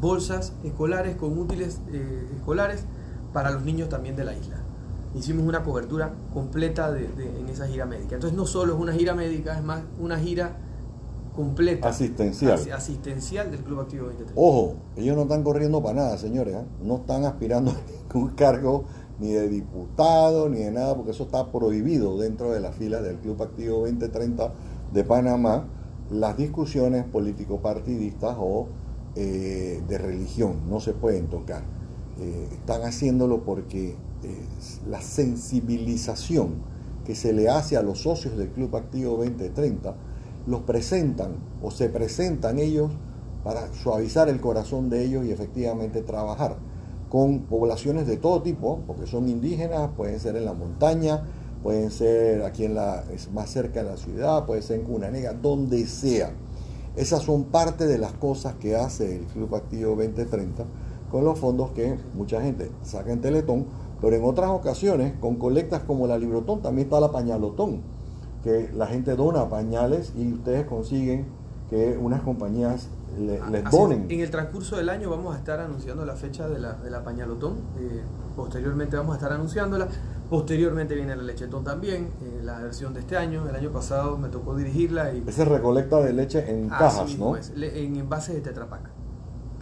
bolsas 0.00 0.52
escolares 0.64 1.16
con 1.16 1.38
útiles 1.38 1.80
eh, 1.92 2.28
escolares 2.36 2.84
para 3.32 3.50
los 3.50 3.62
niños 3.62 3.88
también 3.88 4.16
de 4.16 4.24
la 4.24 4.34
isla. 4.34 4.63
Hicimos 5.14 5.46
una 5.46 5.62
cobertura 5.62 6.12
completa 6.32 6.90
de, 6.90 7.04
en 7.04 7.48
esa 7.48 7.66
gira 7.66 7.86
médica. 7.86 8.16
Entonces 8.16 8.36
no 8.36 8.46
solo 8.46 8.74
es 8.74 8.80
una 8.80 8.92
gira 8.92 9.14
médica, 9.14 9.56
es 9.56 9.62
más 9.62 9.82
una 10.00 10.18
gira 10.18 10.56
completa. 11.34 11.88
Asistencial. 11.88 12.60
asistencial 12.72 13.50
del 13.50 13.60
Club 13.60 13.80
Activo 13.80 14.06
23. 14.06 14.32
Ojo, 14.36 14.74
ellos 14.96 15.16
no 15.16 15.22
están 15.22 15.42
corriendo 15.42 15.82
para 15.82 15.94
nada, 15.94 16.18
señores. 16.18 16.54
¿eh? 16.54 16.64
No 16.82 16.96
están 16.96 17.24
aspirando 17.24 17.70
a 18.12 18.12
ningún 18.14 18.30
cargo 18.34 18.84
ni 19.18 19.32
de 19.32 19.48
diputado, 19.48 20.48
ni 20.48 20.58
de 20.58 20.72
nada, 20.72 20.96
porque 20.96 21.12
eso 21.12 21.24
está 21.24 21.50
prohibido 21.52 22.18
dentro 22.18 22.52
de 22.52 22.60
las 22.60 22.74
filas 22.74 23.02
del 23.02 23.16
Club 23.18 23.42
Activo 23.42 23.80
2030 23.80 24.52
de 24.92 25.04
Panamá, 25.04 25.66
las 26.10 26.36
discusiones 26.36 27.04
político-partidistas 27.04 28.36
o 28.38 28.68
eh, 29.16 29.82
de 29.86 29.98
religión, 29.98 30.68
no 30.68 30.80
se 30.80 30.92
pueden 30.92 31.28
tocar. 31.28 31.62
Eh, 32.18 32.48
están 32.52 32.82
haciéndolo 32.82 33.44
porque 33.44 33.96
la 34.88 35.00
sensibilización 35.00 36.54
que 37.04 37.14
se 37.14 37.32
le 37.32 37.48
hace 37.48 37.76
a 37.76 37.82
los 37.82 38.02
socios 38.02 38.36
del 38.36 38.48
Club 38.48 38.76
Activo 38.76 39.16
2030 39.16 39.94
los 40.46 40.62
presentan 40.62 41.36
o 41.62 41.70
se 41.70 41.88
presentan 41.88 42.58
ellos 42.58 42.90
para 43.42 43.72
suavizar 43.74 44.28
el 44.28 44.40
corazón 44.40 44.88
de 44.90 45.04
ellos 45.04 45.24
y 45.24 45.30
efectivamente 45.30 46.02
trabajar 46.02 46.56
con 47.08 47.40
poblaciones 47.40 48.06
de 48.06 48.16
todo 48.16 48.42
tipo, 48.42 48.80
porque 48.86 49.06
son 49.06 49.28
indígenas, 49.28 49.90
pueden 49.96 50.18
ser 50.18 50.36
en 50.36 50.44
la 50.44 50.52
montaña, 50.52 51.22
pueden 51.62 51.90
ser 51.90 52.42
aquí 52.42 52.64
en 52.64 52.74
la, 52.74 53.04
más 53.32 53.50
cerca 53.50 53.82
de 53.82 53.90
la 53.90 53.96
ciudad, 53.96 54.46
puede 54.46 54.62
ser 54.62 54.80
en 54.80 54.86
Cunanega, 54.86 55.32
donde 55.32 55.86
sea. 55.86 56.32
Esas 56.96 57.22
son 57.22 57.44
parte 57.44 57.86
de 57.86 57.98
las 57.98 58.12
cosas 58.12 58.54
que 58.54 58.76
hace 58.76 59.16
el 59.16 59.26
Club 59.26 59.54
Activo 59.54 59.90
2030 59.90 60.64
con 61.10 61.24
los 61.24 61.38
fondos 61.38 61.70
que 61.70 61.96
mucha 62.14 62.42
gente 62.42 62.70
saca 62.82 63.12
en 63.12 63.20
Teletón, 63.20 63.66
pero 64.04 64.16
en 64.16 64.24
otras 64.24 64.50
ocasiones 64.50 65.14
con 65.18 65.36
colectas 65.36 65.82
como 65.84 66.06
la 66.06 66.18
Librotón, 66.18 66.60
también 66.60 66.88
está 66.88 67.00
la 67.00 67.10
Pañalotón, 67.10 67.80
que 68.42 68.68
la 68.76 68.86
gente 68.86 69.16
dona 69.16 69.48
pañales 69.48 70.12
y 70.14 70.30
ustedes 70.30 70.66
consiguen 70.66 71.24
que 71.70 71.96
unas 71.98 72.20
compañías 72.20 72.88
les 73.18 73.64
donen. 73.70 74.04
En 74.10 74.20
el 74.20 74.30
transcurso 74.30 74.76
del 74.76 74.90
año 74.90 75.08
vamos 75.08 75.34
a 75.34 75.38
estar 75.38 75.58
anunciando 75.58 76.04
la 76.04 76.16
fecha 76.16 76.46
de 76.50 76.58
la, 76.58 76.74
de 76.74 76.90
la 76.90 77.02
pañalotón. 77.02 77.54
Eh, 77.78 78.02
posteriormente 78.36 78.94
vamos 78.94 79.14
a 79.14 79.16
estar 79.16 79.32
anunciándola. 79.32 79.88
Posteriormente 80.28 80.94
viene 80.94 81.16
la 81.16 81.22
lechetón 81.22 81.64
también, 81.64 82.10
eh, 82.20 82.40
la 82.42 82.58
versión 82.58 82.92
de 82.92 83.00
este 83.00 83.16
año. 83.16 83.48
El 83.48 83.56
año 83.56 83.70
pasado 83.70 84.18
me 84.18 84.28
tocó 84.28 84.54
dirigirla. 84.54 85.14
y 85.14 85.24
Ese 85.26 85.46
recolecta 85.46 86.00
de 86.00 86.12
leche 86.12 86.50
en 86.50 86.68
cajas, 86.68 87.16
¿no? 87.18 87.36
en 87.36 87.96
envases 87.96 88.34
de 88.34 88.42
tetrapac, 88.42 88.82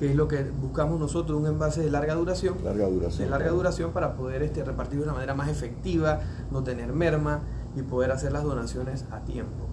que 0.02 0.10
es 0.10 0.16
lo 0.16 0.26
que 0.26 0.42
buscamos 0.42 0.98
nosotros, 0.98 1.38
un 1.38 1.46
envase 1.46 1.80
de 1.80 1.88
larga 1.88 2.16
duración. 2.16 2.56
Larga 2.64 2.88
duración. 2.88 3.24
De 3.24 3.30
larga 3.30 3.50
duración 3.52 3.92
para 3.92 4.16
poder 4.16 4.42
este, 4.42 4.64
repartir 4.64 4.98
de 4.98 5.04
una 5.04 5.12
manera 5.12 5.32
más 5.36 5.48
efectiva, 5.48 6.18
no 6.50 6.64
tener 6.64 6.92
merma 6.92 7.42
y 7.76 7.82
poder 7.82 8.10
hacer 8.10 8.32
las 8.32 8.42
donaciones 8.42 9.04
a 9.12 9.20
tiempo. 9.20 9.68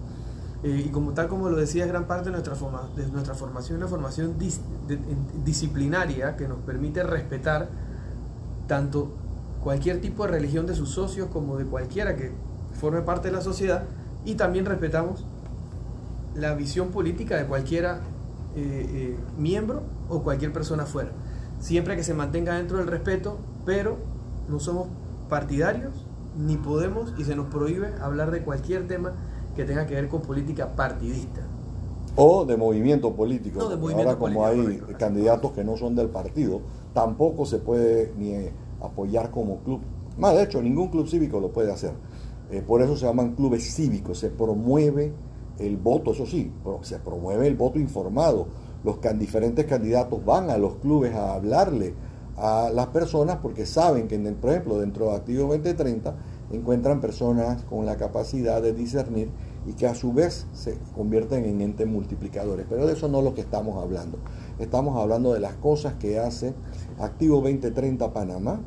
Eh, 0.62 0.84
y 0.86 0.90
como 0.90 1.14
tal 1.14 1.26
como 1.26 1.48
lo 1.48 1.56
decía, 1.56 1.82
es 1.82 1.90
gran 1.90 2.06
parte 2.06 2.26
de 2.26 2.30
nuestra, 2.30 2.54
forma, 2.54 2.88
de 2.94 3.08
nuestra 3.08 3.34
formación, 3.34 3.78
una 3.78 3.88
formación 3.88 4.36
disciplinaria 5.44 6.36
que 6.36 6.46
nos 6.46 6.58
permite 6.58 7.02
respetar 7.02 7.68
tanto 8.68 9.10
cualquier 9.64 10.00
tipo 10.00 10.26
de 10.26 10.30
religión 10.30 10.64
de 10.64 10.76
sus 10.76 10.90
socios 10.90 11.26
como 11.32 11.58
de 11.58 11.64
cualquiera 11.64 12.14
que 12.14 12.30
forme 12.74 13.02
parte 13.02 13.30
de 13.30 13.34
la 13.34 13.40
sociedad 13.40 13.82
y 14.24 14.36
también 14.36 14.64
respetamos 14.64 15.24
la 16.36 16.54
visión 16.54 16.90
política 16.90 17.36
de 17.36 17.46
cualquiera 17.46 18.02
eh, 18.54 18.86
eh, 18.92 19.18
miembro 19.36 19.98
o 20.10 20.22
cualquier 20.22 20.52
persona 20.52 20.84
fuera. 20.84 21.10
Siempre 21.58 21.96
que 21.96 22.02
se 22.02 22.14
mantenga 22.14 22.56
dentro 22.56 22.78
del 22.78 22.86
respeto, 22.86 23.38
pero 23.64 23.96
no 24.48 24.60
somos 24.60 24.88
partidarios 25.28 26.06
ni 26.36 26.56
podemos 26.56 27.14
y 27.18 27.24
se 27.24 27.34
nos 27.36 27.46
prohíbe 27.46 27.92
hablar 28.00 28.30
de 28.30 28.42
cualquier 28.42 28.86
tema 28.86 29.14
que 29.56 29.64
tenga 29.64 29.86
que 29.86 29.94
ver 29.94 30.08
con 30.08 30.22
política 30.22 30.74
partidista. 30.76 31.40
O 32.16 32.44
de 32.44 32.56
movimiento 32.56 33.14
político. 33.14 33.60
Ahora 33.60 34.16
como 34.16 34.44
hay 34.44 34.80
candidatos 34.98 35.52
que 35.52 35.64
no 35.64 35.76
son 35.76 35.94
del 35.94 36.08
partido, 36.08 36.60
tampoco 36.92 37.46
se 37.46 37.58
puede 37.58 38.12
ni 38.18 38.34
apoyar 38.80 39.30
como 39.30 39.58
club. 39.58 39.80
Más 40.18 40.34
de 40.34 40.42
hecho, 40.42 40.60
ningún 40.60 40.88
club 40.88 41.08
cívico 41.08 41.40
lo 41.40 41.52
puede 41.52 41.72
hacer. 41.72 41.92
Eh, 42.50 42.62
por 42.66 42.82
eso 42.82 42.96
se 42.96 43.06
llaman 43.06 43.34
clubes 43.34 43.74
cívicos. 43.74 44.18
Se 44.18 44.28
promueve 44.28 45.12
el 45.58 45.76
voto, 45.76 46.12
eso 46.12 46.26
sí, 46.26 46.52
se 46.82 46.98
promueve 46.98 47.46
el 47.46 47.54
voto 47.54 47.78
informado. 47.78 48.48
Los 48.82 48.98
diferentes 49.18 49.66
candidatos 49.66 50.24
van 50.24 50.50
a 50.50 50.58
los 50.58 50.76
clubes 50.76 51.14
a 51.14 51.34
hablarle 51.34 51.94
a 52.36 52.70
las 52.72 52.86
personas 52.88 53.36
porque 53.42 53.66
saben 53.66 54.08
que, 54.08 54.18
por 54.18 54.50
ejemplo, 54.50 54.78
dentro 54.78 55.06
de 55.10 55.16
Activo 55.16 55.48
2030 55.48 56.14
encuentran 56.52 57.00
personas 57.00 57.62
con 57.64 57.84
la 57.84 57.96
capacidad 57.96 58.62
de 58.62 58.72
discernir 58.72 59.30
y 59.66 59.74
que 59.74 59.86
a 59.86 59.94
su 59.94 60.12
vez 60.12 60.46
se 60.52 60.78
convierten 60.94 61.44
en 61.44 61.60
entes 61.60 61.86
multiplicadores. 61.86 62.66
Pero 62.68 62.86
de 62.86 62.94
eso 62.94 63.08
no 63.08 63.18
es 63.18 63.24
lo 63.24 63.34
que 63.34 63.42
estamos 63.42 63.82
hablando. 63.82 64.18
Estamos 64.58 64.98
hablando 64.98 65.34
de 65.34 65.40
las 65.40 65.54
cosas 65.54 65.94
que 65.94 66.18
hace 66.18 66.54
Activo 66.98 67.36
2030 67.36 68.12
Panamá 68.12 68.60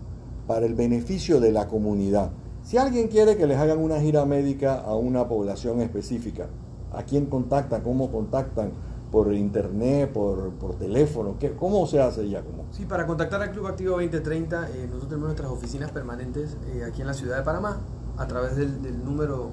para 0.48 0.66
el 0.66 0.76
beneficio 0.76 1.40
de 1.40 1.52
la 1.52 1.68
comunidad. 1.68 2.32
Si 2.62 2.78
alguien 2.78 3.08
quiere 3.08 3.36
que 3.36 3.48
les 3.48 3.58
hagan 3.58 3.80
una 3.80 4.00
gira 4.00 4.26
médica 4.26 4.76
a 4.76 4.96
una 4.96 5.28
población 5.28 5.82
específica, 5.82 6.48
¿a 6.92 7.04
quién 7.04 7.26
contactan? 7.26 7.82
¿Cómo 7.82 8.12
contactan? 8.12 8.72
Por 9.14 9.32
internet, 9.32 10.12
por, 10.12 10.50
por 10.54 10.74
teléfono? 10.74 11.36
¿Qué, 11.40 11.52
¿Cómo 11.52 11.86
se 11.86 12.02
hace 12.02 12.28
ya? 12.28 12.42
¿Cómo? 12.42 12.66
Sí, 12.72 12.86
para 12.86 13.06
contactar 13.06 13.44
al 13.44 13.52
Club 13.52 13.68
Activo 13.68 13.92
2030, 13.92 14.72
eh, 14.72 14.88
nosotros 14.88 15.08
tenemos 15.08 15.28
nuestras 15.28 15.52
oficinas 15.52 15.92
permanentes 15.92 16.58
eh, 16.74 16.84
aquí 16.84 17.02
en 17.02 17.08
la 17.08 17.14
ciudad 17.14 17.38
de 17.38 17.44
Panamá, 17.44 17.78
a 18.18 18.26
través 18.26 18.56
del, 18.56 19.06
número 19.06 19.52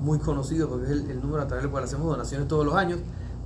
muy 0.00 0.18
conocido, 0.20 0.70
porque 0.70 0.86
es 0.86 0.92
el, 0.92 1.20
número 1.20 1.42
a 1.42 1.46
través 1.46 1.64
del 1.64 1.70
cual 1.70 1.84
hacemos 1.84 2.06
donaciones 2.06 2.48
todos 2.48 2.64
los 2.64 2.76
años, 2.76 3.00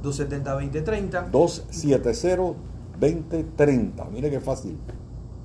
270-2030. 0.05 1.33
270-2030, 1.33 4.11
mire 4.13 4.31
qué 4.31 4.39
fácil. 4.39 4.79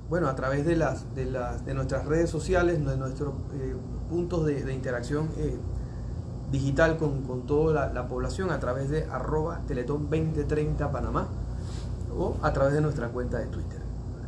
Bueno, 0.08 0.28
a 0.28 0.36
través 0.36 0.64
de, 0.64 0.76
las, 0.76 1.12
de, 1.16 1.24
las, 1.24 1.66
de 1.66 1.74
nuestras 1.74 2.06
redes 2.06 2.30
sociales, 2.30 2.86
de 2.86 2.96
nuestros 2.96 3.34
eh, 3.54 3.74
puntos 4.08 4.46
de, 4.46 4.62
de 4.62 4.74
interacción 4.74 5.28
digital 6.54 6.96
con, 6.96 7.42
toda 7.46 7.92
la, 7.92 8.08
población 8.08 8.50
a 8.52 8.60
través 8.60 8.88
de 8.88 9.04
arroba 9.10 9.62
Teletón 9.66 10.08
2030 10.08 10.92
Panamá 10.92 11.26
o 12.16 12.36
a 12.42 12.52
través 12.52 12.74
de 12.74 12.80
nuestra 12.80 13.08
cuenta 13.08 13.38
de 13.38 13.46
Twitter. 13.46 13.80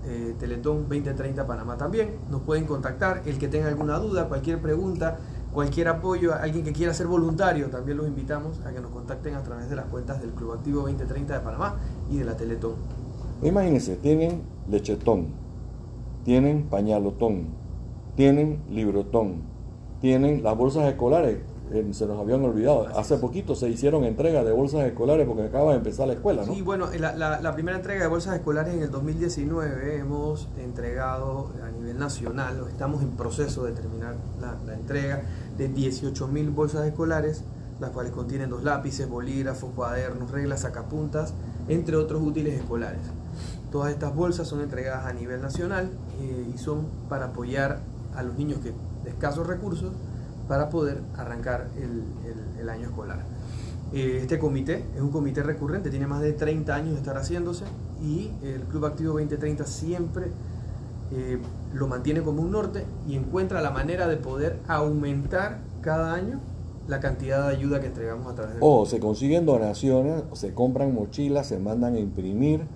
Eh, 0.05 0.35
Teletón 0.39 0.89
2030 0.89 1.47
Panamá 1.47 1.77
también. 1.77 2.17
Nos 2.29 2.43
pueden 2.43 2.65
contactar. 2.65 3.23
El 3.27 3.39
que 3.39 3.47
tenga 3.47 3.69
alguna 3.69 3.99
duda, 3.99 4.27
cualquier 4.27 4.61
pregunta, 4.61 5.19
cualquier 5.53 5.87
apoyo, 5.87 6.35
alguien 6.35 6.65
que 6.65 6.73
quiera 6.73 6.93
ser 6.93 7.07
voluntario, 7.07 7.71
también 7.71 7.97
los 7.97 8.09
invitamos 8.09 8.61
a 8.67 8.73
que 8.73 8.81
nos 8.81 8.91
contacten 8.91 9.35
a 9.37 9.43
través 9.45 9.71
de 9.71 9.77
las 9.77 9.87
cuentas 9.87 10.21
del 10.21 10.31
Club 10.31 10.53
Activo 10.53 10.81
2030 10.83 11.33
de 11.33 11.41
Panamá 11.41 11.77
y 12.11 12.17
de 12.19 12.25
la 12.25 12.37
Teletón. 12.37 12.75
Imagínense, 13.43 13.95
tienen 13.97 14.43
lechetón, 14.69 15.29
tienen 16.25 16.65
pañalotón, 16.65 17.47
tienen 18.17 18.63
librotón, 18.69 19.43
tienen 20.01 20.43
las 20.43 20.57
bolsas 20.57 20.89
escolares 20.89 21.39
se 21.93 22.07
nos 22.07 22.21
habían 22.21 22.45
olvidado. 22.45 22.87
Hace 22.97 23.17
poquito 23.19 23.55
se 23.57 23.69
hicieron 23.69 24.05
entregas 24.05 24.45
de 24.45 24.53
bolsas 24.53 24.87
escolares 24.87 25.27
porque 25.27 25.45
acaba 25.45 25.73
de 25.73 25.79
empezar 25.79 26.07
la 26.07 26.15
escuela, 26.15 26.45
¿no? 26.47 26.55
Sí, 26.55 26.63
bueno, 26.63 26.89
la, 26.99 27.53
primera 27.55 27.77
entrega 27.77 28.03
de 28.03 28.09
bolsas 28.09 28.37
escolares 28.37 28.75
en 28.75 28.83
el 28.83 28.91
2019 28.91 29.99
hemos 29.99 30.49
entregado 30.59 31.51
a 31.65 31.71
nivel 31.71 31.99
nacional, 31.99 32.65
estamos 32.69 33.03
en 33.03 33.11
proceso 33.11 33.65
de 33.65 33.73
terminar 33.73 34.15
la, 34.41 34.75
entrega 34.75 35.23
de 35.57 35.69
18 35.69 36.29
mil 36.29 36.51
bolsas 36.51 36.87
escolares, 36.87 37.43
las 37.81 37.91
cuales 37.91 38.13
contienen 38.13 38.51
dos 38.51 38.63
lápices, 38.63 39.09
bolígrafos, 39.09 39.71
cuadernos, 39.75 40.31
reglas, 40.31 40.61
sacapuntas, 40.61 41.35
entre 41.69 41.97
otros 41.97 42.23
útiles 42.23 42.55
escolares. 42.55 43.03
Todas 43.73 43.93
estas 43.93 44.15
bolsas 44.15 44.47
son 44.47 44.61
entregadas 44.61 45.07
a 45.07 45.13
nivel 45.13 45.43
nacional 45.43 45.91
eh, 46.21 46.53
y 46.55 46.59
son 46.59 46.87
para 47.09 47.27
apoyar 47.27 47.81
a 48.15 48.23
los 48.23 48.37
niños 48.39 48.61
que, 48.61 48.73
de 49.03 49.11
escasos 49.11 49.47
recursos 49.47 49.93
para 50.49 50.69
poder 50.69 51.01
arrancar 51.17 51.69
el, 51.77 52.69
año 52.69 52.89
escolar. 52.89 53.21
Eh, 53.93 54.19
este 54.23 54.41
comité 54.41 54.85
es 54.97 55.01
un 55.01 55.11
comité 55.11 55.43
recurrente, 55.43 55.89
tiene 55.89 56.09
más 56.09 56.21
de 56.21 56.33
30 56.33 56.75
años 56.75 56.91
de 56.91 56.97
estar 56.97 57.17
haciéndose 57.17 57.65
y 58.03 58.33
el 58.43 58.63
Club 58.63 58.87
Activo 58.87 59.13
2030 59.13 59.65
siempre 59.67 60.27
eh, 61.13 61.39
lo 61.73 61.87
mantiene 61.87 62.23
como 62.23 62.43
un 62.43 62.51
norte 62.51 62.85
y 63.07 63.15
encuentra 63.15 63.61
la 63.61 63.71
manera 63.71 64.09
de 64.09 64.17
poder 64.17 64.59
aumentar 64.67 65.61
cada 65.81 66.15
año 66.15 66.41
la 66.89 66.99
cantidad 67.01 67.49
de 67.49 67.57
ayuda 67.57 67.81
que 67.81 67.87
entregamos 67.87 68.27
a 68.33 68.35
través 68.35 68.55
de... 68.55 68.61
O 68.61 68.87
se 68.87 68.99
consiguen 68.99 69.47
donaciones, 69.47 70.25
se 70.33 70.53
compran 70.55 70.95
mochilas, 70.95 71.47
se 71.47 71.59
mandan 71.59 71.95
a 71.95 71.99
imprimir 72.01 72.67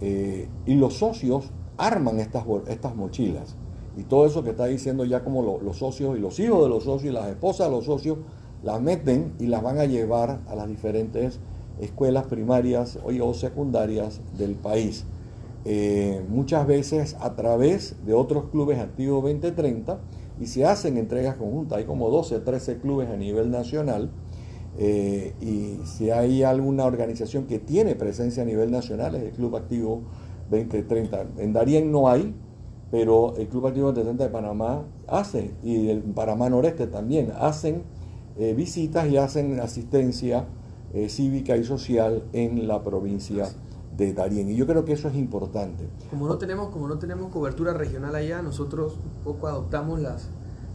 eh, 0.00 0.48
y 0.66 0.74
los 0.74 0.94
socios 0.94 1.50
arman 1.76 2.20
estas, 2.20 2.44
estas 2.68 2.94
mochilas. 2.94 3.56
Y 3.96 4.02
todo 4.02 4.26
eso 4.26 4.42
que 4.42 4.50
está 4.50 4.66
diciendo 4.66 5.04
ya 5.04 5.22
como 5.22 5.60
los 5.62 5.76
socios 5.78 6.16
y 6.16 6.20
los 6.20 6.38
hijos 6.40 6.62
de 6.62 6.68
los 6.68 6.84
socios 6.84 7.12
y 7.12 7.14
las 7.14 7.28
esposas 7.28 7.68
de 7.68 7.76
los 7.76 7.84
socios 7.84 8.18
las 8.62 8.80
meten 8.80 9.34
y 9.38 9.46
las 9.46 9.62
van 9.62 9.78
a 9.78 9.84
llevar 9.84 10.40
a 10.48 10.54
las 10.54 10.68
diferentes 10.68 11.38
escuelas 11.80 12.26
primarias 12.26 12.98
o 13.04 13.34
secundarias 13.34 14.20
del 14.36 14.54
país. 14.54 15.04
Eh, 15.66 16.22
muchas 16.28 16.66
veces 16.66 17.16
a 17.20 17.36
través 17.36 17.96
de 18.04 18.14
otros 18.14 18.50
clubes 18.50 18.78
activos 18.78 19.22
2030 19.22 19.98
y 20.40 20.46
se 20.46 20.64
hacen 20.64 20.96
entregas 20.98 21.36
conjuntas. 21.36 21.78
Hay 21.78 21.84
como 21.84 22.10
12 22.10 22.36
o 22.36 22.42
13 22.42 22.78
clubes 22.78 23.08
a 23.08 23.16
nivel 23.16 23.50
nacional 23.50 24.10
eh, 24.76 25.34
y 25.40 25.86
si 25.86 26.10
hay 26.10 26.42
alguna 26.42 26.84
organización 26.84 27.46
que 27.46 27.58
tiene 27.58 27.94
presencia 27.94 28.42
a 28.42 28.46
nivel 28.46 28.70
nacional 28.70 29.14
es 29.14 29.22
el 29.22 29.30
Club 29.30 29.56
Activo 29.56 30.02
2030. 30.50 31.26
En 31.38 31.52
Darien 31.52 31.92
no 31.92 32.08
hay, 32.08 32.34
pero 32.94 33.34
el 33.36 33.48
Club 33.48 33.66
Activo 33.66 33.86
2030 33.86 34.22
de 34.22 34.30
Panamá 34.30 34.84
hace 35.08 35.52
y 35.64 35.88
el 35.88 35.98
Panamá 36.02 36.48
Noreste 36.48 36.86
también 36.86 37.32
hacen 37.36 37.82
eh, 38.38 38.54
visitas 38.54 39.08
y 39.08 39.16
hacen 39.16 39.58
asistencia 39.58 40.44
cívica 41.08 41.56
y 41.56 41.64
social 41.64 42.22
en 42.32 42.68
la 42.68 42.84
provincia 42.84 43.48
de 43.96 44.12
Darien. 44.12 44.48
Y 44.48 44.54
yo 44.54 44.64
creo 44.64 44.84
que 44.84 44.92
eso 44.92 45.08
es 45.08 45.16
importante. 45.16 45.88
Como 46.08 46.28
no 46.28 46.38
tenemos, 46.38 46.68
como 46.68 46.86
no 46.86 46.98
tenemos 47.00 47.32
cobertura 47.32 47.72
regional 47.72 48.14
allá, 48.14 48.42
nosotros 48.42 48.94
un 48.94 49.24
poco 49.24 49.48
adoptamos 49.48 49.98
las, 49.98 50.28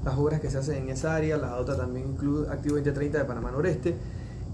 las 0.03 0.17
obras 0.17 0.41
que 0.41 0.49
se 0.49 0.57
hacen 0.57 0.83
en 0.83 0.89
esa 0.89 1.15
área, 1.15 1.37
las 1.37 1.51
adopta 1.51 1.77
también 1.77 2.09
el 2.09 2.15
Club 2.15 2.47
Activo 2.49 2.75
2030 2.75 3.19
de 3.19 3.23
Panamá 3.23 3.49
Noreste 3.51 3.95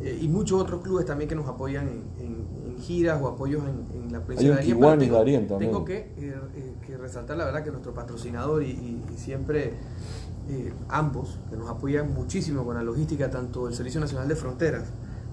eh, 0.01 0.19
y 0.21 0.27
muchos 0.27 0.61
otros 0.61 0.81
clubes 0.81 1.05
también 1.05 1.29
que 1.29 1.35
nos 1.35 1.47
apoyan 1.47 1.87
en, 2.19 2.45
giras 2.79 3.21
o 3.21 3.27
apoyos 3.27 3.63
en, 3.63 4.11
la 4.11 4.19
provincia 4.21 4.49
de 4.49 4.55
Darien. 4.55 5.11
Darien 5.11 5.47
también. 5.47 5.71
tengo 5.71 5.85
que, 5.85 5.97
eh, 6.17 6.35
eh, 6.55 6.73
que, 6.85 6.97
resaltar 6.97 7.37
la 7.37 7.45
verdad 7.45 7.63
que 7.63 7.71
nuestro 7.71 7.93
patrocinador 7.93 8.63
y, 8.63 9.03
siempre 9.15 9.73
ambos, 10.89 11.39
que 11.49 11.57
nos 11.57 11.69
apoyan 11.69 12.13
muchísimo 12.13 12.63
con 12.63 12.75
la 12.75 12.83
logística, 12.83 13.31
tanto 13.31 13.67
el 13.67 13.73
Servicio 13.73 13.99
Nacional 13.99 14.27
de 14.27 14.35
Fronteras 14.35 14.83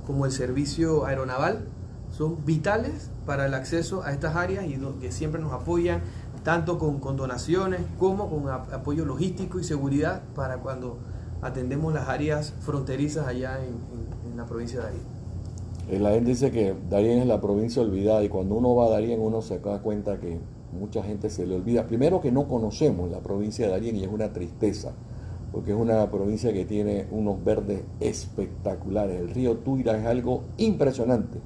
como 0.07 0.25
el 0.25 0.33
Servicio 0.33 1.05
Aeronaval, 1.05 1.67
son 2.11 2.45
vitales 2.45 3.11
para 3.27 3.47
el 3.47 3.55
acceso 3.55 4.03
a 4.03 4.13
estas 4.13 4.37
áreas 4.37 4.65
y 4.67 4.79
que 5.01 5.13
siempre 5.13 5.41
nos 5.41 5.53
apoyan 5.53 6.01
tanto 6.43 6.79
con, 6.79 7.17
donaciones 7.17 7.81
como 7.99 8.29
con 8.29 8.49
apoyo 8.49 9.05
logístico 9.05 9.61
y 9.61 9.65
seguridad 9.65 10.23
para 10.35 10.59
cuando 10.59 10.99
atendemos 11.41 11.93
las 11.95 12.09
áreas 12.09 12.53
fronterizas 12.61 13.27
allá 13.27 13.59
en, 13.65 14.03
la 14.37 14.47
provincia 14.47 14.79
de 14.79 14.85
Darien. 14.87 15.12
Eh, 15.91 15.99
la 15.99 16.13
gente 16.13 16.31
dice 16.31 16.51
que 16.51 16.75
Darien 16.89 17.19
es 17.19 17.27
la 17.27 17.41
provincia 17.41 17.83
olvidada 17.83 18.23
y 18.25 18.29
cuando 18.29 18.55
uno 18.55 18.75
va 18.75 18.87
a 18.87 18.91
Darien 18.91 19.21
uno 19.21 19.43
se 19.43 19.59
da 19.59 19.81
cuenta 19.81 20.19
que 20.21 20.39
mucha 20.79 21.03
gente 21.03 21.29
se 21.31 21.47
le 21.47 21.55
olvida. 21.55 21.87
Primero 21.87 22.21
que 22.21 22.33
no 22.33 22.49
conocemos 22.49 23.11
la 23.11 23.21
provincia 23.21 23.67
de 23.67 23.73
Darien 23.73 23.97
y 23.97 24.05
es 24.05 24.11
una 24.11 24.33
tristeza 24.33 24.93
porque 25.53 25.73
es 25.73 25.77
una 25.77 26.11
provincia 26.11 26.53
que 26.53 26.65
tiene 26.65 27.07
unos 27.11 27.45
verdes 27.45 27.83
espectaculares. 28.01 29.21
El 29.21 29.31
río 29.31 29.59
Tuira 29.59 29.99
es 29.99 30.07
algo 30.07 30.45
impresionante 30.57 31.41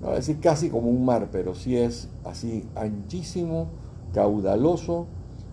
no 0.00 0.10
a 0.10 0.14
decir 0.16 0.38
casi 0.40 0.68
como 0.68 0.90
un 0.90 1.04
mar, 1.04 1.28
pero 1.32 1.54
sí 1.54 1.76
es 1.76 2.08
así 2.24 2.64
anchísimo, 2.74 3.68
caudaloso 4.12 5.06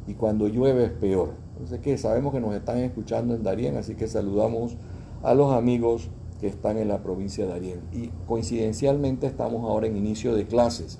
y 0.08 0.14
cuando 0.14 0.48
llueve 0.48 0.86
es 0.86 0.92
peor. 0.92 1.30
Entonces 1.54 1.80
que 1.80 1.98
sabemos 1.98 2.34
que 2.34 2.40
nos 2.40 2.54
están 2.54 2.80
escuchando 2.80 3.36
en 3.36 3.44
Darien, 3.44 3.78
así 3.78 3.96
que 3.96 4.08
saludamos 4.08 4.76
a 5.24 5.34
los 5.34 5.54
amigos 5.54 6.10
que 6.42 6.48
están 6.48 6.80
en 6.80 6.88
la 6.88 7.04
provincia 7.04 7.46
de 7.46 7.52
Darien. 7.52 7.82
Y 7.94 8.08
coincidencialmente 8.26 9.28
estamos 9.28 9.64
ahora 9.64 9.88
en 9.88 9.96
inicio 9.96 10.36
de 10.36 10.48
clases. 10.48 11.00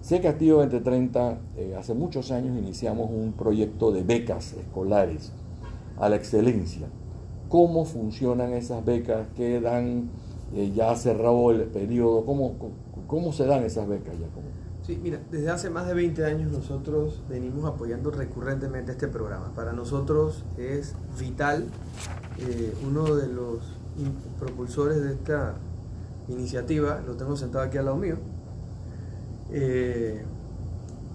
Sé 0.00 0.20
que 0.20 0.28
Activo 0.28 0.60
2030, 0.60 1.38
eh, 1.56 1.76
hace 1.78 1.92
muchos 1.92 2.30
años 2.30 2.56
iniciamos 2.58 3.10
un 3.10 3.34
proyecto 3.34 3.92
de 3.92 4.02
becas 4.02 4.54
escolares 4.54 5.32
a 5.98 6.08
la 6.08 6.16
excelencia. 6.16 6.88
¿Cómo 7.50 7.84
funcionan 7.84 8.54
esas 8.54 8.84
becas? 8.84 9.28
¿Qué 9.36 9.60
dan? 9.60 10.10
Eh, 10.54 10.72
ya 10.74 10.96
cerrado 10.96 11.50
el 11.50 11.64
periodo? 11.64 12.24
¿Cómo, 12.24 12.54
¿Cómo 13.06 13.32
se 13.32 13.44
dan 13.44 13.64
esas 13.64 13.86
becas 13.86 14.18
ya? 14.18 14.26
Sí, 14.82 14.98
mira, 15.02 15.20
desde 15.30 15.50
hace 15.50 15.68
más 15.68 15.86
de 15.86 15.92
20 15.92 16.24
años 16.24 16.50
nosotros 16.50 17.22
venimos 17.28 17.66
apoyando 17.66 18.10
recurrentemente 18.10 18.92
este 18.92 19.08
programa. 19.08 19.52
Para 19.54 19.74
nosotros 19.74 20.46
es 20.56 20.94
vital, 21.20 21.66
eh, 22.38 22.72
uno 22.86 23.14
de 23.14 23.28
los 23.28 23.77
propulsores 24.38 25.02
de 25.02 25.12
esta 25.12 25.54
iniciativa, 26.28 27.00
lo 27.06 27.16
tengo 27.16 27.36
sentado 27.36 27.64
aquí 27.64 27.78
al 27.78 27.86
lado 27.86 27.96
mío, 27.96 28.16
eh, 29.50 30.22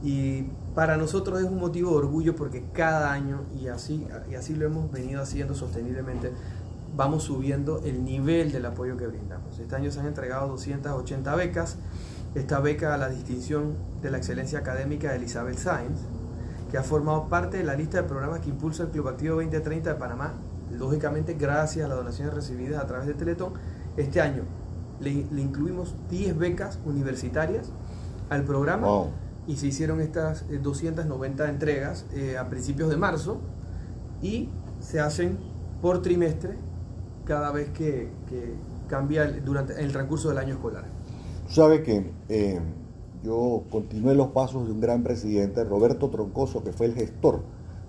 y 0.01 0.43
para 0.75 0.97
nosotros 0.97 1.39
es 1.39 1.45
un 1.45 1.59
motivo 1.59 1.91
de 1.91 1.97
orgullo 1.97 2.35
porque 2.35 2.65
cada 2.73 3.11
año, 3.11 3.41
y 3.59 3.67
así, 3.67 4.05
y 4.29 4.35
así 4.35 4.55
lo 4.55 4.65
hemos 4.65 4.91
venido 4.91 5.21
haciendo 5.21 5.53
sosteniblemente, 5.55 6.31
vamos 6.95 7.23
subiendo 7.23 7.81
el 7.83 8.03
nivel 8.03 8.51
del 8.51 8.65
apoyo 8.65 8.97
que 8.97 9.07
brindamos. 9.07 9.59
Este 9.59 9.75
año 9.75 9.91
se 9.91 9.99
han 9.99 10.07
entregado 10.07 10.47
280 10.49 11.35
becas. 11.35 11.77
Esta 12.35 12.59
beca 12.59 12.93
a 12.93 12.97
la 12.97 13.09
distinción 13.09 13.75
de 14.01 14.09
la 14.09 14.17
excelencia 14.17 14.59
académica 14.59 15.11
de 15.11 15.17
Elizabeth 15.17 15.57
Sainz, 15.57 15.99
que 16.71 16.77
ha 16.77 16.83
formado 16.83 17.29
parte 17.29 17.57
de 17.57 17.63
la 17.63 17.75
lista 17.75 18.01
de 18.01 18.07
programas 18.07 18.39
que 18.39 18.49
impulsa 18.49 18.83
el 18.83 18.89
Club 18.89 19.07
Activo 19.07 19.35
2030 19.35 19.93
de 19.93 19.95
Panamá, 19.99 20.33
lógicamente 20.77 21.33
gracias 21.33 21.85
a 21.85 21.89
las 21.89 21.97
donaciones 21.97 22.33
recibidas 22.33 22.83
a 22.83 22.87
través 22.87 23.07
de 23.07 23.13
Teletón. 23.13 23.53
Este 23.97 24.21
año 24.21 24.43
le, 24.99 25.11
incluimos 25.11 25.95
10 26.09 26.37
becas 26.37 26.79
universitarias 26.85 27.71
al 28.29 28.43
programa 28.43 28.87
y 29.47 29.57
se 29.57 29.67
hicieron 29.67 30.01
estas 30.01 30.45
290 30.49 31.45
eh, 31.45 31.49
entregas 31.49 32.05
eh, 32.13 32.37
a 32.37 32.49
principios 32.49 32.89
de 32.89 32.97
marzo 32.97 33.39
y 34.21 34.49
se 34.79 34.99
hacen 34.99 35.37
por 35.81 36.01
trimestre 36.01 36.55
cada 37.25 37.51
vez 37.51 37.69
que, 37.69 38.09
cambia 38.87 39.25
durante 39.43 39.81
el 39.81 39.91
transcurso 39.91 40.29
del 40.29 40.37
año 40.37 40.55
escolar. 40.55 40.83
Sabe 41.47 41.81
que 41.81 42.11
eh, 42.29 42.59
yo 43.23 43.63
continué 43.71 44.13
los 44.13 44.27
pasos 44.27 44.67
de 44.67 44.73
un 44.73 44.81
gran 44.81 45.03
presidente, 45.03 45.63
Roberto 45.63 46.09
Troncoso, 46.09 46.63
que 46.63 46.73
fue 46.73 46.87
el 46.87 46.93
gestor 46.93 47.41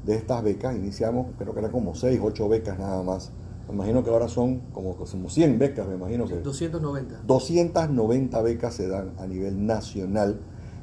de 0.05 0.16
estas 0.16 0.42
becas. 0.42 0.74
Iniciamos, 0.76 1.28
creo 1.38 1.52
que 1.52 1.61
eran 1.61 1.72
como 1.72 1.94
6, 1.94 2.20
8 2.22 2.48
becas 2.48 2.78
nada 2.78 3.02
más. 3.02 3.30
Me 3.68 3.74
imagino 3.74 4.05
que 4.05 4.11
ahora 4.11 4.28
son 4.28 4.61
como, 4.72 4.96
como 4.96 5.28
100 5.28 5.59
becas, 5.59 5.88
me 5.88 5.94
imagino 5.94 6.26
que... 6.26 6.36
290. 6.36 7.22
290 7.26 8.42
becas 8.42 8.74
se 8.74 8.88
dan 8.88 9.12
a 9.18 9.26
nivel 9.26 9.66
nacional, 9.66 10.38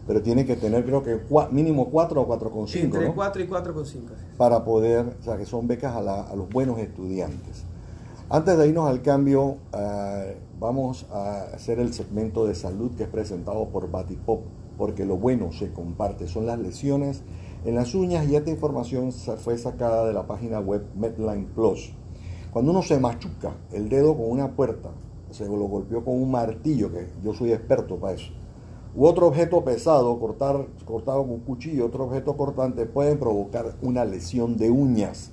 pero 0.07 0.21
tiene 0.21 0.45
que 0.45 0.55
tener 0.55 0.83
creo 0.83 1.03
que 1.03 1.19
mínimo 1.51 1.89
4 1.89 2.21
o 2.21 2.27
4,5. 2.27 2.75
Entre 2.79 3.13
4 3.13 3.43
y 3.43 3.47
4,5. 3.47 3.99
Para 4.37 4.63
poder, 4.65 5.15
o 5.19 5.23
sea, 5.23 5.37
que 5.37 5.45
son 5.45 5.67
becas 5.67 5.95
a, 5.95 6.23
a 6.23 6.35
los 6.35 6.49
buenos 6.49 6.79
estudiantes. 6.79 7.65
Antes 8.33 8.57
de 8.57 8.65
irnos 8.65 8.89
al 8.89 9.01
cambio, 9.01 9.57
eh, 9.77 10.37
vamos 10.57 11.05
a 11.11 11.41
hacer 11.53 11.79
el 11.79 11.93
segmento 11.93 12.47
de 12.47 12.55
salud 12.55 12.91
que 12.95 13.03
es 13.03 13.09
presentado 13.09 13.67
por 13.67 13.91
Batipop, 13.91 14.43
porque 14.77 15.05
lo 15.05 15.17
bueno 15.17 15.51
se 15.51 15.73
comparte, 15.73 16.29
son 16.29 16.45
las 16.45 16.57
lesiones 16.57 17.23
en 17.63 17.75
las 17.75 17.93
uñas 17.93 18.27
y 18.27 18.35
esta 18.35 18.49
información 18.49 19.11
fue 19.11 19.57
sacada 19.57 20.05
de 20.05 20.13
la 20.13 20.25
página 20.25 20.59
web 20.59 20.83
Medline 20.95 21.45
Plus. 21.45 21.93
Cuando 22.51 22.71
uno 22.71 22.81
se 22.81 22.99
machuca 22.99 23.55
el 23.71 23.87
dedo 23.87 24.15
con 24.15 24.29
una 24.29 24.55
puerta, 24.55 24.89
se 25.29 25.45
lo 25.45 25.65
golpeó 25.65 26.03
con 26.03 26.15
un 26.15 26.31
martillo, 26.31 26.91
que 26.91 27.07
yo 27.23 27.33
soy 27.33 27.53
experto 27.53 27.97
para 27.97 28.13
eso, 28.13 28.31
u 28.95 29.05
otro 29.05 29.27
objeto 29.27 29.63
pesado 29.63 30.19
cortar, 30.19 30.67
cortado 30.85 31.21
con 31.21 31.31
un 31.31 31.39
cuchillo, 31.41 31.85
otro 31.85 32.05
objeto 32.05 32.35
cortante, 32.35 32.85
pueden 32.85 33.19
provocar 33.19 33.75
una 33.81 34.03
lesión 34.05 34.57
de 34.57 34.69
uñas. 34.69 35.31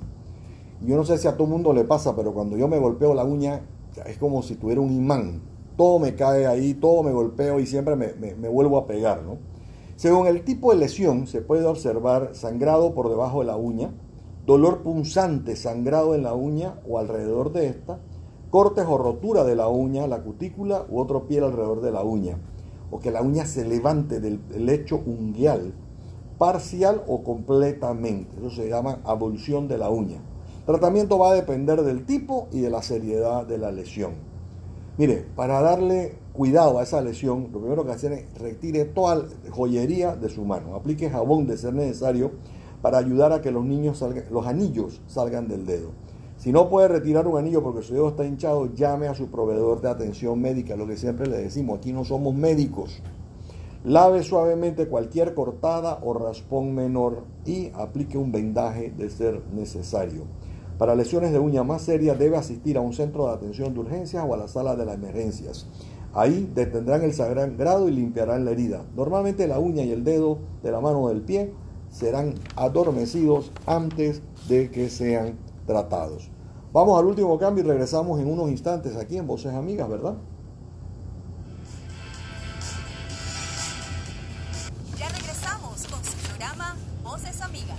Yo 0.80 0.96
no 0.96 1.04
sé 1.04 1.18
si 1.18 1.26
a 1.26 1.36
todo 1.36 1.48
mundo 1.48 1.72
le 1.72 1.84
pasa, 1.84 2.14
pero 2.14 2.32
cuando 2.32 2.56
yo 2.56 2.68
me 2.68 2.78
golpeo 2.78 3.14
la 3.14 3.24
uña, 3.24 3.62
es 4.06 4.16
como 4.18 4.42
si 4.42 4.54
tuviera 4.54 4.80
un 4.80 4.92
imán. 4.92 5.42
Todo 5.76 5.98
me 5.98 6.14
cae 6.14 6.46
ahí, 6.46 6.74
todo 6.74 7.02
me 7.02 7.10
golpeo 7.10 7.58
y 7.58 7.66
siempre 7.66 7.96
me, 7.96 8.48
vuelvo 8.48 8.78
a 8.78 8.86
pegar. 8.86 9.22
¿no? 9.22 9.38
Según 9.98 10.28
el 10.28 10.44
tipo 10.44 10.70
de 10.70 10.78
lesión, 10.78 11.26
se 11.26 11.40
puede 11.40 11.66
observar 11.66 12.30
sangrado 12.32 12.94
por 12.94 13.08
debajo 13.08 13.40
de 13.40 13.46
la 13.46 13.56
uña, 13.56 13.90
dolor 14.46 14.84
punzante, 14.84 15.56
sangrado 15.56 16.14
en 16.14 16.22
la 16.22 16.34
uña 16.34 16.76
o 16.88 17.00
alrededor 17.00 17.52
de 17.52 17.66
esta, 17.66 17.98
cortes 18.48 18.86
o 18.88 18.96
rotura 18.96 19.42
de 19.42 19.56
la 19.56 19.66
uña, 19.66 20.06
la 20.06 20.22
cutícula 20.22 20.86
u 20.88 21.00
otro 21.00 21.26
piel 21.26 21.42
alrededor 21.42 21.80
de 21.80 21.90
la 21.90 22.04
uña. 22.04 22.38
o 22.92 23.00
que 23.00 23.10
la 23.10 23.22
uña 23.22 23.44
se 23.44 23.64
levante 23.64 24.20
del 24.20 24.40
lecho 24.56 25.02
unguial, 25.04 25.74
parcial 26.38 27.02
o 27.08 27.24
completamente. 27.24 28.36
Eso 28.38 28.50
se 28.50 28.68
llama 28.68 29.00
abolición 29.02 29.66
de 29.66 29.78
la 29.78 29.90
uña. 29.90 30.22
Tratamiento 30.64 31.18
va 31.18 31.32
a 31.32 31.34
depender 31.34 31.82
del 31.82 32.06
tipo 32.06 32.46
y 32.52 32.60
de 32.60 32.70
la 32.70 32.82
seriedad 32.82 33.44
de 33.44 33.58
la 33.58 33.72
lesión. 33.72 34.12
Mire, 34.96 35.26
para 35.34 35.60
darle 35.60 36.14
cuidado 36.38 36.78
a 36.78 36.84
esa 36.84 37.00
lesión, 37.00 37.48
lo 37.52 37.58
primero 37.58 37.84
que 37.84 37.90
hacer 37.90 38.12
es 38.12 38.38
retire 38.38 38.84
toda 38.84 39.26
joyería 39.50 40.14
de 40.14 40.28
su 40.28 40.44
mano. 40.44 40.76
Aplique 40.76 41.10
jabón 41.10 41.48
de 41.48 41.56
ser 41.56 41.74
necesario 41.74 42.30
para 42.80 42.98
ayudar 42.98 43.32
a 43.32 43.40
que 43.40 43.50
los 43.50 43.64
niños 43.64 43.98
salgan, 43.98 44.22
los 44.30 44.46
anillos 44.46 45.00
salgan 45.08 45.48
del 45.48 45.66
dedo. 45.66 45.90
Si 46.36 46.52
no 46.52 46.68
puede 46.68 46.86
retirar 46.86 47.26
un 47.26 47.38
anillo 47.38 47.60
porque 47.64 47.82
su 47.82 47.92
dedo 47.92 48.10
está 48.10 48.24
hinchado, 48.24 48.72
llame 48.72 49.08
a 49.08 49.16
su 49.16 49.26
proveedor 49.26 49.80
de 49.80 49.88
atención 49.88 50.40
médica, 50.40 50.76
lo 50.76 50.86
que 50.86 50.96
siempre 50.96 51.26
le 51.26 51.38
decimos, 51.38 51.78
aquí 51.78 51.92
no 51.92 52.04
somos 52.04 52.36
médicos. 52.36 53.02
Lave 53.82 54.22
suavemente 54.22 54.86
cualquier 54.86 55.34
cortada 55.34 55.98
o 56.04 56.14
raspón 56.14 56.72
menor 56.72 57.24
y 57.46 57.72
aplique 57.74 58.16
un 58.16 58.30
vendaje 58.30 58.92
de 58.96 59.10
ser 59.10 59.42
necesario. 59.52 60.22
Para 60.78 60.94
lesiones 60.94 61.32
de 61.32 61.40
uña 61.40 61.64
más 61.64 61.82
serias 61.82 62.16
debe 62.16 62.36
asistir 62.36 62.76
a 62.76 62.80
un 62.80 62.92
centro 62.92 63.26
de 63.26 63.32
atención 63.32 63.74
de 63.74 63.80
urgencias 63.80 64.24
o 64.24 64.32
a 64.34 64.36
la 64.36 64.46
sala 64.46 64.76
de 64.76 64.86
las 64.86 64.94
emergencias. 64.94 65.66
Ahí 66.18 66.50
detendrán 66.52 67.04
el 67.04 67.14
grado 67.56 67.88
y 67.88 67.92
limpiarán 67.92 68.44
la 68.44 68.50
herida. 68.50 68.84
Normalmente 68.96 69.46
la 69.46 69.60
uña 69.60 69.84
y 69.84 69.92
el 69.92 70.02
dedo 70.02 70.40
de 70.64 70.72
la 70.72 70.80
mano 70.80 71.06
del 71.06 71.22
pie 71.22 71.54
serán 71.92 72.34
adormecidos 72.56 73.52
antes 73.66 74.20
de 74.48 74.68
que 74.68 74.90
sean 74.90 75.38
tratados. 75.64 76.28
Vamos 76.72 76.98
al 76.98 77.06
último 77.06 77.38
cambio 77.38 77.62
y 77.62 77.68
regresamos 77.68 78.18
en 78.18 78.28
unos 78.28 78.50
instantes 78.50 78.96
aquí 78.96 79.16
en 79.16 79.28
Voces 79.28 79.54
Amigas, 79.54 79.88
¿verdad? 79.88 80.14
Ya 84.98 85.08
regresamos 85.10 85.86
con 85.86 86.04
su 86.04 86.16
programa 86.26 86.74
Voces 87.04 87.40
Amigas. 87.42 87.78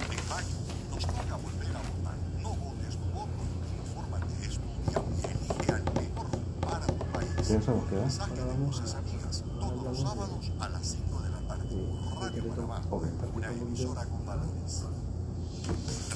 En 0.00 0.28
mayo 0.30 0.56
nos 0.90 1.06
toca 1.06 1.36
volver 1.36 1.76
a 1.76 1.80
votar. 1.92 2.16
No 2.42 2.48
votes 2.48 2.96
tu 2.96 3.06
voto. 3.12 3.38
Infórmate, 3.84 4.32
estudia 4.48 5.02
y 5.20 5.52
elige 5.52 5.72
al 5.72 5.84
mejor 5.92 6.26
para 6.60 6.86
tu 7.48 7.54
país. 7.54 7.58
¿Quién 7.58 7.62
se 7.62 7.70
nos 7.70 7.84
queda? 7.88 8.00
Mensaje 8.02 8.34
de 8.34 8.64
Voces 8.64 8.94
Amigas. 8.94 9.44
Todos 9.60 9.84
los 9.84 10.00
sábados 10.00 10.52
a 10.60 10.68
las 10.68 10.86
5 10.86 11.22
de 11.22 11.30
la 11.30 11.40
tarde. 11.48 11.66
Radio 12.20 12.48
Panamá. 12.48 12.82
Una 13.34 13.52
emisora 13.52 14.04
con 14.04 14.26
valores. 14.26 14.84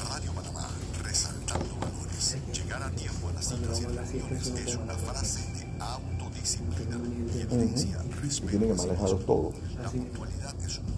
Radio 0.09 0.33
Panamá, 0.33 0.69
resaltando 1.03 1.75
valores. 1.81 2.37
Llegar 2.53 2.83
a 2.83 2.91
tiempo 2.91 3.29
a 3.29 3.33
las 3.33 3.45
citas 3.47 3.81
y 3.81 3.85
reuniones 3.85 4.47
es 4.49 4.77
una 4.77 4.95
frase 4.95 5.41
de 5.53 5.83
autodisciplina 5.83 6.97
y 6.97 7.41
evidencia 7.41 8.03
respeto. 8.21 8.51
tienen 8.51 8.77
que 8.77 8.83
manejarlos 8.87 9.27
todos. 9.27 9.55
La 9.83 9.91
puntualidad 9.91 10.55
es 10.65 10.79
un 10.79 10.92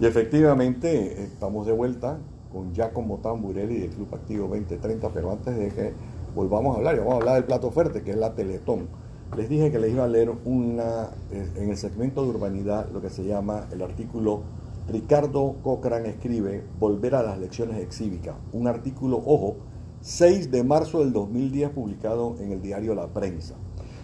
Y 0.00 0.06
efectivamente 0.06 1.22
estamos 1.22 1.66
de 1.66 1.72
vuelta 1.72 2.18
con 2.52 2.72
Giacomo 2.74 3.18
Tamburelli 3.18 3.78
del 3.80 3.90
Club 3.90 4.14
Activo 4.14 4.48
2030, 4.48 5.08
pero 5.10 5.30
antes 5.32 5.56
de 5.56 5.68
que 5.68 5.92
volvamos 6.34 6.74
a 6.74 6.78
hablar, 6.78 6.96
y 6.96 6.98
vamos 6.98 7.14
a 7.14 7.16
hablar 7.16 7.34
del 7.36 7.44
plato 7.44 7.70
fuerte, 7.70 8.02
que 8.02 8.10
es 8.10 8.16
la 8.16 8.34
Teletón. 8.34 8.88
Les 9.36 9.48
dije 9.48 9.70
que 9.72 9.78
les 9.78 9.92
iba 9.92 10.04
a 10.04 10.08
leer 10.08 10.30
una, 10.44 11.10
eh, 11.32 11.50
en 11.56 11.70
el 11.70 11.76
segmento 11.76 12.22
de 12.22 12.28
urbanidad, 12.30 12.88
lo 12.92 13.00
que 13.00 13.10
se 13.10 13.24
llama 13.24 13.66
el 13.72 13.82
artículo 13.82 14.42
Ricardo 14.88 15.56
Cochran 15.64 16.06
escribe 16.06 16.62
Volver 16.78 17.16
a 17.16 17.22
las 17.22 17.38
lecciones 17.38 17.82
excívicas, 17.82 18.36
un 18.52 18.68
artículo, 18.68 19.16
ojo, 19.24 19.56
6 20.02 20.50
de 20.52 20.62
marzo 20.62 21.00
del 21.00 21.12
2010 21.12 21.70
publicado 21.70 22.36
en 22.38 22.52
el 22.52 22.62
diario 22.62 22.94
La 22.94 23.08
Prensa. 23.08 23.54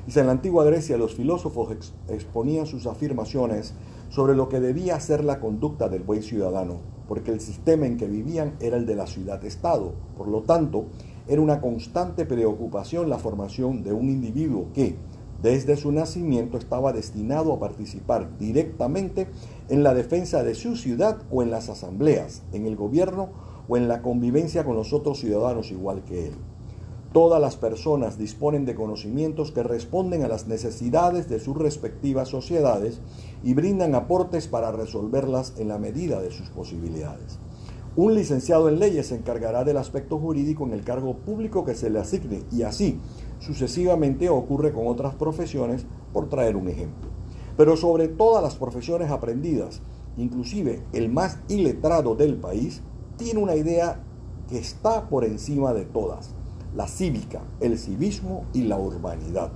Dice, 0.06 0.18
en 0.20 0.26
la 0.26 0.32
antigua 0.32 0.64
Grecia 0.64 0.96
los 0.96 1.14
filósofos 1.14 1.70
ex- 1.70 1.92
exponían 2.08 2.66
sus 2.66 2.86
afirmaciones 2.88 3.74
sobre 4.12 4.34
lo 4.36 4.50
que 4.50 4.60
debía 4.60 5.00
ser 5.00 5.24
la 5.24 5.40
conducta 5.40 5.88
del 5.88 6.02
buen 6.02 6.22
ciudadano, 6.22 6.80
porque 7.08 7.30
el 7.30 7.40
sistema 7.40 7.86
en 7.86 7.96
que 7.96 8.06
vivían 8.06 8.56
era 8.60 8.76
el 8.76 8.84
de 8.84 8.94
la 8.94 9.06
ciudad-estado. 9.06 9.94
Por 10.18 10.28
lo 10.28 10.42
tanto, 10.42 10.84
era 11.26 11.40
una 11.40 11.62
constante 11.62 12.26
preocupación 12.26 13.08
la 13.08 13.16
formación 13.16 13.82
de 13.82 13.94
un 13.94 14.10
individuo 14.10 14.66
que, 14.74 14.96
desde 15.40 15.76
su 15.76 15.92
nacimiento, 15.92 16.58
estaba 16.58 16.92
destinado 16.92 17.54
a 17.54 17.58
participar 17.58 18.36
directamente 18.38 19.28
en 19.70 19.82
la 19.82 19.94
defensa 19.94 20.44
de 20.44 20.54
su 20.54 20.76
ciudad 20.76 21.22
o 21.30 21.42
en 21.42 21.50
las 21.50 21.70
asambleas, 21.70 22.42
en 22.52 22.66
el 22.66 22.76
gobierno 22.76 23.30
o 23.66 23.78
en 23.78 23.88
la 23.88 24.02
convivencia 24.02 24.62
con 24.62 24.76
los 24.76 24.92
otros 24.92 25.20
ciudadanos 25.20 25.70
igual 25.70 26.04
que 26.04 26.26
él. 26.26 26.34
Todas 27.12 27.42
las 27.42 27.56
personas 27.56 28.16
disponen 28.16 28.64
de 28.64 28.74
conocimientos 28.74 29.52
que 29.52 29.62
responden 29.62 30.22
a 30.22 30.28
las 30.28 30.46
necesidades 30.46 31.28
de 31.28 31.40
sus 31.40 31.54
respectivas 31.58 32.28
sociedades 32.28 33.00
y 33.44 33.52
brindan 33.52 33.94
aportes 33.94 34.48
para 34.48 34.72
resolverlas 34.72 35.52
en 35.58 35.68
la 35.68 35.76
medida 35.76 36.22
de 36.22 36.30
sus 36.30 36.48
posibilidades. 36.48 37.38
Un 37.96 38.14
licenciado 38.14 38.70
en 38.70 38.78
leyes 38.78 39.08
se 39.08 39.16
encargará 39.16 39.62
del 39.62 39.76
aspecto 39.76 40.18
jurídico 40.18 40.64
en 40.64 40.72
el 40.72 40.84
cargo 40.84 41.16
público 41.16 41.66
que 41.66 41.74
se 41.74 41.90
le 41.90 41.98
asigne 41.98 42.44
y 42.50 42.62
así 42.62 42.98
sucesivamente 43.40 44.30
ocurre 44.30 44.72
con 44.72 44.86
otras 44.86 45.14
profesiones, 45.14 45.84
por 46.14 46.30
traer 46.30 46.56
un 46.56 46.68
ejemplo. 46.68 47.10
Pero 47.58 47.76
sobre 47.76 48.08
todas 48.08 48.42
las 48.42 48.56
profesiones 48.56 49.10
aprendidas, 49.10 49.82
inclusive 50.16 50.82
el 50.94 51.10
más 51.10 51.40
iletrado 51.48 52.14
del 52.14 52.36
país, 52.36 52.80
tiene 53.18 53.40
una 53.40 53.54
idea 53.54 54.00
que 54.48 54.58
está 54.58 55.10
por 55.10 55.26
encima 55.26 55.74
de 55.74 55.84
todas, 55.84 56.34
la 56.74 56.88
cívica, 56.88 57.40
el 57.60 57.78
civismo 57.78 58.44
y 58.52 58.62
la 58.62 58.78
urbanidad. 58.78 59.50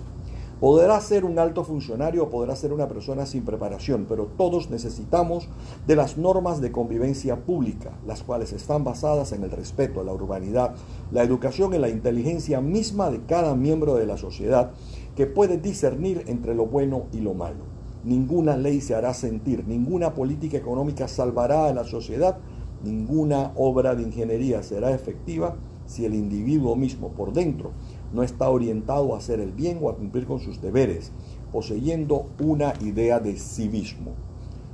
Podrá 0.61 0.99
ser 1.03 1.27
un 1.27 1.39
alto 1.39 1.65
funcionario 1.65 2.25
o 2.25 2.31
podrá 2.31 2.57
ser 2.57 2.73
una 2.73 2.89
persona 2.89 3.27
sin 3.27 3.45
preparación, 3.45 4.07
pero 4.09 4.25
todos 4.39 4.71
necesitamos 4.71 5.51
de 5.87 5.97
las 5.97 6.17
normas 6.17 6.63
de 6.63 6.73
convivencia 6.73 7.37
pública, 7.45 7.91
las 8.07 8.23
cuales 8.23 8.55
están 8.55 8.83
basadas 8.83 9.33
en 9.33 9.43
el 9.43 9.51
respeto 9.51 10.01
a 10.01 10.05
la 10.05 10.15
urbanidad, 10.15 10.75
la 11.13 11.23
educación 11.23 11.75
y 11.75 11.79
la 11.79 11.91
inteligencia 11.91 12.63
misma 12.63 13.11
de 13.11 13.21
cada 13.27 13.55
miembro 13.55 13.97
de 13.97 14.07
la 14.07 14.17
sociedad 14.17 14.71
que 15.15 15.27
puede 15.27 15.59
discernir 15.59 16.25
entre 16.27 16.55
lo 16.55 16.65
bueno 16.65 17.05
y 17.13 17.21
lo 17.21 17.35
malo. 17.35 17.77
Ninguna 18.05 18.57
ley 18.57 18.81
se 18.81 18.95
hará 18.95 19.13
sentir, 19.13 19.67
ninguna 19.67 20.15
política 20.15 20.57
económica 20.57 21.07
salvará 21.07 21.67
a 21.67 21.75
la 21.75 21.85
sociedad, 21.85 22.39
ninguna 22.83 23.53
obra 23.57 23.95
de 23.95 24.05
ingeniería 24.05 24.63
será 24.63 24.93
efectiva 24.93 25.57
si 25.87 26.05
el 26.05 26.15
individuo 26.15 26.77
mismo 26.77 27.11
por 27.13 27.33
dentro 27.33 27.73
no 28.13 28.23
está 28.23 28.49
orientado 28.49 29.15
a 29.15 29.19
hacer 29.19 29.41
el 29.41 29.53
bien 29.53 29.79
o 29.83 29.91
a 29.91 29.97
cumplir 29.97 30.27
con 30.27 30.41
sus 30.41 30.61
deberes, 30.61 31.13
poseyendo 31.53 32.27
una 32.41 32.75
idea 32.81 33.21
de 33.21 33.37
civismo. 33.37 34.13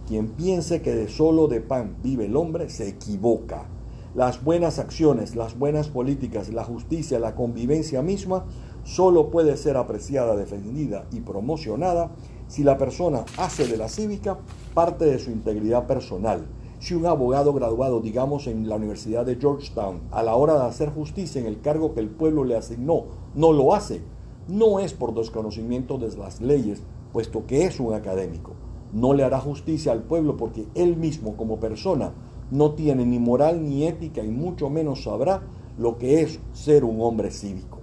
Quien 0.06 0.28
piense 0.28 0.82
que 0.82 0.94
de 0.94 1.08
solo 1.08 1.46
de 1.48 1.60
pan 1.60 1.96
vive 2.02 2.26
el 2.26 2.36
hombre 2.36 2.68
se 2.68 2.88
equivoca. 2.88 3.68
Las 4.14 4.44
buenas 4.44 4.78
acciones, 4.78 5.36
las 5.36 5.58
buenas 5.58 5.88
políticas, 5.88 6.52
la 6.52 6.64
justicia, 6.64 7.18
la 7.18 7.34
convivencia 7.34 8.02
misma 8.02 8.44
solo 8.84 9.30
puede 9.30 9.56
ser 9.56 9.76
apreciada, 9.76 10.36
defendida 10.36 11.06
y 11.12 11.20
promocionada 11.20 12.10
si 12.46 12.62
la 12.62 12.76
persona 12.76 13.24
hace 13.38 13.66
de 13.66 13.78
la 13.78 13.88
cívica 13.88 14.38
parte 14.74 15.06
de 15.06 15.18
su 15.18 15.30
integridad 15.30 15.86
personal. 15.86 16.46
Si 16.82 16.94
un 16.94 17.06
abogado 17.06 17.52
graduado, 17.52 18.00
digamos, 18.00 18.48
en 18.48 18.68
la 18.68 18.74
Universidad 18.74 19.24
de 19.24 19.36
Georgetown, 19.36 20.00
a 20.10 20.24
la 20.24 20.34
hora 20.34 20.54
de 20.54 20.64
hacer 20.64 20.90
justicia 20.90 21.40
en 21.40 21.46
el 21.46 21.60
cargo 21.60 21.94
que 21.94 22.00
el 22.00 22.08
pueblo 22.08 22.42
le 22.42 22.56
asignó, 22.56 23.04
no 23.36 23.52
lo 23.52 23.72
hace, 23.72 24.02
no 24.48 24.80
es 24.80 24.92
por 24.92 25.14
desconocimiento 25.14 25.96
de 25.96 26.10
las 26.16 26.40
leyes, 26.40 26.82
puesto 27.12 27.46
que 27.46 27.66
es 27.66 27.78
un 27.78 27.94
académico. 27.94 28.54
No 28.92 29.14
le 29.14 29.22
hará 29.22 29.38
justicia 29.38 29.92
al 29.92 30.02
pueblo 30.02 30.36
porque 30.36 30.66
él 30.74 30.96
mismo 30.96 31.36
como 31.36 31.60
persona 31.60 32.14
no 32.50 32.72
tiene 32.72 33.06
ni 33.06 33.20
moral 33.20 33.62
ni 33.62 33.86
ética 33.86 34.24
y 34.24 34.32
mucho 34.32 34.68
menos 34.68 35.04
sabrá 35.04 35.42
lo 35.78 35.98
que 35.98 36.22
es 36.22 36.40
ser 36.52 36.82
un 36.82 37.00
hombre 37.00 37.30
cívico. 37.30 37.78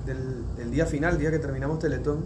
del, 0.06 0.44
el 0.58 0.72
día 0.72 0.86
final, 0.86 1.14
el 1.14 1.20
día 1.20 1.32
que 1.32 1.40
terminamos 1.40 1.80
Teletón, 1.80 2.26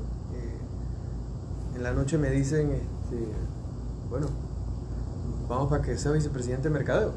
en 1.75 1.83
la 1.83 1.91
noche 1.91 2.17
me 2.17 2.29
dicen, 2.29 2.71
este, 2.71 3.27
bueno, 4.09 4.27
vamos 5.49 5.69
para 5.69 5.81
que 5.81 5.97
sea 5.97 6.11
vicepresidente 6.11 6.69
de 6.69 6.73
mercadeo. 6.73 7.11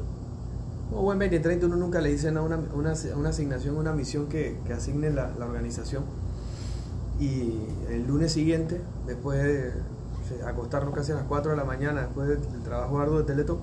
O 0.91 1.03
buen 1.03 1.19
2030 1.19 1.67
uno 1.67 1.75
nunca 1.75 2.01
le 2.01 2.09
dicen 2.09 2.37
a 2.37 2.41
una, 2.41 2.57
una, 2.73 2.93
una 3.15 3.29
asignación, 3.29 3.77
una 3.77 3.93
misión 3.93 4.27
que, 4.27 4.57
que 4.65 4.73
asigne 4.73 5.11
la, 5.11 5.31
la, 5.37 5.45
organización. 5.45 6.03
Y 7.19 7.53
el 7.89 8.07
lunes 8.07 8.31
siguiente, 8.31 8.81
después 9.05 9.43
de 9.43 9.73
acostarnos 10.45 10.93
casi 10.93 11.11
a 11.11 11.15
las 11.15 11.25
4 11.25 11.51
de 11.51 11.57
la 11.57 11.63
mañana, 11.63 12.01
después 12.01 12.27
del, 12.27 12.39
trabajo 12.63 12.99
arduo 12.99 13.19
de 13.19 13.25
Teletón, 13.25 13.59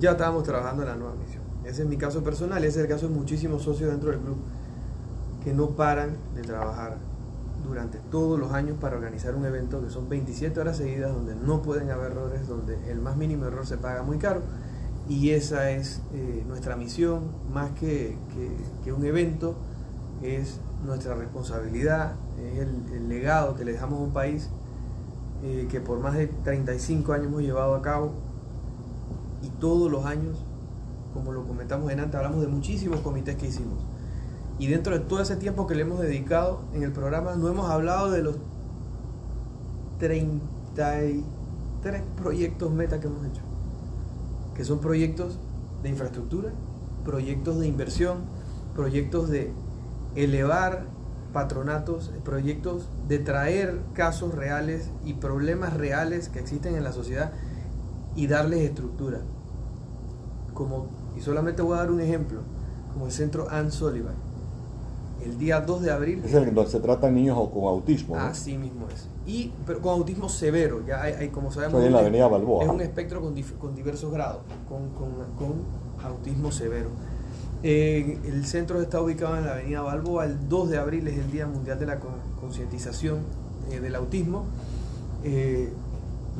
ya 0.00 0.12
estábamos 0.12 0.42
trabajando 0.42 0.82
en 0.82 0.88
la 0.88 0.96
nueva 0.96 1.14
misión. 1.14 1.42
Ese 1.64 1.82
es 1.82 1.88
mi 1.88 1.96
caso 1.96 2.22
personal 2.22 2.62
ese 2.64 2.80
es 2.80 2.84
el 2.84 2.90
caso 2.90 3.08
de 3.08 3.14
muchísimos 3.14 3.62
socios 3.62 3.90
dentro 3.90 4.10
del 4.10 4.20
club 4.20 4.36
que 5.42 5.54
no 5.54 5.70
paran 5.70 6.16
de 6.34 6.42
trabajar 6.42 6.98
durante 7.66 7.98
todos 8.10 8.38
los 8.38 8.52
años 8.52 8.76
para 8.78 8.96
organizar 8.96 9.34
un 9.34 9.46
evento 9.46 9.82
que 9.82 9.88
son 9.88 10.08
27 10.08 10.60
horas 10.60 10.76
seguidas 10.76 11.12
donde 11.12 11.34
no 11.34 11.62
pueden 11.62 11.90
haber 11.90 12.12
errores, 12.12 12.46
donde 12.46 12.78
el 12.90 13.00
más 13.00 13.16
mínimo 13.16 13.46
error 13.46 13.66
se 13.66 13.78
paga 13.78 14.02
muy 14.02 14.18
caro. 14.18 14.42
Y 15.08 15.30
esa 15.30 15.70
es 15.70 16.00
eh, 16.14 16.44
nuestra 16.46 16.76
misión, 16.76 17.24
más 17.52 17.72
que, 17.72 18.16
que, 18.82 18.92
un 18.92 19.04
evento, 19.04 19.54
es 20.22 20.60
nuestra 20.84 21.14
responsabilidad, 21.14 22.14
es 22.38 22.60
el, 22.60 23.08
legado 23.08 23.54
que 23.54 23.64
le 23.64 23.72
dejamos 23.72 24.00
a 24.00 24.02
un 24.02 24.12
país 24.12 24.48
eh, 25.42 25.68
que 25.70 25.80
por 25.80 25.98
más 26.00 26.14
de 26.14 26.26
35 26.26 27.12
años 27.12 27.26
hemos 27.26 27.42
llevado 27.42 27.74
a 27.74 27.82
cabo 27.82 28.12
y 29.42 29.50
todos 29.60 29.90
los 29.90 30.06
años, 30.06 30.42
como 31.12 31.32
lo 31.32 31.46
comentamos 31.46 31.92
en 31.92 32.00
antes, 32.00 32.16
hablamos 32.16 32.40
de 32.40 32.48
muchísimos 32.48 33.00
comités 33.00 33.36
que 33.36 33.48
hicimos. 33.48 33.84
Y 34.58 34.68
dentro 34.68 34.98
de 34.98 35.04
todo 35.04 35.20
ese 35.20 35.36
tiempo 35.36 35.66
que 35.66 35.74
le 35.74 35.82
hemos 35.82 36.00
dedicado 36.00 36.62
en 36.72 36.82
el 36.82 36.92
programa, 36.92 37.34
no 37.34 37.48
hemos 37.48 37.68
hablado 37.70 38.10
de 38.10 38.22
los 38.22 38.36
33 39.98 41.22
proyectos 42.16 42.72
meta 42.72 43.00
que 43.00 43.08
hemos 43.08 43.26
hecho, 43.26 43.42
que 44.54 44.64
son 44.64 44.80
proyectos 44.80 45.38
de 45.82 45.88
infraestructura, 45.90 46.52
proyectos 47.04 47.58
de 47.58 47.66
inversión, 47.66 48.18
proyectos 48.74 49.28
de 49.28 49.52
elevar 50.14 50.86
patronatos, 51.32 52.12
proyectos 52.24 52.88
de 53.08 53.18
traer 53.18 53.80
casos 53.92 54.34
reales 54.34 54.90
y 55.04 55.14
problemas 55.14 55.74
reales 55.74 56.28
que 56.28 56.38
existen 56.38 56.76
en 56.76 56.84
la 56.84 56.92
sociedad 56.92 57.32
y 58.14 58.28
darles 58.28 58.60
estructura. 58.60 59.20
Como, 60.54 60.86
y 61.16 61.20
solamente 61.20 61.62
voy 61.62 61.74
a 61.74 61.80
dar 61.80 61.90
un 61.90 62.00
ejemplo, 62.00 62.42
como 62.92 63.06
el 63.06 63.12
centro 63.12 63.50
Ann 63.50 63.72
Sullivan 63.72 64.23
el 65.22 65.38
día 65.38 65.60
2 65.60 65.82
de 65.82 65.90
abril. 65.90 66.22
Es 66.24 66.34
el 66.34 66.54
donde 66.54 66.70
se 66.70 66.80
tratan 66.80 67.14
niños 67.14 67.36
con 67.50 67.64
autismo. 67.64 68.16
Así 68.16 68.56
mismo 68.58 68.86
es. 68.92 69.08
Y 69.26 69.52
pero 69.66 69.80
con 69.80 69.92
autismo 69.92 70.28
severo, 70.28 70.84
ya 70.86 71.02
hay, 71.02 71.28
como 71.28 71.50
sabemos. 71.50 71.82
en 71.82 71.92
la 71.92 72.00
Avenida 72.00 72.28
Balboa. 72.28 72.64
Es 72.64 72.70
un 72.70 72.80
espectro 72.80 73.20
con, 73.20 73.34
con 73.58 73.74
diversos 73.74 74.12
grados, 74.12 74.42
con, 74.68 74.90
con, 74.90 75.84
autismo 76.04 76.52
severo. 76.52 76.90
Eh, 77.62 78.18
el 78.26 78.44
centro 78.44 78.82
está 78.82 79.00
ubicado 79.00 79.38
en 79.38 79.46
la 79.46 79.52
Avenida 79.52 79.80
Balboa. 79.80 80.26
El 80.26 80.48
2 80.48 80.70
de 80.70 80.78
abril 80.78 81.08
es 81.08 81.16
el 81.16 81.30
Día 81.30 81.46
Mundial 81.46 81.78
de 81.78 81.86
la 81.86 81.98
Concientización 82.40 83.20
eh, 83.70 83.80
del 83.80 83.94
Autismo. 83.94 84.44
Eh, 85.22 85.72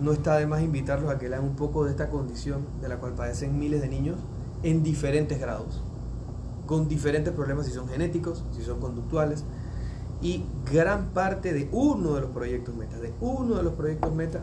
no 0.02 0.12
está 0.12 0.36
de 0.36 0.46
más 0.46 0.60
invitarlos 0.60 1.10
a 1.10 1.18
que 1.18 1.28
lean 1.28 1.44
un 1.44 1.56
poco 1.56 1.84
de 1.84 1.92
esta 1.92 2.10
condición 2.10 2.66
de 2.82 2.88
la 2.88 2.96
cual 2.98 3.14
padecen 3.14 3.58
miles 3.58 3.80
de 3.80 3.88
niños 3.88 4.16
en 4.62 4.82
diferentes 4.82 5.38
grados 5.40 5.80
con 6.66 6.88
diferentes 6.88 7.32
problemas, 7.32 7.66
si 7.66 7.72
son 7.72 7.88
genéticos, 7.88 8.44
si 8.56 8.62
son 8.62 8.80
conductuales. 8.80 9.44
Y 10.22 10.44
gran 10.72 11.10
parte 11.10 11.52
de 11.52 11.68
uno 11.72 12.14
de 12.14 12.22
los 12.22 12.30
proyectos 12.30 12.74
meta, 12.74 12.98
de 12.98 13.12
uno 13.20 13.56
de 13.56 13.62
los 13.62 13.74
proyectos 13.74 14.14
meta, 14.14 14.40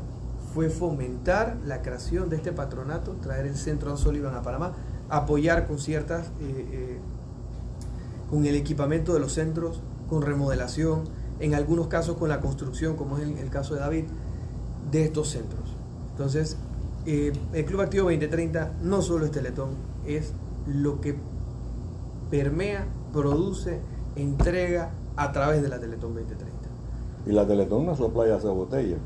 fue 0.53 0.69
fomentar 0.69 1.57
la 1.65 1.81
creación 1.81 2.29
de 2.29 2.35
este 2.35 2.51
patronato, 2.51 3.13
traer 3.21 3.45
el 3.45 3.55
centro 3.55 3.95
Sullivan 3.95 4.35
a 4.35 4.41
Panamá, 4.41 4.73
apoyar 5.09 5.67
con 5.67 5.79
ciertas, 5.79 6.27
eh, 6.41 6.67
eh, 6.71 6.99
con 8.29 8.45
el 8.45 8.55
equipamiento 8.55 9.13
de 9.13 9.19
los 9.19 9.33
centros, 9.33 9.81
con 10.09 10.21
remodelación, 10.21 11.03
en 11.39 11.55
algunos 11.55 11.87
casos 11.87 12.17
con 12.17 12.29
la 12.29 12.39
construcción, 12.39 12.95
como 12.95 13.17
es 13.17 13.23
el, 13.23 13.49
caso 13.49 13.73
de 13.73 13.79
David, 13.79 14.05
de 14.91 15.05
estos 15.05 15.29
centros. 15.29 15.73
Entonces, 16.11 16.57
eh, 17.05 17.33
el 17.53 17.65
Club 17.65 17.81
Activo 17.81 18.03
2030 18.03 18.73
no 18.83 19.01
solo 19.01 19.25
es 19.25 19.31
Teletón, 19.31 19.69
es 20.05 20.33
lo 20.67 21.01
que 21.01 21.15
permea, 22.31 22.87
produce, 23.13 23.81
entrega 24.15 24.91
a 25.17 25.31
través 25.31 25.61
de 25.61 25.69
la 25.69 25.79
Teletón 25.79 26.15
2030. 26.15 26.55
Y 27.27 27.31
la 27.33 27.45
Teletón 27.45 27.85
no 27.85 27.95
sopla 27.95 28.27
y 28.27 28.31
hace 28.31 28.47
botella. 28.47 28.97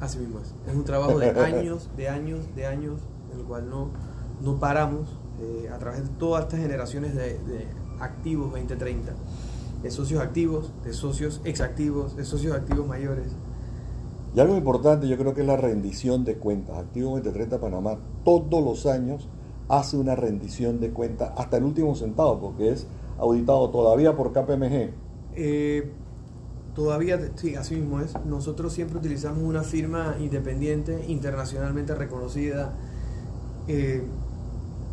Así 0.00 0.18
mismo 0.18 0.38
es. 0.38 0.54
Es 0.66 0.74
un 0.74 0.84
trabajo 0.84 1.18
de 1.18 1.30
años, 1.40 1.90
de 1.96 2.08
años, 2.08 2.54
de 2.54 2.66
años, 2.66 3.00
en 3.32 3.40
el 3.40 3.44
cual 3.44 3.68
no, 3.68 3.88
no 4.40 4.58
paramos 4.58 5.08
eh, 5.42 5.68
a 5.68 5.78
través 5.78 6.04
de 6.04 6.08
todas 6.18 6.44
estas 6.44 6.60
generaciones 6.60 7.14
de, 7.14 7.66
activos 8.00 8.52
2030. 8.52 9.12
De 9.82 9.90
socios 9.90 10.22
activos, 10.22 10.72
de 10.84 10.92
socios 10.92 11.40
exactivos, 11.44 12.16
de 12.16 12.24
socios 12.24 12.56
activos 12.56 12.86
mayores. 12.86 13.32
Y 14.34 14.40
algo 14.40 14.56
importante 14.56 15.08
yo 15.08 15.16
creo 15.18 15.34
que 15.34 15.40
es 15.40 15.46
la 15.46 15.56
rendición 15.56 16.24
de 16.24 16.36
cuentas. 16.36 16.78
Activo 16.78 17.10
2030 17.10 17.60
Panamá 17.60 17.98
todos 18.24 18.62
los 18.62 18.86
años 18.86 19.28
hace 19.68 19.96
una 19.96 20.14
rendición 20.14 20.80
de 20.80 20.90
cuenta 20.90 21.34
hasta 21.36 21.56
el 21.58 21.64
último 21.64 21.94
centavo, 21.94 22.40
porque 22.40 22.72
es 22.72 22.86
auditado 23.18 23.70
todavía 23.70 24.16
por 24.16 24.32
KPMG. 24.32 24.90
Eh, 25.34 25.92
Todavía, 26.78 27.18
sí, 27.34 27.56
así 27.56 27.74
mismo 27.74 27.98
es. 27.98 28.14
Nosotros 28.24 28.72
siempre 28.72 28.98
utilizamos 28.98 29.42
una 29.42 29.64
firma 29.64 30.14
independiente, 30.20 31.06
internacionalmente 31.08 31.92
reconocida, 31.96 32.72
eh, 33.66 34.04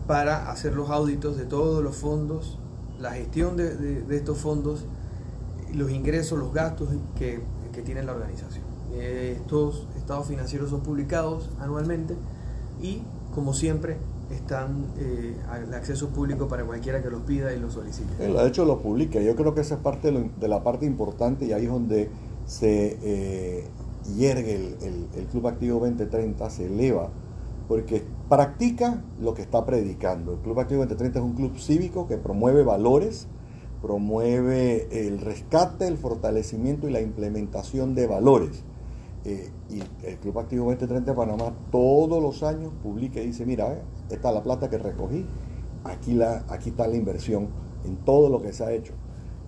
para 0.08 0.50
hacer 0.50 0.74
los 0.74 0.90
auditos 0.90 1.38
de 1.38 1.46
todos 1.46 1.84
los 1.84 1.96
fondos, 1.96 2.58
la 3.00 3.12
gestión 3.12 3.56
de, 3.56 4.04
estos 4.10 4.40
fondos, 4.40 4.88
los 5.76 5.92
ingresos, 5.92 6.40
los 6.40 6.52
gastos 6.52 6.90
que, 7.16 7.42
que 7.72 7.84
tiene 7.84 8.02
la 8.02 8.14
organización. 8.14 8.66
estos 8.92 9.88
estados 9.96 10.26
financieros 10.26 10.72
son 10.72 10.82
publicados 10.82 11.52
anualmente 11.60 12.16
y, 12.82 13.04
como 13.32 13.54
siempre, 13.54 13.98
están 14.32 14.88
eh, 14.98 15.36
al 15.50 15.74
acceso 15.74 16.10
público 16.10 16.48
para 16.48 16.64
cualquiera 16.64 17.02
que 17.02 17.10
los 17.10 17.22
pida 17.22 17.54
y 17.54 17.60
los 17.60 17.74
solicite. 17.74 18.16
De 18.18 18.48
hecho, 18.48 18.66
lo 18.66 18.80
publica. 18.80 19.22
Yo 19.22 19.36
creo 19.36 19.54
que 19.54 19.62
esa 19.62 19.76
es 19.76 19.82
parte 19.82 20.12
de, 20.12 20.48
la 20.48 20.64
parte 20.64 20.86
importante 20.86 21.46
y 21.46 21.52
ahí 21.52 21.66
es 21.66 21.72
donde 21.72 22.10
se 22.46 22.98
eh, 23.04 23.68
hiergue 24.16 24.56
el, 24.56 25.08
el, 25.16 25.26
Club 25.28 25.48
Activo 25.48 25.80
2030, 25.80 26.50
se 26.50 26.66
eleva, 26.66 27.10
porque 27.68 28.04
practica 28.30 29.04
lo 29.22 29.34
que 29.34 29.42
está 29.42 29.66
predicando. 29.66 30.34
El 30.34 30.40
Club 30.40 30.60
Activo 30.60 30.82
2030 30.82 31.20
es 31.20 31.26
un 31.26 31.34
club 31.34 31.58
cívico 31.58 32.08
que 32.08 32.18
promueve 32.18 32.64
valores, 32.64 33.28
promueve 33.82 35.08
el 35.08 35.20
rescate, 35.20 35.88
el 35.88 35.98
fortalecimiento 35.98 36.90
y 36.90 36.92
la 36.92 37.02
implementación 37.02 37.94
de 37.96 38.08
valores. 38.08 38.64
Eh, 39.26 39.50
y 39.72 39.82
el 40.06 40.18
Club 40.20 40.38
Activo 40.38 40.66
2030 40.66 41.12
de 41.12 41.18
Panamá 41.18 41.52
todos 41.72 42.22
los 42.22 42.44
años 42.44 42.72
publica 42.84 43.20
y 43.20 43.28
dice, 43.28 43.44
mira, 43.44 43.74
eh, 43.74 43.82
esta 44.12 44.30
es 44.30 44.36
la 44.36 44.44
plata 44.44 44.70
que 44.70 44.78
recogí, 44.78 45.26
aquí, 45.84 46.14
la, 46.14 46.46
aquí 46.48 46.70
está 46.70 46.88
la 46.88 46.96
inversión 46.96 47.48
en 47.86 47.98
todo 47.98 48.30
lo 48.30 48.40
que 48.40 48.54
se 48.54 48.64
ha 48.64 48.72
hecho. 48.72 48.94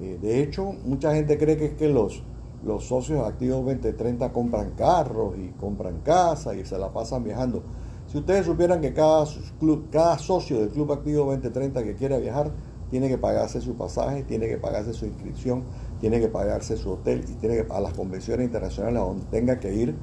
Eh, 0.01 0.17
de 0.19 0.41
hecho, 0.41 0.73
mucha 0.83 1.13
gente 1.13 1.37
cree 1.37 1.57
que 1.57 1.65
es 1.65 1.73
que 1.73 1.89
los, 1.89 2.23
los 2.63 2.85
socios 2.85 3.27
activos 3.27 3.65
2030 3.65 4.33
compran 4.33 4.71
carros 4.71 5.35
y 5.37 5.49
compran 5.59 5.99
casas 6.01 6.55
y 6.55 6.65
se 6.65 6.79
la 6.79 6.91
pasan 6.91 7.23
viajando. 7.23 7.61
Si 8.07 8.17
ustedes 8.17 8.47
supieran 8.47 8.81
que 8.81 8.93
cada, 8.93 9.25
club, 9.59 9.89
cada 9.91 10.17
socio 10.17 10.59
del 10.59 10.69
Club 10.69 10.91
Activo 10.91 11.25
2030 11.25 11.83
que 11.83 11.93
quiere 11.93 12.19
viajar 12.19 12.51
tiene 12.89 13.09
que 13.09 13.17
pagarse 13.17 13.59
su 13.61 13.75
pasaje, 13.75 14.23
tiene 14.23 14.47
que 14.47 14.57
pagarse 14.57 14.93
su 14.93 15.05
inscripción, 15.05 15.65
tiene 15.99 16.19
que 16.19 16.27
pagarse 16.27 16.77
su 16.77 16.91
hotel 16.91 17.25
y 17.27 17.33
tiene 17.33 17.55
que 17.55 17.73
a 17.73 17.79
las 17.79 17.93
convenciones 17.93 18.45
internacionales 18.45 19.01
a 19.01 19.05
donde 19.05 19.25
tenga 19.25 19.59
que 19.59 19.73
ir. 19.73 19.95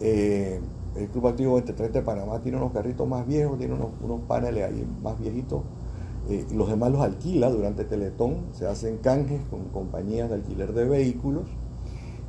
Eh, 0.00 0.60
el 0.96 1.08
Club 1.08 1.26
Activo 1.26 1.54
2030 1.54 2.00
de 2.00 2.04
Panamá 2.04 2.40
tiene 2.40 2.58
unos 2.58 2.72
carritos 2.72 3.08
más 3.08 3.26
viejos, 3.26 3.58
tiene 3.58 3.74
unos, 3.74 4.20
paneles 4.28 4.64
ahí 4.64 4.86
más 5.02 5.18
viejitos. 5.18 5.62
Eh, 6.28 6.46
los 6.54 6.68
demás 6.68 6.90
los 6.92 7.00
alquila 7.00 7.50
durante 7.50 7.84
Teletón, 7.84 8.46
se 8.52 8.66
hacen 8.66 8.98
canjes 8.98 9.42
con 9.50 9.64
compañías 9.64 10.28
de 10.30 10.36
alquiler 10.36 10.72
de 10.72 10.84
vehículos 10.84 11.44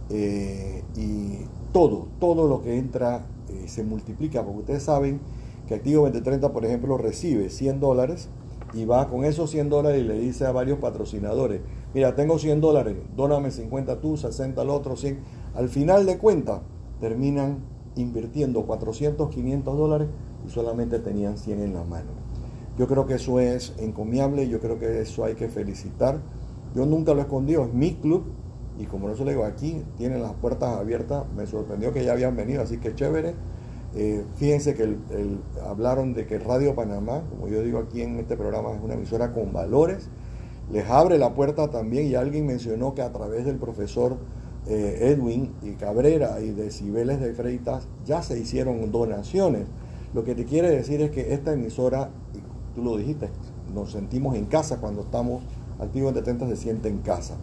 eh, 0.10 0.84
y 0.97 1.45
todo, 1.72 2.08
todo 2.20 2.47
lo 2.47 2.62
que 2.62 2.78
entra 2.78 3.28
se 3.68 3.84
multiplica, 3.84 4.43
porque 4.43 4.60
ustedes 4.60 4.84
saben 4.84 5.22
que 5.68 5.76
Activo 5.76 6.03
2030, 6.03 6.51
por 6.51 6.66
ejemplo, 6.66 6.97
recibe 6.97 7.49
100 7.49 7.80
dólares 7.80 8.30
y 8.74 8.86
va 8.86 9.08
con 9.10 9.24
esos 9.24 9.49
100 9.51 9.70
dólares 9.70 10.01
y 10.01 10.08
le 10.08 10.20
dice 10.20 10.45
a 10.45 10.51
varios 10.51 10.80
patrocinadores, 10.80 11.62
mira, 11.96 12.14
tengo 12.14 12.38
100 12.38 12.60
dólares, 12.60 12.98
dóname 13.16 13.50
50 13.50 14.02
tú, 14.02 14.18
60 14.18 14.62
al 14.62 14.70
otro, 14.70 14.98
100. 14.98 15.18
Al 15.56 15.70
final 15.70 16.06
de 16.06 16.18
cuentas, 16.18 16.60
terminan 17.00 17.60
invirtiendo 17.96 18.66
400, 18.66 19.34
500 19.34 19.78
dólares 19.78 20.10
y 20.46 20.50
solamente 20.50 21.00
tenían 21.00 21.38
100 21.38 21.62
en 21.62 21.74
la 21.74 21.86
mano. 21.86 22.12
Yo 22.78 22.88
creo 22.88 23.06
que 23.06 23.14
eso 23.14 23.39
es 23.39 23.74
encomiable, 23.78 24.50
yo 24.50 24.60
creo 24.60 24.78
que 24.78 25.00
eso 25.00 25.24
hay 25.24 25.36
que 25.36 25.48
felicitar. 25.48 26.20
Yo 26.76 26.86
nunca 26.86 27.14
lo 27.14 27.20
he 27.20 27.24
escondido, 27.24 27.64
es 27.64 27.74
mi 27.74 27.93
club 27.93 28.26
y 28.78 28.88
como 28.88 29.10
eso 29.10 29.24
le 29.24 29.32
digo, 29.32 29.46
aquí 29.46 29.82
tienen 29.98 30.22
las 30.22 30.34
puertas 30.34 30.78
abiertas. 30.78 31.24
Me 31.34 31.48
sorprendió 31.48 31.93
que 31.93 32.04
ya 32.04 32.12
habían 32.12 32.36
venido, 32.36 32.62
así 32.62 32.78
que 32.78 32.93
chévere. 32.93 33.36
Eh, 33.96 34.26
fíjense 34.36 34.76
que 34.76 34.98
hablaron 35.66 36.14
de 36.14 36.28
que 36.28 36.39
Radio 36.39 36.76
Panamá, 36.76 37.24
como 37.30 37.48
yo 37.48 37.62
digo 37.62 37.80
aquí 37.80 38.02
en 38.02 38.20
este 38.20 38.36
programa, 38.36 38.74
es 38.74 38.84
una 38.84 38.96
emisora 38.96 39.32
con 39.32 39.54
valores 39.54 40.10
les 40.72 40.89
abre 40.89 41.18
la 41.18 41.34
puerta 41.34 41.70
también 41.70 42.07
y 42.07 42.16
alguien 42.16 42.45
mencionó 42.45 42.95
que 42.95 43.01
a 43.01 43.11
través 43.11 43.45
del 43.45 43.57
profesor 43.57 44.18
eh, 44.68 45.11
Edwin 45.11 45.53
y 45.61 45.74
Cabrera 45.74 46.41
y 46.41 46.49
de 46.49 46.72
Cibeles 46.72 47.20
de 47.20 47.34
Freitas 47.34 47.88
ya 48.05 48.24
se 48.24 48.39
hicieron 48.39 48.91
donaciones. 48.91 49.68
Lo 50.13 50.24
que 50.24 50.34
te 50.34 50.45
quiere 50.45 50.70
decir 50.70 51.01
es 51.01 51.11
que 51.11 51.34
esta 51.34 51.53
emisora, 51.53 52.09
tú 52.74 52.84
lo 52.84 52.97
dijiste, 52.97 53.30
nos 53.74 53.91
sentimos 53.91 54.36
en 54.36 54.45
casa 54.45 54.78
cuando 54.78 55.01
estamos 55.01 55.43
activos 55.80 56.09
en 56.09 56.20
70, 56.20 56.47
se 56.47 56.55
siente 56.55 56.89
en 56.89 56.99
casa. 56.99 57.36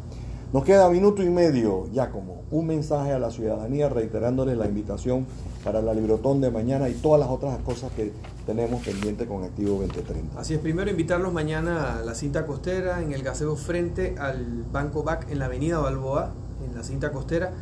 Nos 0.52 0.64
queda 0.64 0.90
minuto 0.90 1.22
y 1.22 1.30
medio 1.30 1.86
ya 1.94 2.10
como 2.10 2.42
un 2.50 2.66
mensaje 2.66 3.10
a 3.14 3.18
la 3.18 3.30
ciudadanía 3.30 3.88
reiterándoles 3.88 4.58
la 4.58 4.66
invitación 4.66 5.26
para 5.64 5.80
la 5.80 5.94
Librotón 5.94 6.42
de 6.42 6.50
mañana 6.50 6.90
y 6.90 6.92
todas 6.92 7.18
las 7.18 7.30
otras 7.30 7.56
cosas 7.60 7.90
que 7.92 8.12
tenemos 8.44 8.84
pendiente 8.84 9.24
con 9.26 9.44
Activo 9.44 9.80
2030. 9.80 10.38
Así 10.38 10.52
es, 10.52 10.60
primero 10.60 10.90
invitarlos 10.90 11.32
mañana 11.32 11.96
a 11.96 12.02
la 12.02 12.14
cinta 12.14 12.44
costera 12.44 13.00
en 13.00 13.12
el 13.12 13.22
gaseo 13.22 13.56
frente 13.56 14.14
al 14.18 14.66
Banco 14.70 15.02
BAC 15.02 15.30
en 15.30 15.38
la 15.38 15.46
avenida 15.46 15.78
Balboa, 15.78 16.34
en 16.68 16.74
la 16.74 16.82
cinta 16.82 17.12
costera, 17.12 17.52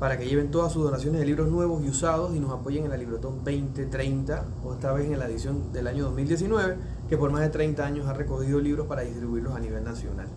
para 0.00 0.16
que 0.16 0.26
lleven 0.26 0.50
todas 0.50 0.72
sus 0.72 0.84
donaciones 0.84 1.20
de 1.20 1.26
libros 1.26 1.50
nuevos 1.50 1.84
y 1.84 1.90
usados 1.90 2.34
y 2.34 2.40
nos 2.40 2.50
apoyen 2.52 2.84
en 2.84 2.90
la 2.90 2.96
Librotón 2.96 3.44
2030, 3.44 4.44
o 4.64 4.72
esta 4.72 4.90
vez 4.94 5.10
en 5.10 5.18
la 5.18 5.26
edición 5.26 5.70
del 5.70 5.86
año 5.86 6.04
2019, 6.04 6.76
que 7.10 7.18
por 7.18 7.30
más 7.30 7.42
de 7.42 7.50
30 7.50 7.84
años 7.84 8.06
ha 8.06 8.14
recogido 8.14 8.58
libros 8.58 8.86
para 8.86 9.02
distribuirlos 9.02 9.54
a 9.54 9.60
nivel 9.60 9.84
nacional. 9.84 10.28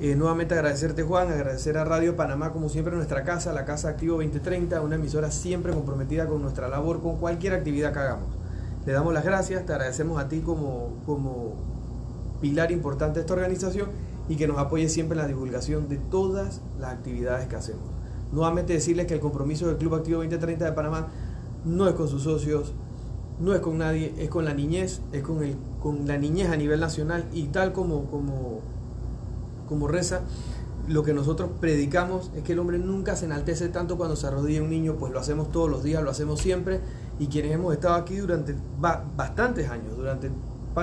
Eh, 0.00 0.16
nuevamente 0.16 0.54
agradecerte 0.54 1.04
Juan, 1.04 1.28
agradecer 1.28 1.78
a 1.78 1.84
Radio 1.84 2.16
Panamá 2.16 2.52
como 2.52 2.68
siempre 2.68 2.96
nuestra 2.96 3.22
casa, 3.22 3.52
la 3.52 3.64
Casa 3.64 3.90
Activo 3.90 4.16
2030, 4.16 4.80
una 4.80 4.96
emisora 4.96 5.30
siempre 5.30 5.72
comprometida 5.72 6.26
con 6.26 6.42
nuestra 6.42 6.68
labor, 6.68 7.00
con 7.00 7.16
cualquier 7.16 7.54
actividad 7.54 7.92
que 7.92 8.00
hagamos. 8.00 8.26
Le 8.84 8.92
damos 8.92 9.14
las 9.14 9.24
gracias, 9.24 9.64
te 9.64 9.72
agradecemos 9.72 10.20
a 10.20 10.28
ti 10.28 10.40
como, 10.40 10.96
como 11.06 11.54
pilar 12.40 12.72
importante 12.72 13.14
de 13.14 13.20
esta 13.20 13.34
organización 13.34 13.88
y 14.28 14.34
que 14.34 14.48
nos 14.48 14.58
apoye 14.58 14.88
siempre 14.88 15.16
en 15.16 15.22
la 15.22 15.28
divulgación 15.28 15.88
de 15.88 15.96
todas 15.96 16.60
las 16.80 16.92
actividades 16.92 17.46
que 17.46 17.54
hacemos. 17.54 17.84
Nuevamente 18.32 18.72
decirles 18.72 19.06
que 19.06 19.14
el 19.14 19.20
compromiso 19.20 19.68
del 19.68 19.76
Club 19.76 19.94
Activo 19.94 20.18
2030 20.18 20.64
de 20.64 20.72
Panamá 20.72 21.06
no 21.64 21.88
es 21.88 21.94
con 21.94 22.08
sus 22.08 22.24
socios, 22.24 22.72
no 23.38 23.54
es 23.54 23.60
con 23.60 23.78
nadie, 23.78 24.12
es 24.18 24.28
con 24.28 24.44
la 24.44 24.54
niñez, 24.54 25.02
es 25.12 25.22
con, 25.22 25.42
el, 25.44 25.56
con 25.80 26.08
la 26.08 26.18
niñez 26.18 26.50
a 26.50 26.56
nivel 26.56 26.80
nacional 26.80 27.26
y 27.32 27.44
tal 27.44 27.72
como, 27.72 28.06
como 28.10 28.60
como 29.68 29.88
reza, 29.88 30.22
lo 30.88 31.02
que 31.02 31.14
nosotros 31.14 31.50
predicamos 31.60 32.30
es 32.34 32.42
que 32.42 32.52
el 32.52 32.58
hombre 32.58 32.78
nunca 32.78 33.16
se 33.16 33.24
enaltece 33.24 33.68
tanto 33.68 33.96
cuando 33.96 34.16
se 34.16 34.26
arrodilla 34.26 34.62
un 34.62 34.70
niño, 34.70 34.96
pues 34.98 35.12
lo 35.12 35.18
hacemos 35.18 35.50
todos 35.50 35.70
los 35.70 35.82
días, 35.82 36.02
lo 36.02 36.10
hacemos 36.10 36.40
siempre, 36.40 36.80
y 37.18 37.28
quienes 37.28 37.52
hemos 37.52 37.72
estado 37.72 37.94
aquí 37.94 38.16
durante 38.16 38.54
bastantes 38.78 39.70
años, 39.70 39.96
durante 39.96 40.30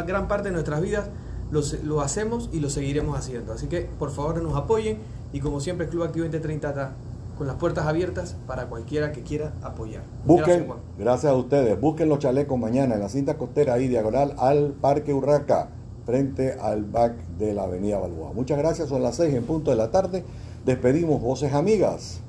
gran 0.07 0.27
parte 0.27 0.49
de 0.49 0.53
nuestras 0.53 0.81
vidas, 0.81 1.09
lo, 1.51 2.01
hacemos 2.01 2.49
y 2.53 2.61
lo 2.61 2.69
seguiremos 2.69 3.17
haciendo. 3.17 3.53
Así 3.53 3.67
que 3.67 3.81
por 3.81 4.11
favor 4.11 4.41
nos 4.41 4.55
apoyen 4.55 4.99
y 5.33 5.39
como 5.39 5.59
siempre 5.59 5.87
Club 5.87 6.03
Activo 6.03 6.25
2030 6.25 6.69
está 6.69 6.93
con 7.37 7.47
las 7.47 7.57
puertas 7.57 7.85
abiertas 7.87 8.37
para 8.47 8.67
cualquiera 8.67 9.11
que 9.11 9.21
quiera 9.21 9.53
apoyar. 9.61 10.03
Busquen, 10.25 10.67
gracias, 10.67 10.77
gracias 10.97 11.31
a 11.31 11.35
ustedes, 11.35 11.79
busquen 11.79 12.07
los 12.07 12.19
chalecos 12.19 12.57
mañana 12.57 12.95
en 12.95 13.01
la 13.01 13.09
cinta 13.09 13.37
costera 13.37 13.73
ahí 13.73 13.87
diagonal 13.87 14.35
al 14.37 14.73
Parque 14.79 15.13
Urraca 15.13 15.69
frente 16.05 16.53
al 16.53 16.83
back 16.83 17.13
de 17.37 17.53
la 17.53 17.63
Avenida 17.63 17.99
Balboa. 17.99 18.33
Muchas 18.33 18.57
gracias, 18.57 18.89
son 18.89 19.03
las 19.03 19.15
seis 19.15 19.33
en 19.33 19.43
punto 19.43 19.71
de 19.71 19.77
la 19.77 19.91
tarde. 19.91 20.23
Despedimos 20.65 21.21
voces 21.21 21.53
amigas. 21.53 22.21